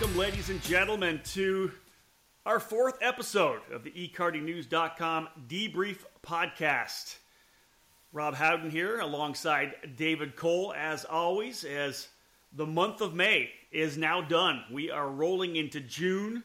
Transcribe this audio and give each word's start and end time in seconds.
welcome, 0.00 0.16
ladies 0.16 0.48
and 0.48 0.62
gentlemen, 0.62 1.20
to 1.22 1.70
our 2.46 2.58
fourth 2.58 2.96
episode 3.02 3.60
of 3.70 3.84
the 3.84 3.90
eKartingNews.com 3.90 5.28
debrief 5.46 5.98
podcast. 6.22 7.16
Rob 8.10 8.34
Howden 8.34 8.70
here, 8.70 9.00
alongside 9.00 9.74
David 9.96 10.36
Cole, 10.36 10.72
as 10.74 11.04
always, 11.04 11.64
as 11.64 12.08
the 12.54 12.64
month 12.64 13.02
of 13.02 13.12
May 13.12 13.50
is 13.72 13.98
now 13.98 14.22
done. 14.22 14.64
We 14.72 14.90
are 14.90 15.06
rolling 15.06 15.56
into 15.56 15.80
June, 15.80 16.44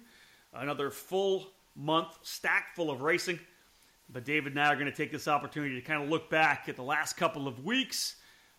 another 0.52 0.90
full 0.90 1.48
month 1.78 2.10
stack 2.24 2.76
full 2.76 2.92
of 2.92 3.04
racing. 3.04 3.40
But 4.10 4.26
David 4.26 4.52
and 4.52 4.62
I 4.62 4.74
are 4.74 4.76
going 4.76 4.92
to 4.92 4.98
take 4.98 5.14
this 5.14 5.30
opportunity 5.30 5.76
to 5.76 5.82
kind 5.82 6.04
of 6.04 6.10
look 6.10 6.30
back 6.30 6.68
at 6.68 6.76
the 6.76 6.84
last 6.84 7.16
couple 7.16 7.48
of 7.48 7.64
weeks. 7.64 8.18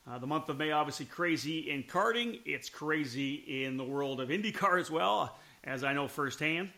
Uh, 0.09 0.19
the 0.19 0.27
month 0.27 0.49
of 0.49 0.57
May, 0.57 0.71
obviously, 0.71 1.05
crazy 1.05 1.69
in 1.71 1.83
karting. 1.83 2.39
It's 2.45 2.69
crazy 2.69 3.65
in 3.65 3.77
the 3.77 3.83
world 3.83 4.21
of 4.21 4.29
IndyCar 4.29 4.81
as 4.81 4.89
well, 4.89 5.37
as 5.65 5.83
I 5.83 5.93
know 5.93 6.07
firsthand. 6.07 6.71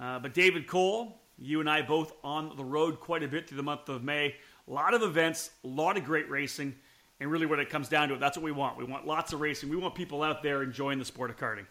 Uh, 0.00 0.18
but 0.18 0.32
David 0.32 0.66
Cole, 0.66 1.20
you 1.38 1.60
and 1.60 1.68
I 1.68 1.82
both 1.82 2.14
on 2.24 2.56
the 2.56 2.64
road 2.64 2.98
quite 2.98 3.22
a 3.22 3.28
bit 3.28 3.46
through 3.46 3.58
the 3.58 3.62
month 3.62 3.90
of 3.90 4.02
May. 4.02 4.34
A 4.66 4.72
lot 4.72 4.94
of 4.94 5.02
events, 5.02 5.50
a 5.62 5.68
lot 5.68 5.98
of 5.98 6.04
great 6.04 6.30
racing, 6.30 6.74
and 7.20 7.30
really, 7.30 7.44
when 7.44 7.60
it 7.60 7.68
comes 7.68 7.90
down 7.90 8.08
to 8.08 8.14
it, 8.14 8.20
that's 8.20 8.38
what 8.38 8.44
we 8.44 8.52
want. 8.52 8.78
We 8.78 8.84
want 8.84 9.06
lots 9.06 9.34
of 9.34 9.42
racing. 9.42 9.68
We 9.68 9.76
want 9.76 9.94
people 9.94 10.22
out 10.22 10.42
there 10.42 10.62
enjoying 10.62 10.98
the 10.98 11.04
sport 11.04 11.28
of 11.28 11.36
karting. 11.36 11.66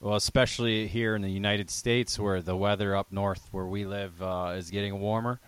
Well, 0.00 0.16
especially 0.16 0.88
here 0.88 1.14
in 1.14 1.22
the 1.22 1.30
United 1.30 1.70
States, 1.70 2.18
where 2.18 2.42
the 2.42 2.56
weather 2.56 2.96
up 2.96 3.12
north, 3.12 3.46
where 3.52 3.66
we 3.66 3.84
live, 3.84 4.20
uh, 4.20 4.54
is 4.56 4.70
getting 4.72 4.98
warmer, 4.98 5.38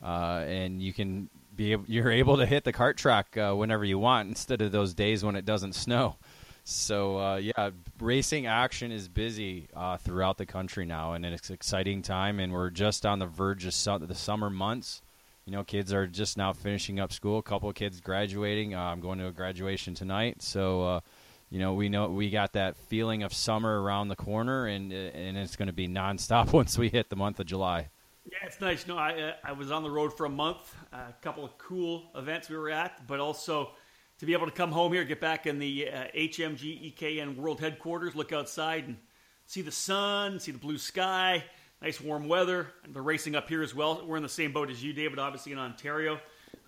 uh, 0.00 0.44
and 0.46 0.80
you 0.80 0.92
can 0.92 1.28
be 1.60 1.76
you're 1.86 2.10
able 2.10 2.38
to 2.38 2.46
hit 2.46 2.64
the 2.64 2.72
kart 2.72 2.96
track 2.96 3.36
uh, 3.36 3.52
whenever 3.52 3.84
you 3.84 3.98
want 3.98 4.28
instead 4.28 4.62
of 4.62 4.72
those 4.72 4.94
days 4.94 5.22
when 5.22 5.36
it 5.36 5.44
doesn't 5.44 5.74
snow. 5.74 6.16
So 6.64 7.18
uh, 7.18 7.36
yeah, 7.36 7.70
racing 8.00 8.46
action 8.46 8.90
is 8.90 9.08
busy 9.08 9.68
uh, 9.74 9.98
throughout 9.98 10.38
the 10.38 10.46
country 10.46 10.86
now, 10.86 11.12
and 11.12 11.24
it's 11.24 11.50
exciting 11.50 12.02
time. 12.02 12.40
And 12.40 12.52
we're 12.52 12.70
just 12.70 13.04
on 13.04 13.18
the 13.18 13.26
verge 13.26 13.66
of 13.66 13.74
su- 13.74 13.98
the 13.98 14.14
summer 14.14 14.48
months. 14.48 15.02
You 15.44 15.52
know, 15.52 15.64
kids 15.64 15.92
are 15.92 16.06
just 16.06 16.36
now 16.36 16.52
finishing 16.52 16.98
up 16.98 17.12
school. 17.12 17.38
A 17.38 17.42
couple 17.42 17.68
of 17.68 17.74
kids 17.74 18.00
graduating. 18.00 18.74
Uh, 18.74 18.80
I'm 18.80 19.00
going 19.00 19.18
to 19.18 19.26
a 19.26 19.32
graduation 19.32 19.94
tonight, 19.94 20.42
so 20.42 21.02
you 21.50 21.58
know, 21.58 21.74
we 21.74 21.88
know 21.88 22.08
we 22.08 22.30
got 22.30 22.52
that 22.52 22.76
feeling 22.76 23.22
of 23.24 23.34
summer 23.34 23.82
around 23.82 24.08
the 24.08 24.16
corner, 24.16 24.66
and 24.66 24.92
and 24.92 25.36
it's 25.36 25.56
going 25.56 25.66
to 25.66 25.74
be 25.74 25.88
nonstop 25.88 26.52
once 26.60 26.78
we 26.78 26.88
hit 26.88 27.10
the 27.10 27.16
month 27.16 27.40
of 27.40 27.46
July. 27.46 27.88
Yeah, 28.26 28.38
it's 28.44 28.60
nice. 28.60 28.86
No, 28.86 28.96
I 28.96 29.20
uh, 29.20 29.32
I 29.42 29.52
was 29.52 29.70
on 29.70 29.82
the 29.82 29.90
road 29.90 30.16
for 30.16 30.26
a 30.26 30.30
month. 30.30 30.74
Uh, 30.92 30.98
a 31.08 31.22
couple 31.22 31.44
of 31.44 31.56
cool 31.58 32.10
events 32.14 32.48
we 32.48 32.56
were 32.56 32.70
at, 32.70 33.06
but 33.06 33.18
also 33.18 33.70
to 34.18 34.26
be 34.26 34.34
able 34.34 34.46
to 34.46 34.52
come 34.52 34.70
home 34.70 34.92
here, 34.92 35.04
get 35.04 35.20
back 35.20 35.46
in 35.46 35.58
the 35.58 35.88
uh, 35.88 36.04
HMG 36.14 36.94
EKN 36.94 37.36
World 37.36 37.60
Headquarters, 37.60 38.14
look 38.14 38.32
outside 38.32 38.84
and 38.84 38.98
see 39.46 39.62
the 39.62 39.72
sun, 39.72 40.38
see 40.38 40.52
the 40.52 40.58
blue 40.58 40.76
sky, 40.76 41.42
nice 41.80 42.00
warm 42.00 42.28
weather. 42.28 42.68
And 42.84 42.92
the 42.92 43.00
racing 43.00 43.34
up 43.34 43.48
here 43.48 43.62
as 43.62 43.74
well. 43.74 44.04
We're 44.06 44.18
in 44.18 44.22
the 44.22 44.28
same 44.28 44.52
boat 44.52 44.70
as 44.70 44.84
you, 44.84 44.92
David, 44.92 45.18
obviously 45.18 45.52
in 45.52 45.58
Ontario. 45.58 46.20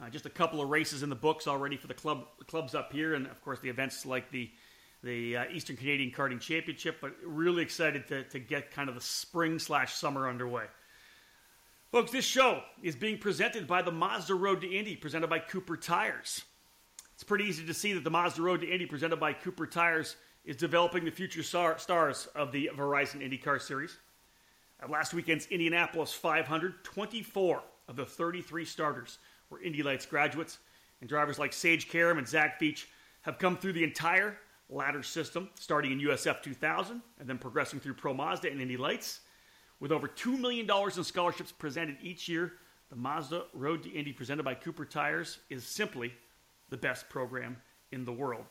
Uh, 0.03 0.09
just 0.09 0.25
a 0.25 0.31
couple 0.31 0.62
of 0.62 0.70
races 0.70 1.03
in 1.03 1.11
the 1.11 1.14
books 1.14 1.47
already 1.47 1.77
for 1.77 1.87
the 1.87 1.94
club 1.94 2.25
the 2.39 2.44
clubs 2.47 2.75
up 2.75 2.92
here, 2.92 3.14
and 3.14 3.27
of 3.27 3.41
course 3.42 3.61
the 3.61 3.69
events 3.69 4.06
like 4.06 4.31
the 4.31 4.50
the 5.03 5.37
uh, 5.37 5.44
Eastern 5.53 5.77
Canadian 5.77 6.12
Karting 6.12 6.41
Championship, 6.41 6.98
but 7.00 7.12
really 7.25 7.62
excited 7.62 8.06
to, 8.09 8.22
to 8.25 8.39
get 8.39 8.70
kind 8.70 8.89
of 8.89 8.94
the 8.94 9.00
spring 9.00 9.59
slash 9.59 9.94
summer 9.94 10.28
underway. 10.28 10.64
Folks, 11.93 12.11
this 12.11 12.25
show 12.25 12.62
is 12.83 12.97
being 12.97 13.19
presented 13.19 13.67
by 13.67 13.83
the 13.83 13.93
Mazda 13.93 14.35
Road 14.35 14.62
to 14.62 14.67
Indy, 14.67 14.97
presented 14.97 15.29
by 15.29 15.39
Cooper 15.39 15.77
Tires. 15.77 16.41
It's 17.12 17.23
pretty 17.23 17.45
easy 17.45 17.67
to 17.67 17.75
see 17.75 17.93
that 17.93 18.03
the 18.03 18.09
Mazda 18.09 18.41
Road 18.41 18.62
to 18.62 18.67
Indy, 18.67 18.87
presented 18.87 19.21
by 19.21 19.34
Cooper 19.34 19.66
Tires, 19.66 20.16
is 20.47 20.56
developing 20.56 21.05
the 21.05 21.11
future 21.11 21.43
star- 21.43 21.78
stars 21.78 22.28
of 22.34 22.50
the 22.50 22.71
Verizon 22.75 23.21
IndyCar 23.21 23.61
Series. 23.61 23.99
At 24.81 24.89
last 24.89 25.12
weekend's 25.12 25.47
Indianapolis 25.49 26.15
500, 26.15 26.83
24 26.83 27.62
of 27.89 27.97
the 27.97 28.06
33 28.06 28.65
starters 28.65 29.19
were 29.50 29.61
Indy 29.61 29.83
Lights 29.83 30.06
graduates, 30.06 30.61
and 31.03 31.11
drivers 31.11 31.39
like 31.39 31.53
Sage 31.53 31.91
Karam 31.91 32.16
and 32.16 32.27
Zach 32.27 32.59
Veach 32.59 32.87
have 33.21 33.39
come 33.39 33.59
through 33.59 33.75
the 33.75 33.84
entire 33.84 34.39
ladder 34.71 35.03
system, 35.03 35.50
starting 35.61 35.93
in 35.93 36.00
USF 36.00 36.41
2000 36.41 37.03
and 37.21 37.28
then 37.28 37.37
progressing 37.37 37.81
through 37.81 37.93
Pro 37.93 38.15
Mazda 38.15 38.50
and 38.50 38.62
Indy 38.62 38.78
Lights. 38.78 39.21
With 39.82 39.91
over 39.91 40.06
$2 40.06 40.38
million 40.38 40.70
in 40.70 41.03
scholarships 41.03 41.50
presented 41.50 41.97
each 42.00 42.28
year, 42.28 42.53
the 42.88 42.94
Mazda 42.94 43.47
Road 43.53 43.82
to 43.82 43.91
Indy 43.91 44.12
presented 44.12 44.44
by 44.44 44.54
Cooper 44.54 44.84
Tires 44.84 45.41
is 45.50 45.65
simply 45.65 46.15
the 46.70 46.76
best 46.76 47.09
program 47.09 47.56
in 47.91 48.04
the 48.04 48.12
world. 48.12 48.44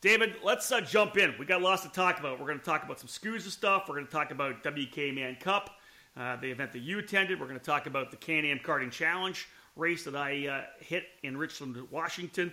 David, 0.00 0.34
let's 0.42 0.72
uh, 0.72 0.80
jump 0.80 1.16
in. 1.16 1.36
We 1.38 1.46
got 1.46 1.62
lots 1.62 1.84
to 1.84 1.88
talk 1.88 2.18
about. 2.18 2.40
We're 2.40 2.48
going 2.48 2.58
to 2.58 2.64
talk 2.64 2.82
about 2.82 2.98
some 2.98 3.06
SKUSA 3.06 3.50
stuff. 3.50 3.84
We're 3.88 3.94
going 3.94 4.08
to 4.08 4.12
talk 4.12 4.32
about 4.32 4.64
WK 4.64 5.14
Man 5.14 5.36
Cup, 5.36 5.70
uh, 6.16 6.34
the 6.34 6.50
event 6.50 6.72
that 6.72 6.80
you 6.80 6.98
attended. 6.98 7.38
We're 7.38 7.46
going 7.46 7.60
to 7.60 7.64
talk 7.64 7.86
about 7.86 8.10
the 8.10 8.16
Can-Am 8.16 8.58
Karting 8.58 8.90
Challenge 8.90 9.46
race 9.76 10.02
that 10.02 10.16
I 10.16 10.48
uh, 10.48 10.62
hit 10.84 11.04
in 11.22 11.36
Richland, 11.36 11.76
Washington. 11.92 12.50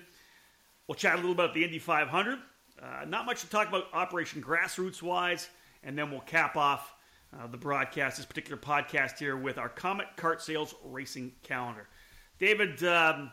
We'll 0.86 0.94
chat 0.94 1.14
a 1.14 1.16
little 1.16 1.32
about 1.32 1.56
the 1.56 1.64
Indy 1.64 1.80
500. 1.80 2.38
Uh, 2.80 3.06
not 3.08 3.26
much 3.26 3.42
to 3.42 3.50
talk 3.50 3.68
about 3.70 3.86
Operation 3.92 4.40
Grassroots 4.40 5.02
wise, 5.02 5.50
and 5.84 5.98
then 5.98 6.12
we'll 6.12 6.20
cap 6.20 6.56
off 6.56 6.94
uh, 7.38 7.48
the 7.48 7.58
broadcast, 7.58 8.18
this 8.18 8.26
particular 8.26 8.58
podcast 8.58 9.20
here, 9.20 9.38
with 9.38 9.58
our 9.58 9.70
Comet 9.70 10.08
Kart 10.18 10.42
Sales 10.42 10.74
Racing 10.84 11.32
Calendar. 11.44 11.88
David, 12.40 12.84
um, 12.84 13.32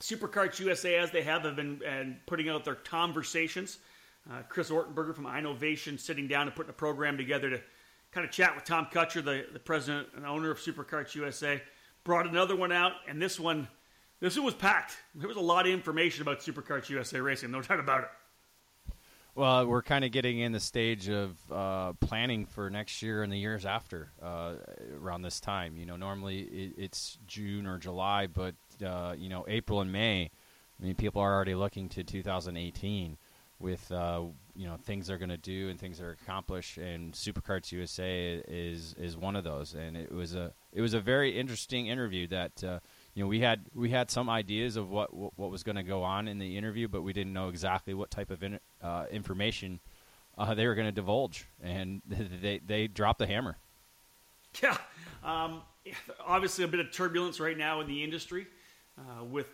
Superkarts 0.00 0.58
USA, 0.58 0.96
as 0.96 1.10
they 1.10 1.22
have, 1.22 1.42
have 1.42 1.56
been 1.56 1.80
and 1.86 2.16
putting 2.26 2.48
out 2.48 2.64
their 2.64 2.74
conversations. 2.74 3.78
Uh, 4.30 4.42
Chris 4.48 4.70
Ortenberger 4.70 5.14
from 5.14 5.26
Innovation 5.26 5.96
sitting 5.96 6.28
down 6.28 6.46
and 6.46 6.54
putting 6.54 6.70
a 6.70 6.74
program 6.74 7.16
together 7.16 7.50
to 7.50 7.60
kind 8.12 8.26
of 8.26 8.32
chat 8.32 8.54
with 8.54 8.64
Tom 8.64 8.86
Kutscher, 8.92 9.24
the, 9.24 9.46
the 9.52 9.58
president 9.58 10.08
and 10.14 10.26
owner 10.26 10.50
of 10.50 10.58
Superkarts 10.58 11.14
USA. 11.14 11.62
Brought 12.04 12.26
another 12.26 12.56
one 12.56 12.72
out, 12.72 12.92
and 13.08 13.20
this 13.20 13.40
one, 13.40 13.68
this 14.20 14.36
one 14.36 14.44
was 14.44 14.54
packed. 14.54 14.96
There 15.14 15.28
was 15.28 15.36
a 15.36 15.40
lot 15.40 15.66
of 15.66 15.72
information 15.72 16.22
about 16.22 16.40
Superkarts 16.40 16.88
USA 16.90 17.20
racing, 17.20 17.50
no 17.50 17.62
doubt 17.62 17.80
about 17.80 18.04
it. 18.04 18.10
Well, 19.38 19.68
we're 19.68 19.82
kind 19.82 20.04
of 20.04 20.10
getting 20.10 20.40
in 20.40 20.50
the 20.50 20.58
stage 20.58 21.08
of 21.08 21.36
uh, 21.52 21.92
planning 22.00 22.44
for 22.44 22.70
next 22.70 23.02
year 23.02 23.22
and 23.22 23.32
the 23.32 23.38
years 23.38 23.64
after 23.64 24.10
uh, 24.20 24.54
around 25.00 25.22
this 25.22 25.38
time. 25.38 25.76
You 25.76 25.86
know, 25.86 25.96
normally 25.96 26.40
it, 26.40 26.72
it's 26.76 27.18
June 27.28 27.64
or 27.64 27.78
July, 27.78 28.26
but 28.26 28.56
uh, 28.84 29.14
you 29.16 29.28
know, 29.28 29.44
April 29.46 29.80
and 29.80 29.92
May. 29.92 30.22
I 30.80 30.84
mean, 30.84 30.96
people 30.96 31.22
are 31.22 31.32
already 31.32 31.54
looking 31.54 31.88
to 31.90 32.02
2018 32.02 33.16
with 33.60 33.92
uh, 33.92 34.22
you 34.56 34.66
know 34.66 34.76
things 34.76 35.06
they're 35.06 35.18
going 35.18 35.28
to 35.28 35.36
do 35.36 35.68
and 35.68 35.78
things 35.78 35.98
they're 35.98 36.16
accomplish, 36.20 36.76
and 36.76 37.12
Superkarts 37.12 37.70
USA 37.70 38.42
is 38.48 38.96
is 38.98 39.16
one 39.16 39.36
of 39.36 39.44
those. 39.44 39.72
And 39.72 39.96
it 39.96 40.10
was 40.10 40.34
a 40.34 40.52
it 40.72 40.80
was 40.80 40.94
a 40.94 41.00
very 41.00 41.38
interesting 41.38 41.86
interview 41.86 42.26
that 42.26 42.64
uh, 42.64 42.80
you 43.18 43.24
know 43.24 43.28
we 43.28 43.40
had 43.40 43.64
we 43.74 43.90
had 43.90 44.12
some 44.12 44.30
ideas 44.30 44.76
of 44.76 44.90
what 44.90 45.12
what, 45.12 45.32
what 45.36 45.50
was 45.50 45.64
going 45.64 45.74
to 45.74 45.82
go 45.82 46.04
on 46.04 46.28
in 46.28 46.38
the 46.38 46.56
interview, 46.56 46.86
but 46.86 47.02
we 47.02 47.12
didn't 47.12 47.32
know 47.32 47.48
exactly 47.48 47.92
what 47.92 48.12
type 48.12 48.30
of 48.30 48.44
in, 48.44 48.60
uh, 48.80 49.06
information 49.10 49.80
uh, 50.38 50.54
they 50.54 50.68
were 50.68 50.76
going 50.76 50.86
to 50.86 50.92
divulge, 50.92 51.44
and 51.60 52.00
they 52.08 52.60
they 52.64 52.86
dropped 52.86 53.18
the 53.18 53.26
hammer. 53.26 53.56
Yeah, 54.62 54.76
um, 55.24 55.62
obviously 56.24 56.62
a 56.62 56.68
bit 56.68 56.78
of 56.78 56.92
turbulence 56.92 57.40
right 57.40 57.58
now 57.58 57.80
in 57.80 57.88
the 57.88 58.04
industry 58.04 58.46
uh, 58.96 59.24
with 59.24 59.48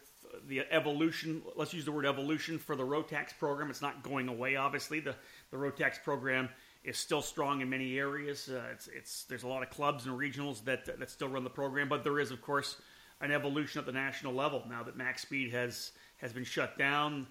the 0.46 0.60
evolution. 0.70 1.41
Let's 1.56 1.72
use 1.72 1.86
the 1.86 1.92
word 1.92 2.04
evolution 2.04 2.58
for 2.58 2.76
the 2.76 2.84
Rotax 2.84 3.31
program. 3.38 3.70
It's 3.70 3.81
not 3.81 4.02
going 4.02 4.28
away. 4.28 4.56
Obviously, 4.56 5.00
the 5.00 5.14
the 5.50 5.56
Rotax 5.56 6.02
program 6.02 6.50
is 6.84 6.98
still 6.98 7.22
strong 7.22 7.62
in 7.62 7.70
many 7.70 7.98
areas. 7.98 8.46
Uh, 8.46 8.60
it's, 8.75 8.88
it's 8.88 9.25
there's 9.25 9.42
a 9.42 9.48
lot 9.48 9.62
of 9.62 9.70
clubs 9.70 10.04
and 10.04 10.19
regionals 10.19 10.62
that 10.66 10.98
that 10.98 11.08
still 11.08 11.28
run 11.28 11.44
the 11.44 11.50
program, 11.50 11.88
but 11.88 12.05
there 12.05 12.20
is 12.20 12.31
of 12.31 12.43
course 12.43 12.76
an 13.25 13.32
evolution 13.32 13.79
at 13.79 13.87
the 13.87 13.93
national 13.93 14.35
level 14.35 14.62
now 14.69 14.82
that 14.82 14.97
Max 14.97 15.23
Speed 15.23 15.53
has 15.53 15.93
has 16.19 16.32
been 16.32 16.44
shut 16.44 16.79
down. 16.79 17.26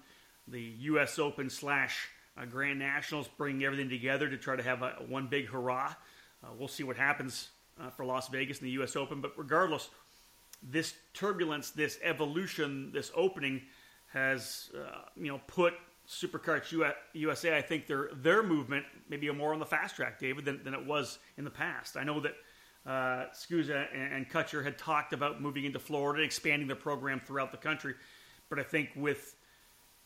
The 0.48 0.60
U.S. 0.60 1.18
Open 1.18 1.48
slash 1.48 2.08
uh, 2.36 2.44
Grand 2.44 2.78
Nationals 2.78 3.28
bringing 3.38 3.64
everything 3.64 3.88
together 3.88 4.28
to 4.28 4.36
try 4.36 4.56
to 4.56 4.62
have 4.62 4.82
a, 4.82 4.96
one 5.08 5.28
big 5.28 5.46
hurrah. 5.46 5.94
Uh, 6.42 6.48
we'll 6.58 6.68
see 6.68 6.82
what 6.82 6.96
happens 6.96 7.48
uh, 7.80 7.90
for 7.90 8.04
Las 8.04 8.28
Vegas 8.28 8.58
in 8.58 8.66
the 8.66 8.72
U.S. 8.72 8.96
Open, 8.96 9.20
but 9.20 9.32
regardless, 9.36 9.88
this 10.62 10.94
turbulence, 11.14 11.70
this 11.70 11.98
evolution, 12.02 12.90
this 12.92 13.10
opening 13.14 13.62
has 14.12 14.70
uh, 14.76 15.02
you 15.16 15.28
know 15.28 15.40
put 15.46 15.74
Superkarts 16.08 16.72
USA. 17.14 17.56
I 17.56 17.62
think 17.62 17.86
their 17.86 18.10
their 18.14 18.42
movement 18.42 18.84
maybe 19.08 19.30
more 19.30 19.52
on 19.52 19.58
the 19.58 19.66
fast 19.66 19.96
track, 19.96 20.18
David, 20.18 20.44
than, 20.44 20.62
than 20.64 20.74
it 20.74 20.84
was 20.84 21.18
in 21.36 21.44
the 21.44 21.50
past. 21.50 21.96
I 21.96 22.04
know 22.04 22.20
that 22.20 22.34
uh, 22.86 23.26
SKUSA 23.32 23.86
and, 23.94 24.12
and 24.12 24.30
Kutscher 24.30 24.62
had 24.62 24.78
talked 24.78 25.12
about 25.12 25.40
moving 25.40 25.64
into 25.64 25.78
Florida, 25.78 26.22
and 26.22 26.26
expanding 26.26 26.68
their 26.68 26.76
program 26.76 27.20
throughout 27.24 27.50
the 27.50 27.58
country. 27.58 27.94
But 28.50 28.58
I 28.58 28.62
think 28.62 28.90
with 28.94 29.36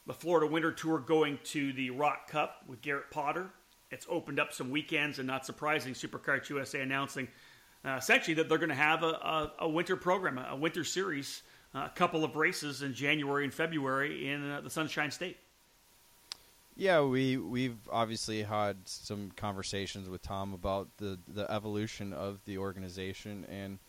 the 0.06 0.14
Florida 0.14 0.46
Winter 0.46 0.72
Tour 0.72 0.98
going 0.98 1.38
to 1.44 1.72
the 1.72 1.90
Rok 1.90 2.28
Cup 2.28 2.64
with 2.66 2.80
Garrett 2.80 3.10
Potter, 3.10 3.50
it's 3.90 4.06
opened 4.08 4.38
up 4.38 4.52
some 4.52 4.70
weekends, 4.70 5.18
and 5.18 5.26
not 5.26 5.46
surprising, 5.46 5.94
Superkarts 5.94 6.48
USA 6.50 6.80
announcing 6.80 7.28
uh, 7.84 7.96
essentially 7.96 8.34
that 8.34 8.48
they're 8.48 8.58
going 8.58 8.68
to 8.68 8.74
have 8.74 9.02
a, 9.02 9.06
a, 9.06 9.52
a, 9.60 9.68
winter 9.68 9.96
program, 9.96 10.38
a 10.38 10.56
winter 10.56 10.84
series, 10.84 11.42
uh, 11.74 11.86
a 11.86 11.92
couple 11.94 12.24
of 12.24 12.36
races 12.36 12.82
in 12.82 12.92
January 12.92 13.44
and 13.44 13.54
February 13.54 14.28
in 14.28 14.50
uh, 14.50 14.60
the 14.60 14.70
Sunshine 14.70 15.10
State. 15.10 15.36
Yeah, 16.78 17.00
we 17.00 17.36
we've 17.36 17.76
obviously 17.90 18.44
had 18.44 18.76
some 18.84 19.32
conversations 19.34 20.08
with 20.08 20.22
Tom 20.22 20.54
about 20.54 20.86
the 20.98 21.18
the 21.26 21.50
evolution 21.50 22.12
of 22.12 22.38
the 22.44 22.58
organization, 22.58 23.44
and 23.50 23.80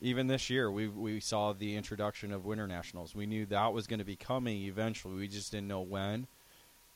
even 0.00 0.26
this 0.26 0.48
year 0.48 0.70
we 0.70 0.88
we 0.88 1.20
saw 1.20 1.52
the 1.52 1.76
introduction 1.76 2.32
of 2.32 2.46
Winter 2.46 2.66
Nationals. 2.66 3.14
We 3.14 3.26
knew 3.26 3.44
that 3.46 3.74
was 3.74 3.86
going 3.86 3.98
to 3.98 4.06
be 4.06 4.16
coming 4.16 4.62
eventually. 4.62 5.16
We 5.16 5.28
just 5.28 5.52
didn't 5.52 5.68
know 5.68 5.82
when, 5.82 6.28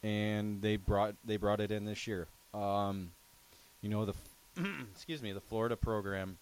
and 0.03 0.63
they 0.63 0.77
brought 0.77 1.15
they 1.27 1.37
brought 1.37 1.61
it 1.61 1.71
in 1.71 1.85
this 1.85 2.07
year. 2.07 2.27
Um, 2.55 3.11
you 3.83 3.91
know 3.91 4.07
the 4.07 4.15
excuse 4.95 5.21
me 5.21 5.33
the 5.33 5.43
Florida 5.43 5.77
program 5.77 6.39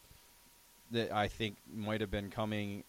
that 0.93 1.10
I 1.10 1.26
think 1.26 1.56
might 1.75 2.00
have 2.02 2.10
been 2.12 2.31
coming 2.31 2.84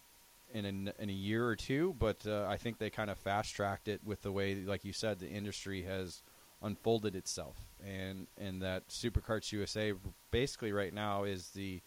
in 0.54 0.64
a, 0.64 1.02
in 1.02 1.10
a 1.10 1.12
year 1.12 1.46
or 1.46 1.56
two, 1.56 1.94
but 1.98 2.24
uh, 2.26 2.46
I 2.48 2.56
think 2.56 2.78
they 2.78 2.88
kind 2.88 3.10
of 3.10 3.18
fast 3.18 3.54
tracked 3.54 3.88
it 3.88 4.00
with 4.04 4.22
the 4.22 4.32
way, 4.32 4.54
like 4.54 4.84
you 4.84 4.92
said, 4.92 5.18
the 5.18 5.28
industry 5.28 5.82
has 5.82 6.22
unfolded 6.62 7.16
itself, 7.16 7.56
and 7.84 8.28
and 8.38 8.62
that 8.62 8.88
Superkarts 8.88 9.52
USA 9.52 9.92
basically 10.30 10.72
right 10.72 10.94
now 10.94 11.24
is 11.24 11.50
the 11.50 11.82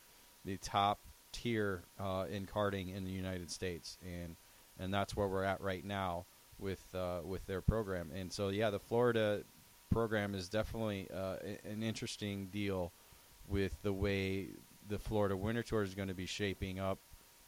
the 0.46 0.58
top 0.58 1.00
tier 1.32 1.84
uh, 2.00 2.26
in 2.30 2.46
karting 2.46 2.96
in 2.96 3.06
the 3.06 3.12
United 3.12 3.50
States, 3.50 3.98
and 4.04 4.36
and 4.78 4.94
that's 4.94 5.16
where 5.16 5.28
we're 5.28 5.44
at 5.44 5.62
right 5.62 5.86
now 5.86 6.26
with 6.60 6.84
uh, 6.94 7.20
with 7.24 7.46
their 7.48 7.62
program. 7.62 8.12
And 8.14 8.32
so 8.32 8.50
yeah, 8.50 8.70
the 8.70 8.80
Florida 8.80 9.44
program 9.90 10.36
is 10.36 10.50
definitely 10.50 11.08
uh, 11.14 11.38
an 11.64 11.82
interesting 11.82 12.48
deal 12.48 12.92
with 13.48 13.82
the 13.82 13.94
way 13.94 14.48
the 14.90 15.00
Florida 15.00 15.36
Winter 15.36 15.64
Tour 15.64 15.84
is 15.84 15.96
going 15.96 16.10
to 16.10 16.14
be 16.14 16.26
shaping 16.26 16.80
up 16.80 17.00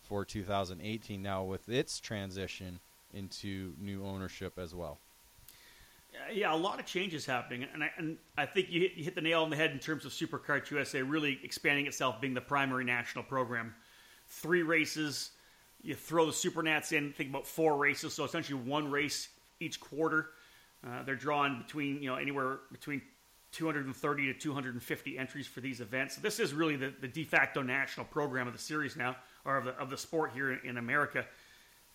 for 0.09 0.25
2018 0.25 1.21
now 1.21 1.43
with 1.43 1.69
its 1.69 1.99
transition 1.99 2.79
into 3.13 3.73
new 3.79 4.03
ownership 4.03 4.57
as 4.57 4.73
well. 4.73 4.97
Yeah, 6.33 6.53
a 6.53 6.57
lot 6.57 6.79
of 6.79 6.87
changes 6.87 7.25
happening, 7.25 7.67
and 7.71 7.83
I, 7.83 7.91
and 7.97 8.17
I 8.35 8.47
think 8.47 8.71
you 8.71 8.81
hit, 8.81 8.93
you 8.95 9.03
hit 9.03 9.13
the 9.13 9.21
nail 9.21 9.43
on 9.43 9.51
the 9.51 9.55
head 9.55 9.71
in 9.71 9.77
terms 9.77 10.05
of 10.05 10.11
Superkarts 10.11 10.71
USA 10.71 11.03
really 11.03 11.39
expanding 11.43 11.85
itself, 11.85 12.19
being 12.19 12.33
the 12.33 12.41
primary 12.41 12.83
national 12.83 13.23
program. 13.23 13.75
Three 14.27 14.63
races, 14.63 15.31
you 15.83 15.93
throw 15.93 16.25
the 16.25 16.31
Supernats 16.31 16.91
in, 16.91 17.13
think 17.13 17.29
about 17.29 17.45
four 17.45 17.77
races, 17.77 18.13
so 18.15 18.23
essentially 18.23 18.59
one 18.59 18.89
race 18.89 19.29
each 19.59 19.79
quarter. 19.79 20.31
Uh, 20.85 21.03
they're 21.03 21.15
drawing 21.15 21.59
between 21.59 22.01
you 22.01 22.09
know 22.09 22.15
anywhere 22.15 22.59
between 22.71 23.01
230 23.51 24.33
to 24.33 24.39
250 24.39 25.17
entries 25.17 25.47
for 25.47 25.61
these 25.61 25.79
events. 25.79 26.15
So 26.15 26.21
this 26.21 26.39
is 26.39 26.53
really 26.53 26.75
the, 26.75 26.91
the 27.01 27.07
de 27.07 27.23
facto 27.23 27.61
national 27.61 28.07
program 28.07 28.47
of 28.47 28.53
the 28.53 28.59
series 28.59 28.95
now 28.95 29.15
or 29.45 29.57
of 29.57 29.65
the, 29.65 29.71
of 29.71 29.89
the 29.89 29.97
sport 29.97 30.31
here 30.33 30.51
in, 30.51 30.77
America. 30.77 31.25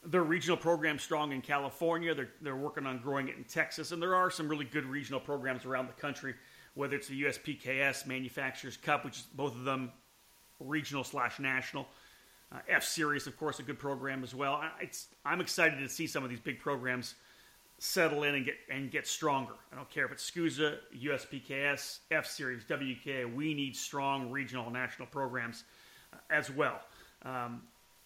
Their 0.04 0.22
regional 0.22 0.56
program's 0.56 1.02
strong 1.02 1.32
in 1.32 1.40
California. 1.40 2.14
They're, 2.14 2.30
they're 2.40 2.56
working 2.56 2.86
on 2.86 2.98
growing 2.98 3.28
it 3.28 3.36
in 3.36 3.44
Texas. 3.44 3.92
And 3.92 4.02
there 4.02 4.14
are 4.14 4.30
some 4.30 4.48
really 4.48 4.64
good 4.64 4.84
regional 4.84 5.20
programs 5.20 5.64
around 5.64 5.88
the 5.88 6.00
country, 6.00 6.34
whether 6.74 6.96
it's 6.96 7.08
the 7.08 7.22
USPKS, 7.22 8.06
Manufacturers 8.06 8.76
Cup, 8.76 9.04
which 9.04 9.18
is 9.18 9.26
both 9.34 9.54
of 9.54 9.64
them 9.64 9.92
regional 10.60 11.04
slash 11.04 11.38
national. 11.38 11.86
Uh, 12.52 12.58
F 12.68 12.84
Series, 12.84 13.26
of 13.26 13.36
course, 13.36 13.58
a 13.58 13.62
good 13.62 13.78
program 13.78 14.22
as 14.22 14.34
well. 14.34 14.54
I, 14.54 14.88
I'm 15.24 15.40
excited 15.40 15.78
to 15.78 15.88
see 15.88 16.06
some 16.06 16.22
of 16.22 16.30
these 16.30 16.40
big 16.40 16.60
programs 16.60 17.14
settle 17.78 18.22
in 18.22 18.34
and 18.34 18.44
get 18.44 18.54
and 18.70 18.90
get 18.90 19.06
stronger. 19.06 19.54
I 19.72 19.76
don't 19.76 19.90
care 19.90 20.06
if 20.06 20.12
it's 20.12 20.30
SKUSA, 20.30 20.76
USPKS, 21.02 21.98
F 22.10 22.26
Series, 22.26 22.64
WK. 22.64 23.34
We 23.34 23.54
need 23.54 23.76
strong 23.76 24.30
regional 24.30 24.64
and 24.64 24.72
national 24.72 25.08
programs 25.08 25.64
uh, 26.12 26.16
as 26.30 26.50
well. 26.50 26.80
Um, 27.24 27.62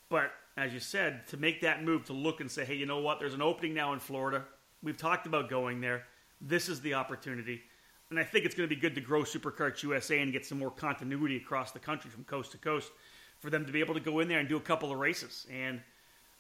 but 0.09 0.33
as 0.57 0.73
you 0.73 0.81
said, 0.81 1.27
to 1.29 1.37
make 1.37 1.61
that 1.61 1.85
move 1.85 2.05
to 2.07 2.13
look 2.13 2.41
and 2.41 2.51
say, 2.51 2.65
hey, 2.65 2.75
you 2.75 2.87
know 2.87 3.01
what? 3.01 3.21
There's 3.21 3.35
an 3.35 3.43
opening 3.43 3.75
now 3.75 3.93
in 3.93 3.99
Florida. 3.99 4.45
We've 4.83 4.97
talked 4.97 5.27
about 5.27 5.49
going 5.49 5.81
there. 5.81 6.05
This 6.41 6.69
is 6.69 6.81
the 6.81 6.95
opportunity. 6.95 7.63
And 8.11 8.19
I 8.19 8.25
think 8.25 8.45
it's 8.45 8.55
going 8.55 8.69
to 8.69 8.75
be 8.75 8.81
good 8.81 8.95
to 8.95 9.01
grow 9.01 9.23
Superkarts 9.23 9.83
USA 9.83 10.21
and 10.21 10.33
get 10.33 10.47
some 10.47 10.59
more 10.59 10.71
continuity 10.71 11.37
across 11.37 11.73
the 11.73 11.79
country 11.79 12.11
from 12.11 12.25
coast 12.25 12.53
to 12.53 12.59
coast 12.59 12.91
for 13.39 13.51
them 13.51 13.67
to 13.67 13.73
be 13.73 13.81
able 13.81 13.95
to 13.95 14.01
go 14.01 14.21
in 14.21 14.29
there 14.29 14.39
and 14.39 14.49
do 14.49 14.57
a 14.57 14.61
couple 14.61 14.91
of 14.91 14.99
races. 14.99 15.47
And 15.53 15.81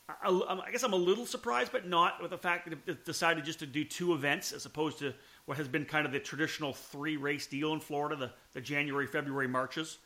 I, 0.09 0.63
I 0.67 0.71
guess 0.71 0.83
I'm 0.83 0.95
a 0.95 0.97
little 0.97 1.27
surprised, 1.27 1.71
but 1.71 1.87
not 1.87 2.23
with 2.23 2.31
the 2.31 2.39
fact 2.39 2.69
that 2.69 2.79
it 2.87 3.05
decided 3.05 3.45
just 3.45 3.59
to 3.59 3.67
do 3.67 3.85
two 3.85 4.15
events 4.15 4.53
as 4.53 4.65
opposed 4.65 4.99
to 5.01 5.13
what 5.45 5.59
has 5.59 5.69
been 5.69 5.85
kind 5.85 6.07
of 6.07 6.13
the 6.13 6.19
traditional 6.19 6.73
three 6.73 7.17
race 7.17 7.47
deal 7.47 7.75
in 7.75 7.81
Florida, 7.81 8.17
the, 8.17 8.31
the 8.55 8.61
January, 8.61 9.07
February 9.07 9.49
marches. 9.49 9.99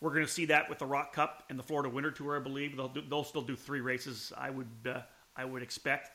We're 0.00 0.10
going 0.10 0.26
to 0.26 0.30
see 0.30 0.44
that 0.46 0.68
with 0.68 0.78
the 0.78 0.86
Rok 0.86 1.12
Cup 1.12 1.44
and 1.48 1.58
the 1.58 1.62
Florida 1.62 1.88
Winter 1.88 2.10
Tour, 2.10 2.36
I 2.36 2.40
believe. 2.40 2.76
They'll, 2.76 2.88
do, 2.88 3.02
they'll 3.08 3.24
still 3.24 3.42
do 3.42 3.56
three 3.56 3.80
races, 3.80 4.32
I 4.36 4.50
would, 4.50 4.68
uh, 4.86 5.00
I 5.36 5.44
would 5.44 5.62
expect. 5.62 6.10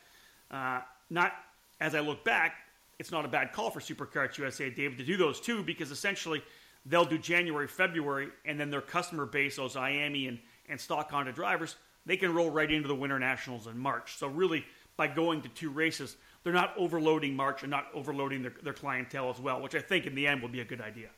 Uh, 0.51 0.81
not 1.09 1.33
as 1.79 1.95
I 1.95 1.99
look 1.99 2.23
back, 2.23 2.55
it's 2.99 3.11
not 3.11 3.25
a 3.25 3.27
bad 3.27 3.51
call 3.53 3.71
for 3.71 3.79
Superkarts 3.79 4.37
USA, 4.37 4.69
David, 4.69 4.99
to 4.99 5.03
do 5.03 5.17
those 5.17 5.41
two 5.41 5.63
because 5.63 5.89
essentially 5.89 6.43
they'll 6.85 7.05
do 7.05 7.17
January, 7.17 7.67
February, 7.67 8.29
and 8.45 8.59
then 8.59 8.69
their 8.69 8.81
customer 8.81 9.25
base, 9.25 9.55
those 9.55 9.75
IAME 9.75 10.27
and, 10.27 10.39
and 10.69 10.79
stock 10.79 11.09
Honda 11.09 11.31
drivers, 11.31 11.75
they 12.05 12.17
can 12.17 12.33
roll 12.33 12.51
right 12.51 12.71
into 12.71 12.87
the 12.87 12.95
Winter 12.95 13.17
Nationals 13.17 13.65
in 13.65 13.77
March. 13.77 14.17
So 14.17 14.27
really, 14.27 14.63
by 14.97 15.07
going 15.07 15.41
to 15.41 15.49
two 15.49 15.71
races, 15.71 16.17
they're 16.43 16.53
not 16.53 16.75
overloading 16.77 17.35
March 17.35 17.63
and 17.63 17.71
not 17.71 17.87
overloading 17.93 18.43
their, 18.43 18.53
their 18.61 18.73
clientele 18.73 19.29
as 19.31 19.39
well, 19.39 19.61
which 19.61 19.73
I 19.73 19.79
think 19.79 20.05
in 20.05 20.13
the 20.13 20.27
end 20.27 20.41
will 20.41 20.49
be 20.49 20.61
a 20.61 20.65
good 20.65 20.81
idea. 20.81 21.09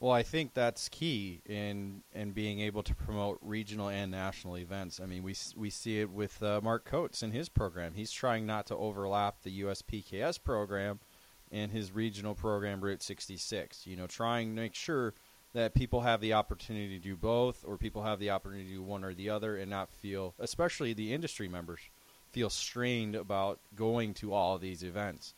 Well, 0.00 0.12
I 0.12 0.22
think 0.22 0.54
that's 0.54 0.88
key 0.88 1.42
in 1.44 2.02
in 2.14 2.30
being 2.30 2.60
able 2.60 2.84
to 2.84 2.94
promote 2.94 3.38
regional 3.42 3.88
and 3.88 4.12
national 4.12 4.56
events. 4.56 5.00
I 5.00 5.06
mean, 5.06 5.24
we 5.24 5.34
we 5.56 5.70
see 5.70 6.00
it 6.00 6.10
with 6.10 6.40
uh, 6.40 6.60
Mark 6.62 6.84
Coates 6.84 7.22
and 7.22 7.32
his 7.32 7.48
program. 7.48 7.94
He's 7.94 8.12
trying 8.12 8.46
not 8.46 8.66
to 8.66 8.76
overlap 8.76 9.42
the 9.42 9.62
USPKS 9.62 10.42
program 10.42 11.00
and 11.50 11.72
his 11.72 11.90
regional 11.90 12.36
program 12.36 12.80
Route 12.80 13.02
66. 13.02 13.88
You 13.88 13.96
know, 13.96 14.06
trying 14.06 14.54
to 14.54 14.60
make 14.60 14.76
sure 14.76 15.14
that 15.52 15.74
people 15.74 16.02
have 16.02 16.20
the 16.20 16.34
opportunity 16.34 16.96
to 16.96 17.02
do 17.02 17.16
both, 17.16 17.64
or 17.66 17.76
people 17.76 18.04
have 18.04 18.20
the 18.20 18.30
opportunity 18.30 18.68
to 18.68 18.74
do 18.76 18.82
one 18.82 19.02
or 19.02 19.14
the 19.14 19.30
other, 19.30 19.56
and 19.56 19.68
not 19.68 19.90
feel, 19.90 20.34
especially 20.38 20.92
the 20.92 21.12
industry 21.12 21.48
members, 21.48 21.80
feel 22.30 22.50
strained 22.50 23.16
about 23.16 23.58
going 23.74 24.14
to 24.14 24.32
all 24.32 24.54
of 24.54 24.60
these 24.60 24.84
events 24.84 25.34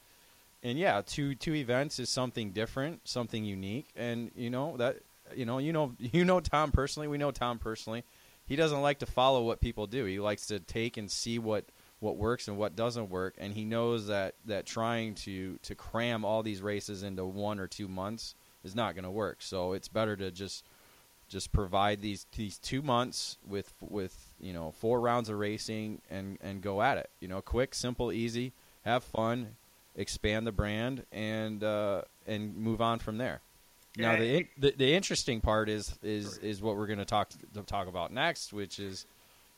and 0.63 0.79
yeah, 0.79 1.03
two 1.05 1.35
two 1.35 1.55
events 1.55 1.99
is 1.99 2.09
something 2.09 2.51
different, 2.51 3.09
something 3.09 3.45
unique, 3.45 3.89
and 3.97 4.31
you 4.37 4.51
know 4.51 4.77
that 4.77 4.99
you 5.35 5.47
know 5.47 5.59
you 5.59 5.73
know 5.73 5.95
you 5.99 6.25
know 6.25 6.41
Tom 6.41 6.73
personally. 6.73 7.09
We 7.09 7.19
know 7.19 7.31
Tom 7.31 7.59
personally. 7.59 8.05
He 8.47 8.57
doesn't 8.57 8.83
like 8.83 8.99
to 8.99 9.07
follow 9.07 9.45
what 9.45 9.61
people 9.61 9.87
do. 9.87 10.05
He 10.07 10.19
likes 10.19 10.47
to 10.47 10.59
take 10.59 10.97
and 10.97 11.11
see 11.11 11.39
what 11.39 11.65
what 12.01 12.17
works 12.17 12.49
and 12.49 12.57
what 12.57 12.77
doesn't 12.77 13.11
work, 13.11 13.35
and 13.39 13.55
he 13.55 13.65
knows 13.65 14.07
that 14.09 14.35
that 14.47 14.67
trying 14.67 15.15
to 15.17 15.59
to 15.63 15.75
cram 15.75 16.25
all 16.25 16.43
these 16.43 16.63
races 16.63 17.03
into 17.03 17.25
one 17.25 17.59
or 17.59 17.67
two 17.67 17.89
months 17.89 18.35
is 18.65 18.75
not 18.75 18.95
going 18.95 19.05
to 19.05 19.11
work. 19.11 19.39
So 19.41 19.73
it's 19.73 19.89
better 19.89 20.17
to 20.17 20.31
just 20.31 20.65
just 21.29 21.53
provide 21.53 22.01
these 22.01 22.27
these 22.37 22.59
two 22.59 22.83
months 22.83 23.39
with 23.47 23.73
with 23.81 24.35
you 24.41 24.53
know 24.53 24.73
four 24.73 25.01
rounds 25.01 25.29
of 25.29 25.39
racing 25.39 26.03
and 26.11 26.39
and 26.43 26.61
go 26.61 26.83
at 26.83 26.99
it. 26.99 27.09
You 27.21 27.29
know, 27.29 27.41
quick, 27.41 27.75
simple, 27.75 28.13
easy, 28.13 28.53
have 28.85 29.05
fun, 29.05 29.57
expand 29.97 30.47
the 30.47 30.53
brand, 30.53 31.05
and 31.13 31.63
uh, 31.63 32.03
and 32.27 32.57
move 32.57 32.81
on 32.81 32.99
from 32.99 33.19
there. 33.19 33.41
Now 33.97 34.17
the, 34.17 34.47
the, 34.57 34.75
the 34.77 34.95
interesting 34.95 35.41
part 35.41 35.69
is 35.69 35.99
is 36.03 36.39
is 36.39 36.63
what 36.63 36.77
we're 36.77 36.87
going 36.87 37.01
to 37.01 37.05
talk 37.05 37.31
to 37.55 37.63
talk 37.63 37.89
about 37.89 38.13
next, 38.13 38.53
which 38.53 38.79
is 38.79 39.05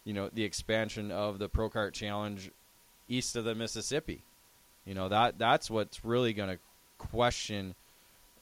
you 0.05 0.15
know 0.15 0.31
the 0.33 0.45
expansion 0.45 1.11
of 1.11 1.39
the 1.39 1.49
Pro 1.49 1.69
Kart 1.69 1.93
Challenge 1.93 2.51
east 3.09 3.37
of 3.37 3.45
the 3.45 3.55
Mississippi. 3.55 4.23
You 4.87 4.95
know 4.95 5.09
that 5.09 5.39
that's 5.39 5.71
what's 5.71 6.05
really 6.05 6.33
going 6.33 6.49
to 6.49 6.59
question 6.99 7.75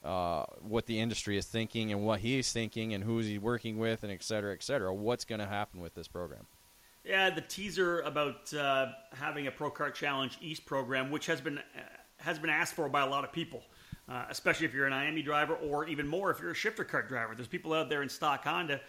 uh, 0.05 0.45
what 0.61 0.87
the 0.87 1.01
industry 1.01 1.37
is 1.37 1.47
thinking 1.47 1.93
and 1.93 2.05
what 2.05 2.21
he's 2.21 2.53
thinking 2.53 2.95
and 2.95 3.05
who's 3.05 3.27
he 3.27 3.39
working 3.39 3.79
with 3.79 4.03
and 4.03 4.13
et 4.13 4.23
cetera, 4.23 4.55
et 4.55 4.63
cetera. 4.63 4.95
What's 4.95 5.25
going 5.25 5.41
to 5.41 5.47
happen 5.47 5.81
with 5.81 5.95
this 5.95 6.09
program? 6.09 6.47
Yeah, 7.05 7.31
the 7.31 7.41
teaser 7.41 8.01
about 8.01 8.53
uh, 8.53 8.89
having 9.15 9.47
a 9.47 9.51
Pro 9.51 9.71
Kart 9.71 9.95
Challenge 9.95 10.37
East 10.43 10.67
program, 10.67 11.11
which 11.11 11.27
has 11.27 11.41
been 11.41 11.59
uh, 11.59 11.81
has 12.19 12.39
been 12.39 12.51
asked 12.51 12.75
for 12.75 12.89
by 12.91 13.01
a 13.01 13.07
lot 13.07 13.25
of 13.25 13.33
people, 13.33 13.63
uh, 14.07 14.27
especially 14.29 14.67
if 14.67 14.75
you're 14.75 14.87
an 14.87 14.93
IAME 14.93 15.25
driver, 15.25 15.55
or 15.55 15.89
even 15.89 16.07
more 16.07 16.31
if 16.31 16.41
you're 16.41 16.51
a 16.51 16.55
shifter 16.55 16.85
kart 16.85 17.09
driver. 17.09 17.35
There's 17.35 17.49
people 17.49 17.73
out 17.73 17.89
there 17.89 18.03
in 18.03 18.11
stock 18.11 18.45
Honda 18.45 18.83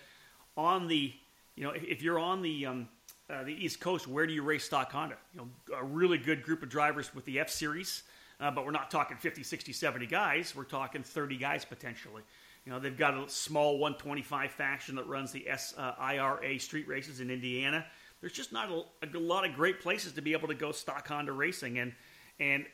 on 0.57 0.87
the, 0.87 1.13
you 1.55 1.63
know, 1.63 1.71
if 1.71 2.01
you're 2.01 2.19
on 2.19 2.41
the 2.41 2.65
um, 2.65 2.89
uh, 3.29 3.43
the 3.43 3.53
East 3.53 3.79
Coast, 3.79 4.07
where 4.07 4.27
do 4.27 4.33
you 4.33 4.43
race 4.43 4.65
stock 4.65 4.91
Honda? 4.91 5.15
You 5.33 5.41
know, 5.41 5.77
a 5.77 5.83
really 5.83 6.17
good 6.17 6.43
group 6.43 6.63
of 6.63 6.69
drivers 6.69 7.15
with 7.15 7.23
the 7.23 7.39
F 7.39 7.49
Series, 7.49 8.03
uh, 8.41 8.51
but 8.51 8.65
we're 8.65 8.71
not 8.71 8.91
talking 8.91 9.15
50, 9.15 9.41
60, 9.41 9.71
70 9.71 10.05
guys. 10.07 10.53
We're 10.53 10.65
talking 10.65 11.01
30 11.01 11.37
guys 11.37 11.63
potentially. 11.63 12.23
You 12.65 12.73
know, 12.73 12.79
they've 12.79 12.97
got 12.97 13.13
a 13.13 13.29
small 13.29 13.79
125 13.79 14.51
faction 14.51 14.95
that 14.95 15.07
runs 15.07 15.31
the 15.31 15.47
SIRA 15.47 16.55
uh, 16.55 16.59
street 16.59 16.89
races 16.89 17.21
in 17.21 17.31
Indiana 17.31 17.85
there's 18.21 18.33
just 18.33 18.53
not 18.53 18.69
a, 18.69 18.83
a, 19.03 19.19
lot 19.19 19.47
of 19.47 19.55
great 19.55 19.81
places 19.81 20.13
to 20.13 20.21
be 20.21 20.33
able 20.33 20.47
to 20.47 20.53
go 20.53 20.71
stock 20.71 21.07
Honda 21.07 21.31
racing, 21.31 21.79
and 21.79 21.91
and 22.39 22.65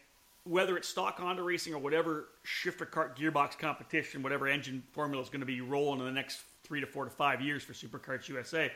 whether 0.44 0.78
it's 0.78 0.88
stock 0.88 1.18
Honda 1.20 1.42
racing 1.42 1.74
or 1.74 1.80
whatever 1.80 2.28
shifter 2.44 2.86
kart 2.86 3.18
gearbox 3.18 3.58
competition, 3.58 4.22
whatever 4.22 4.48
engine 4.48 4.84
formula 4.92 5.24
is 5.24 5.30
going 5.30 5.40
to 5.40 5.46
be 5.46 5.62
rolling 5.62 6.00
in 6.00 6.06
the 6.06 6.12
next 6.12 6.42
three 6.64 6.82
to 6.82 6.88
four 6.88 7.06
to 7.06 7.12
five 7.12 7.42
years 7.42 7.64
for 7.64 7.74
Superkarts 7.74 8.28
USA, 8.28 8.72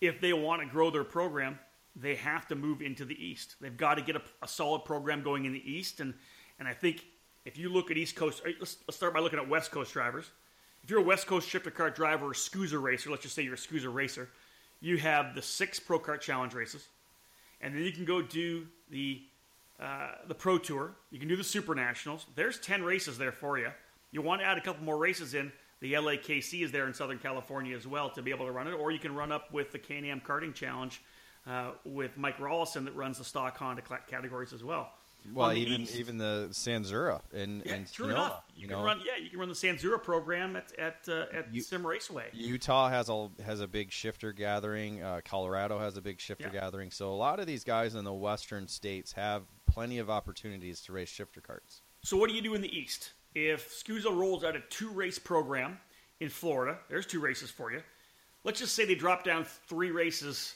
if 0.00 0.20
they 0.20 0.32
want 0.32 0.62
to 0.62 0.68
grow 0.68 0.90
their 0.90 1.04
program, 1.04 1.58
they 1.94 2.14
have 2.14 2.46
to 2.48 2.54
move 2.54 2.80
into 2.80 3.04
the 3.04 3.22
East. 3.22 3.56
They've 3.60 3.76
got 3.76 3.94
to 3.94 4.02
get 4.02 4.16
a, 4.16 4.22
a 4.42 4.48
solid 4.48 4.84
program 4.84 5.22
going 5.22 5.44
in 5.44 5.52
the 5.52 5.70
East, 5.70 6.00
and 6.00 6.14
and 6.58 6.66
I 6.66 6.72
think 6.72 7.04
if 7.44 7.56
you 7.56 7.70
look 7.70 7.90
at 7.90 7.96
East 7.96 8.16
Coast, 8.16 8.42
uh, 8.46 8.50
let's, 8.58 8.76
let's 8.86 8.96
start 8.96 9.14
by 9.14 9.20
looking 9.20 9.38
at 9.38 9.48
West 9.48 9.70
Coast 9.70 9.92
drivers. 9.92 10.30
If 10.82 10.90
you're 10.90 11.00
a 11.00 11.04
West 11.04 11.26
Coast 11.26 11.48
shifter 11.48 11.70
kart 11.70 11.94
driver 11.94 12.26
or 12.26 12.32
SKUSA 12.32 12.80
racer, 12.80 13.10
let's 13.10 13.22
just 13.22 13.34
say 13.34 13.42
you're 13.42 13.54
a 13.54 13.56
SKUSA 13.56 13.92
racer, 13.92 14.28
you 14.80 14.98
have 14.98 15.34
the 15.34 15.42
six 15.42 15.80
Pro 15.80 15.98
Kart 15.98 16.20
Challenge 16.20 16.54
races, 16.54 16.86
and 17.60 17.74
then 17.74 17.82
you 17.82 17.92
can 17.92 18.04
go 18.04 18.22
do 18.22 18.66
the 18.90 19.22
uh, 19.80 20.12
the 20.26 20.34
Pro 20.34 20.58
Tour. 20.58 20.92
You 21.10 21.18
can 21.18 21.28
do 21.28 21.36
the 21.36 21.44
Super 21.44 21.74
Nationals. 21.74 22.26
There's 22.34 22.58
ten 22.58 22.82
races 22.82 23.18
there 23.18 23.32
for 23.32 23.58
you. 23.58 23.68
You 24.10 24.22
want 24.22 24.40
to 24.40 24.46
add 24.46 24.58
a 24.58 24.60
couple 24.60 24.84
more 24.84 24.98
races 24.98 25.34
in. 25.34 25.52
The 25.80 25.92
LAKC 25.92 26.64
is 26.64 26.72
there 26.72 26.88
in 26.88 26.94
Southern 26.94 27.18
California 27.18 27.76
as 27.76 27.86
well 27.86 28.10
to 28.10 28.22
be 28.22 28.32
able 28.32 28.46
to 28.46 28.52
run 28.52 28.66
it, 28.66 28.72
or 28.72 28.90
you 28.90 28.98
can 28.98 29.14
run 29.14 29.30
up 29.30 29.52
with 29.52 29.70
the 29.70 29.78
Can-Am 29.78 30.20
Karting 30.20 30.52
Challenge 30.52 31.00
uh, 31.46 31.70
with 31.84 32.16
Mike 32.16 32.38
Rollison 32.38 32.84
that 32.86 32.96
runs 32.96 33.18
the 33.18 33.24
stock 33.24 33.56
Honda 33.56 33.82
categories 34.08 34.52
as 34.52 34.64
well. 34.64 34.90
Well, 35.32 35.52
even 35.52 35.82
East, 35.82 35.96
even 35.96 36.18
the 36.18 36.48
Sanzura 36.52 37.20
and 37.34 37.62
yeah, 37.64 37.74
and 37.74 37.92
true 37.92 38.06
Sonoma, 38.06 38.24
enough. 38.26 38.44
You, 38.54 38.62
you 38.62 38.68
can 38.68 38.78
know? 38.78 38.84
run 38.84 39.00
yeah, 39.04 39.22
you 39.22 39.30
can 39.30 39.38
run 39.38 39.48
the 39.48 39.54
Sanzura 39.54 40.02
program 40.02 40.56
at 40.56 40.72
at 40.78 40.96
uh, 41.08 41.26
at 41.32 41.52
you, 41.52 41.60
Sim 41.60 41.86
Raceway. 41.86 42.26
Utah 42.32 42.88
has 42.88 43.08
a 43.08 43.28
has 43.44 43.60
a 43.60 43.66
big 43.66 43.92
shifter 43.92 44.32
gathering. 44.32 45.02
Uh, 45.02 45.20
Colorado 45.24 45.78
has 45.78 45.96
a 45.96 46.00
big 46.00 46.20
shifter 46.20 46.50
yeah. 46.52 46.60
gathering. 46.60 46.90
So 46.90 47.10
a 47.12 47.14
lot 47.14 47.40
of 47.40 47.46
these 47.46 47.64
guys 47.64 47.94
in 47.94 48.04
the 48.04 48.12
western 48.12 48.68
states 48.68 49.12
have 49.12 49.42
plenty 49.66 49.98
of 49.98 50.08
opportunities 50.08 50.80
to 50.82 50.92
race 50.92 51.08
shifter 51.08 51.40
karts. 51.40 51.80
So 52.02 52.16
what 52.16 52.30
do 52.30 52.34
you 52.34 52.42
do 52.42 52.54
in 52.54 52.62
the 52.62 52.76
east? 52.76 53.12
If 53.34 53.70
SKUSA 53.84 54.16
rolls 54.16 54.44
out 54.44 54.56
a 54.56 54.60
two 54.70 54.90
race 54.90 55.18
program 55.18 55.78
in 56.20 56.28
Florida, 56.28 56.78
there's 56.88 57.06
two 57.06 57.20
races 57.20 57.50
for 57.50 57.70
you. 57.70 57.82
Let's 58.44 58.60
just 58.60 58.74
say 58.74 58.84
they 58.84 58.94
drop 58.94 59.24
down 59.24 59.44
three 59.44 59.90
races 59.90 60.54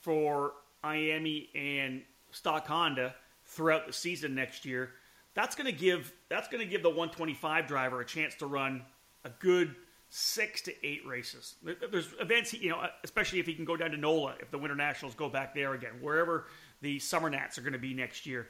for 0.00 0.52
IAME 0.84 1.48
and 1.54 2.02
Stock 2.30 2.66
Honda 2.66 3.14
throughout 3.54 3.86
the 3.86 3.92
season 3.92 4.34
next 4.34 4.64
year. 4.64 4.90
That's 5.34 5.56
going 5.56 5.66
to 5.66 5.72
give 5.72 6.12
that's 6.28 6.48
going 6.48 6.62
to 6.62 6.70
give 6.70 6.82
the 6.82 6.90
125 6.90 7.66
driver 7.66 8.00
a 8.00 8.04
chance 8.04 8.34
to 8.36 8.46
run 8.46 8.82
a 9.24 9.30
good 9.40 9.74
six 10.10 10.62
to 10.62 10.86
eight 10.86 11.04
races. 11.06 11.56
There's 11.90 12.14
events, 12.20 12.52
you 12.52 12.70
know, 12.70 12.86
especially 13.02 13.40
if 13.40 13.46
he 13.46 13.54
can 13.54 13.64
go 13.64 13.76
down 13.76 13.90
to 13.90 13.96
NOLA, 13.96 14.36
if 14.40 14.50
the 14.50 14.58
Winter 14.58 14.76
Nationals 14.76 15.16
go 15.16 15.28
back 15.28 15.54
there 15.54 15.74
again, 15.74 15.94
wherever 16.00 16.46
the 16.82 17.00
Summer 17.00 17.28
Nats 17.28 17.58
are 17.58 17.62
going 17.62 17.72
to 17.72 17.80
be 17.80 17.94
next 17.94 18.26
year. 18.26 18.46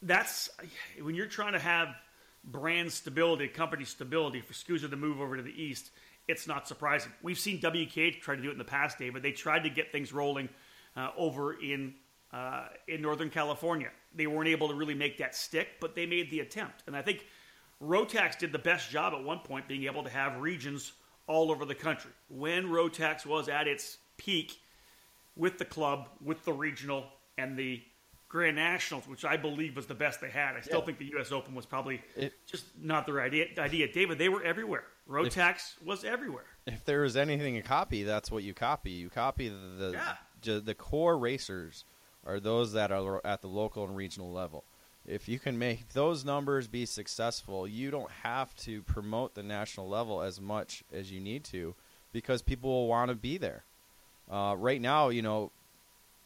That's 0.00 0.48
when 1.02 1.14
you're 1.14 1.26
trying 1.26 1.52
to 1.52 1.58
have 1.58 1.88
brand 2.42 2.92
stability, 2.92 3.48
company 3.48 3.84
stability 3.84 4.40
for 4.40 4.52
SKUSA 4.54 4.90
to 4.90 4.96
move 4.96 5.20
over 5.20 5.36
to 5.36 5.42
the 5.42 5.62
east. 5.62 5.90
It's 6.26 6.46
not 6.46 6.66
surprising. 6.66 7.12
We've 7.22 7.38
seen 7.38 7.58
WK 7.58 8.22
try 8.22 8.36
to 8.36 8.42
do 8.42 8.48
it 8.48 8.52
in 8.52 8.58
the 8.58 8.64
past, 8.64 8.98
David. 8.98 9.22
They 9.22 9.32
tried 9.32 9.64
to 9.64 9.70
get 9.70 9.92
things 9.92 10.12
rolling 10.12 10.48
uh, 10.96 11.10
over 11.18 11.52
in 11.52 11.94
uh, 12.34 12.64
in 12.88 13.00
Northern 13.00 13.30
California. 13.30 13.90
They 14.14 14.26
weren't 14.26 14.48
able 14.48 14.68
to 14.68 14.74
really 14.74 14.94
make 14.94 15.18
that 15.18 15.36
stick, 15.36 15.68
but 15.80 15.94
they 15.94 16.04
made 16.04 16.30
the 16.30 16.40
attempt. 16.40 16.82
And 16.86 16.96
I 16.96 17.02
think 17.02 17.26
Rotax 17.80 18.38
did 18.38 18.50
the 18.50 18.58
best 18.58 18.90
job 18.90 19.14
at 19.14 19.22
one 19.22 19.38
point, 19.38 19.68
being 19.68 19.84
able 19.84 20.02
to 20.02 20.10
have 20.10 20.40
regions 20.40 20.92
all 21.28 21.52
over 21.52 21.64
the 21.64 21.74
country. 21.74 22.10
When 22.28 22.64
Rotax 22.66 23.24
was 23.24 23.48
at 23.48 23.68
its 23.68 23.98
peak 24.16 24.60
with 25.36 25.58
the 25.58 25.64
club, 25.64 26.08
with 26.22 26.44
the 26.44 26.52
regional, 26.52 27.04
and 27.38 27.56
the 27.56 27.82
Grand 28.28 28.56
Nationals, 28.56 29.06
which 29.06 29.24
I 29.24 29.36
believe 29.36 29.76
was 29.76 29.86
the 29.86 29.94
best 29.94 30.20
they 30.20 30.28
had. 30.28 30.56
I 30.56 30.60
still 30.60 30.80
yeah. 30.80 30.86
think 30.86 30.98
the 30.98 31.10
U.S. 31.12 31.30
Open 31.30 31.54
was 31.54 31.66
probably 31.66 32.02
it, 32.16 32.32
just 32.46 32.64
not 32.80 33.06
the 33.06 33.12
right 33.12 33.26
idea. 33.26 33.46
idea. 33.58 33.92
David, 33.92 34.18
they 34.18 34.28
were 34.28 34.42
everywhere. 34.42 34.84
Rotax 35.08 35.76
if, 35.80 35.86
was 35.86 36.04
everywhere. 36.04 36.46
If 36.66 36.84
there 36.84 37.02
was 37.02 37.16
anything 37.16 37.54
to 37.54 37.62
copy, 37.62 38.02
that's 38.02 38.32
what 38.32 38.42
you 38.42 38.52
copy. 38.52 38.90
You 38.90 39.08
copy 39.08 39.48
the 39.48 39.54
the, 39.78 40.00
yeah. 40.44 40.60
the 40.64 40.74
core 40.74 41.16
racers 41.16 41.84
are 42.26 42.40
those 42.40 42.72
that 42.72 42.90
are 42.90 43.24
at 43.24 43.42
the 43.42 43.48
local 43.48 43.84
and 43.84 43.96
regional 43.96 44.32
level. 44.32 44.64
If 45.06 45.28
you 45.28 45.38
can 45.38 45.58
make 45.58 45.92
those 45.92 46.24
numbers 46.24 46.66
be 46.66 46.86
successful, 46.86 47.68
you 47.68 47.90
don't 47.90 48.10
have 48.22 48.54
to 48.56 48.82
promote 48.82 49.34
the 49.34 49.42
national 49.42 49.88
level 49.88 50.22
as 50.22 50.40
much 50.40 50.82
as 50.92 51.12
you 51.12 51.20
need 51.20 51.44
to 51.44 51.74
because 52.12 52.40
people 52.40 52.70
will 52.70 52.88
want 52.88 53.10
to 53.10 53.14
be 53.14 53.36
there. 53.36 53.64
Uh, 54.30 54.54
right 54.56 54.80
now, 54.80 55.10
you 55.10 55.20
know, 55.20 55.50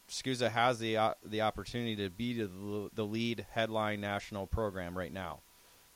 SKUSA 0.09 0.51
has 0.51 0.79
the 0.79 0.97
uh, 0.97 1.15
the 1.25 1.43
opportunity 1.43 1.97
to 1.97 2.09
be 2.09 2.35
the, 2.35 2.91
the 2.95 3.05
lead 3.05 3.47
headline 3.51 4.01
national 4.01 4.47
program 4.47 4.97
right 4.97 5.13
now. 5.13 5.41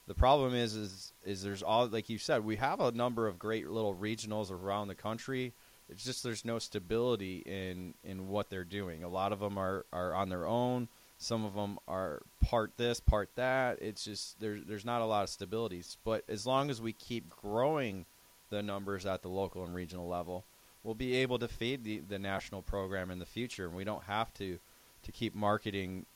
The 0.09 0.15
problem 0.15 0.55
is, 0.55 0.75
is, 0.75 1.13
is 1.25 1.43
there's 1.43 1.63
all 1.63 1.87
like 1.87 2.09
you 2.09 2.19
said, 2.19 2.45
we 2.45 2.57
have 2.57 2.81
a 2.81 2.91
number 2.91 3.29
of 3.29 3.39
great 3.39 3.69
little 3.69 3.95
regionals 3.95 4.51
around 4.51 4.89
the 4.89 4.95
country 4.95 5.53
it's 5.89 6.05
just 6.05 6.23
there's 6.23 6.45
no 6.45 6.59
stability 6.59 7.43
in 7.47 7.95
in 8.05 8.29
what 8.29 8.51
they're 8.51 8.65
doing. 8.65 9.05
A 9.05 9.09
lot 9.09 9.33
of 9.33 9.41
them 9.41 9.59
are 9.59 9.85
are 9.93 10.15
on 10.15 10.29
their 10.29 10.47
own. 10.47 10.89
Some 11.19 11.45
of 11.45 11.55
them 11.55 11.79
are 11.87 12.23
part 12.45 12.73
this, 12.77 12.99
part 12.99 13.31
that. 13.37 13.79
It's 13.81 14.05
just 14.05 14.41
there's 14.41 14.65
there's 14.65 14.85
not 14.85 15.03
a 15.03 15.07
lot 15.07 15.23
of 15.23 15.29
stability. 15.29 15.83
But 16.05 16.25
as 16.29 16.47
long 16.47 16.71
as 16.71 16.81
we 16.81 16.93
keep 16.93 17.31
growing 17.31 18.07
the 18.51 18.63
numbers 18.63 19.07
at 19.07 19.23
the 19.23 19.29
local 19.29 19.65
and 19.65 19.75
regional 19.75 20.09
level, 20.09 20.45
we'll 20.83 20.95
be 20.95 21.15
able 21.17 21.39
to 21.39 21.49
feed 21.49 21.85
the, 21.85 22.01
the 22.01 22.19
national 22.19 22.63
program 22.63 23.11
in 23.11 23.19
the 23.19 23.27
future, 23.27 23.67
and 23.67 23.77
we 23.77 23.85
don't 23.85 24.05
have 24.05 24.33
to 24.35 24.59
to 25.05 25.13
keep 25.13 25.35
marketing 25.35 26.07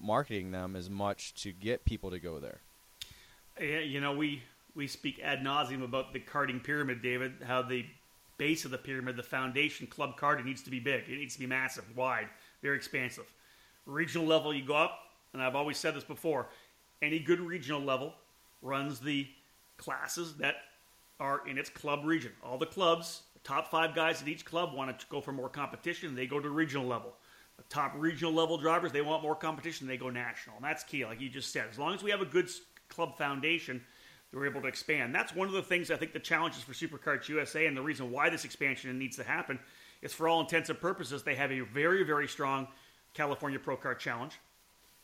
marketing 0.00 0.50
them 0.50 0.74
as 0.76 0.90
much 0.90 1.32
to 1.34 1.52
get 1.52 1.84
people 1.84 2.10
to 2.10 2.18
go 2.18 2.38
there. 2.38 2.60
Yeah, 3.60 3.80
you 3.80 4.00
know 4.00 4.12
we 4.12 4.42
we 4.74 4.86
speak 4.86 5.20
ad 5.22 5.40
nauseum 5.40 5.82
about 5.82 6.12
the 6.12 6.20
karting 6.20 6.62
pyramid, 6.62 7.02
David. 7.02 7.34
How 7.46 7.62
the 7.62 7.84
base 8.42 8.64
of 8.64 8.72
the 8.72 8.78
pyramid, 8.78 9.14
the 9.14 9.22
foundation 9.22 9.86
club 9.86 10.16
card, 10.16 10.40
it 10.40 10.44
needs 10.44 10.62
to 10.64 10.70
be 10.70 10.80
big. 10.80 11.04
It 11.08 11.16
needs 11.16 11.34
to 11.34 11.38
be 11.38 11.46
massive, 11.46 11.84
wide, 11.96 12.28
very 12.60 12.74
expansive. 12.74 13.32
Regional 13.86 14.26
level, 14.26 14.52
you 14.52 14.64
go 14.64 14.74
up, 14.74 14.98
and 15.32 15.40
I've 15.40 15.54
always 15.54 15.78
said 15.78 15.94
this 15.94 16.02
before 16.02 16.48
any 17.02 17.20
good 17.20 17.38
regional 17.38 17.80
level 17.80 18.14
runs 18.60 18.98
the 18.98 19.28
classes 19.76 20.34
that 20.38 20.56
are 21.20 21.46
in 21.46 21.56
its 21.56 21.70
club 21.70 22.00
region. 22.04 22.32
All 22.42 22.58
the 22.58 22.66
clubs, 22.66 23.22
the 23.34 23.48
top 23.48 23.70
five 23.70 23.94
guys 23.94 24.20
at 24.20 24.26
each 24.26 24.44
club 24.44 24.74
want 24.74 24.98
to 24.98 25.06
go 25.06 25.20
for 25.20 25.30
more 25.30 25.48
competition, 25.48 26.16
they 26.16 26.26
go 26.26 26.40
to 26.40 26.50
regional 26.50 26.84
level. 26.84 27.14
The 27.58 27.62
top 27.68 27.94
regional 27.96 28.32
level 28.32 28.58
drivers, 28.58 28.90
they 28.90 29.02
want 29.02 29.22
more 29.22 29.36
competition, 29.36 29.86
they 29.86 29.96
go 29.96 30.10
national. 30.10 30.56
And 30.56 30.64
that's 30.64 30.82
key, 30.82 31.04
like 31.04 31.20
you 31.20 31.28
just 31.28 31.52
said. 31.52 31.66
As 31.70 31.78
long 31.78 31.94
as 31.94 32.02
we 32.02 32.10
have 32.10 32.22
a 32.22 32.26
good 32.26 32.50
club 32.88 33.16
foundation, 33.16 33.84
they 34.32 34.38
were 34.38 34.46
able 34.46 34.62
to 34.62 34.68
expand. 34.68 35.14
That's 35.14 35.34
one 35.34 35.46
of 35.46 35.54
the 35.54 35.62
things 35.62 35.90
I 35.90 35.96
think 35.96 36.12
the 36.12 36.18
challenges 36.18 36.62
for 36.62 36.72
Superkarts 36.72 37.28
USA 37.28 37.66
and 37.66 37.76
the 37.76 37.82
reason 37.82 38.10
why 38.10 38.30
this 38.30 38.44
expansion 38.44 38.98
needs 38.98 39.16
to 39.16 39.24
happen 39.24 39.58
is 40.00 40.12
for 40.12 40.26
all 40.26 40.40
intents 40.40 40.70
and 40.70 40.80
purposes, 40.80 41.22
they 41.22 41.34
have 41.34 41.52
a 41.52 41.60
very, 41.60 42.02
very 42.02 42.26
strong 42.26 42.66
California 43.14 43.58
Pro 43.58 43.76
Kart 43.76 43.98
Challenge. 43.98 44.32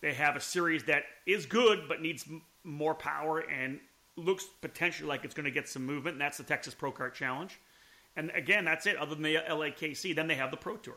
They 0.00 0.14
have 0.14 0.37
a 0.37 0.40
series 0.40 0.85
that 0.85 1.04
is 1.26 1.44
good 1.44 1.82
but 1.88 2.00
needs 2.00 2.25
m- 2.28 2.42
more 2.64 2.94
power 2.94 3.40
and 3.40 3.80
looks 4.16 4.47
potentially 4.61 5.08
like 5.08 5.25
it's 5.25 5.35
going 5.35 5.44
to 5.44 5.50
get 5.50 5.68
some 5.68 5.85
movement, 5.85 6.14
and 6.14 6.20
that's 6.20 6.38
the 6.38 6.44
Texas 6.44 6.75
Pro 6.75 6.90
Kart 6.90 7.12
Challenge. 7.12 7.58
And 8.16 8.30
again, 8.35 8.64
that's 8.64 8.87
it, 8.87 8.97
other 8.97 9.14
than 9.14 9.23
the 9.23 9.37
LAKC. 9.37 10.16
Then 10.16 10.26
they 10.26 10.35
have 10.35 10.50
the 10.50 10.56
Pro 10.56 10.76
Tour. 10.76 10.97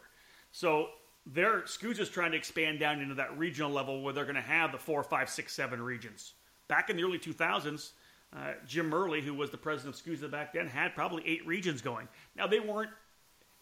So 0.51 0.89
their 1.25 1.61
SKUSA's 1.61 2.09
trying 2.09 2.31
to 2.31 2.37
expand 2.37 2.79
down 2.79 2.99
into 2.99 3.15
that 3.15 3.37
regional 3.37 3.69
level 3.69 4.01
where 4.01 4.13
they're 4.13 4.25
going 4.25 4.35
to 4.35 4.41
have 4.41 4.71
the 4.71 4.77
four, 4.77 5.03
five, 5.03 5.29
six, 5.29 5.53
seven 5.53 5.81
regions. 5.81 6.33
Back 6.67 6.89
in 6.89 6.95
the 6.95 7.03
early 7.03 7.19
2000s, 7.19 7.91
uh, 8.35 8.53
Jim 8.65 8.89
Murley, 8.89 9.21
who 9.21 9.33
was 9.33 9.49
the 9.49 9.57
president 9.57 9.95
of 9.95 10.03
SKUSA 10.03 10.31
back 10.31 10.53
then, 10.53 10.67
had 10.67 10.95
probably 10.95 11.23
eight 11.27 11.45
regions 11.45 11.81
going. 11.81 12.07
Now 12.35 12.47
they 12.47 12.59
weren't. 12.59 12.91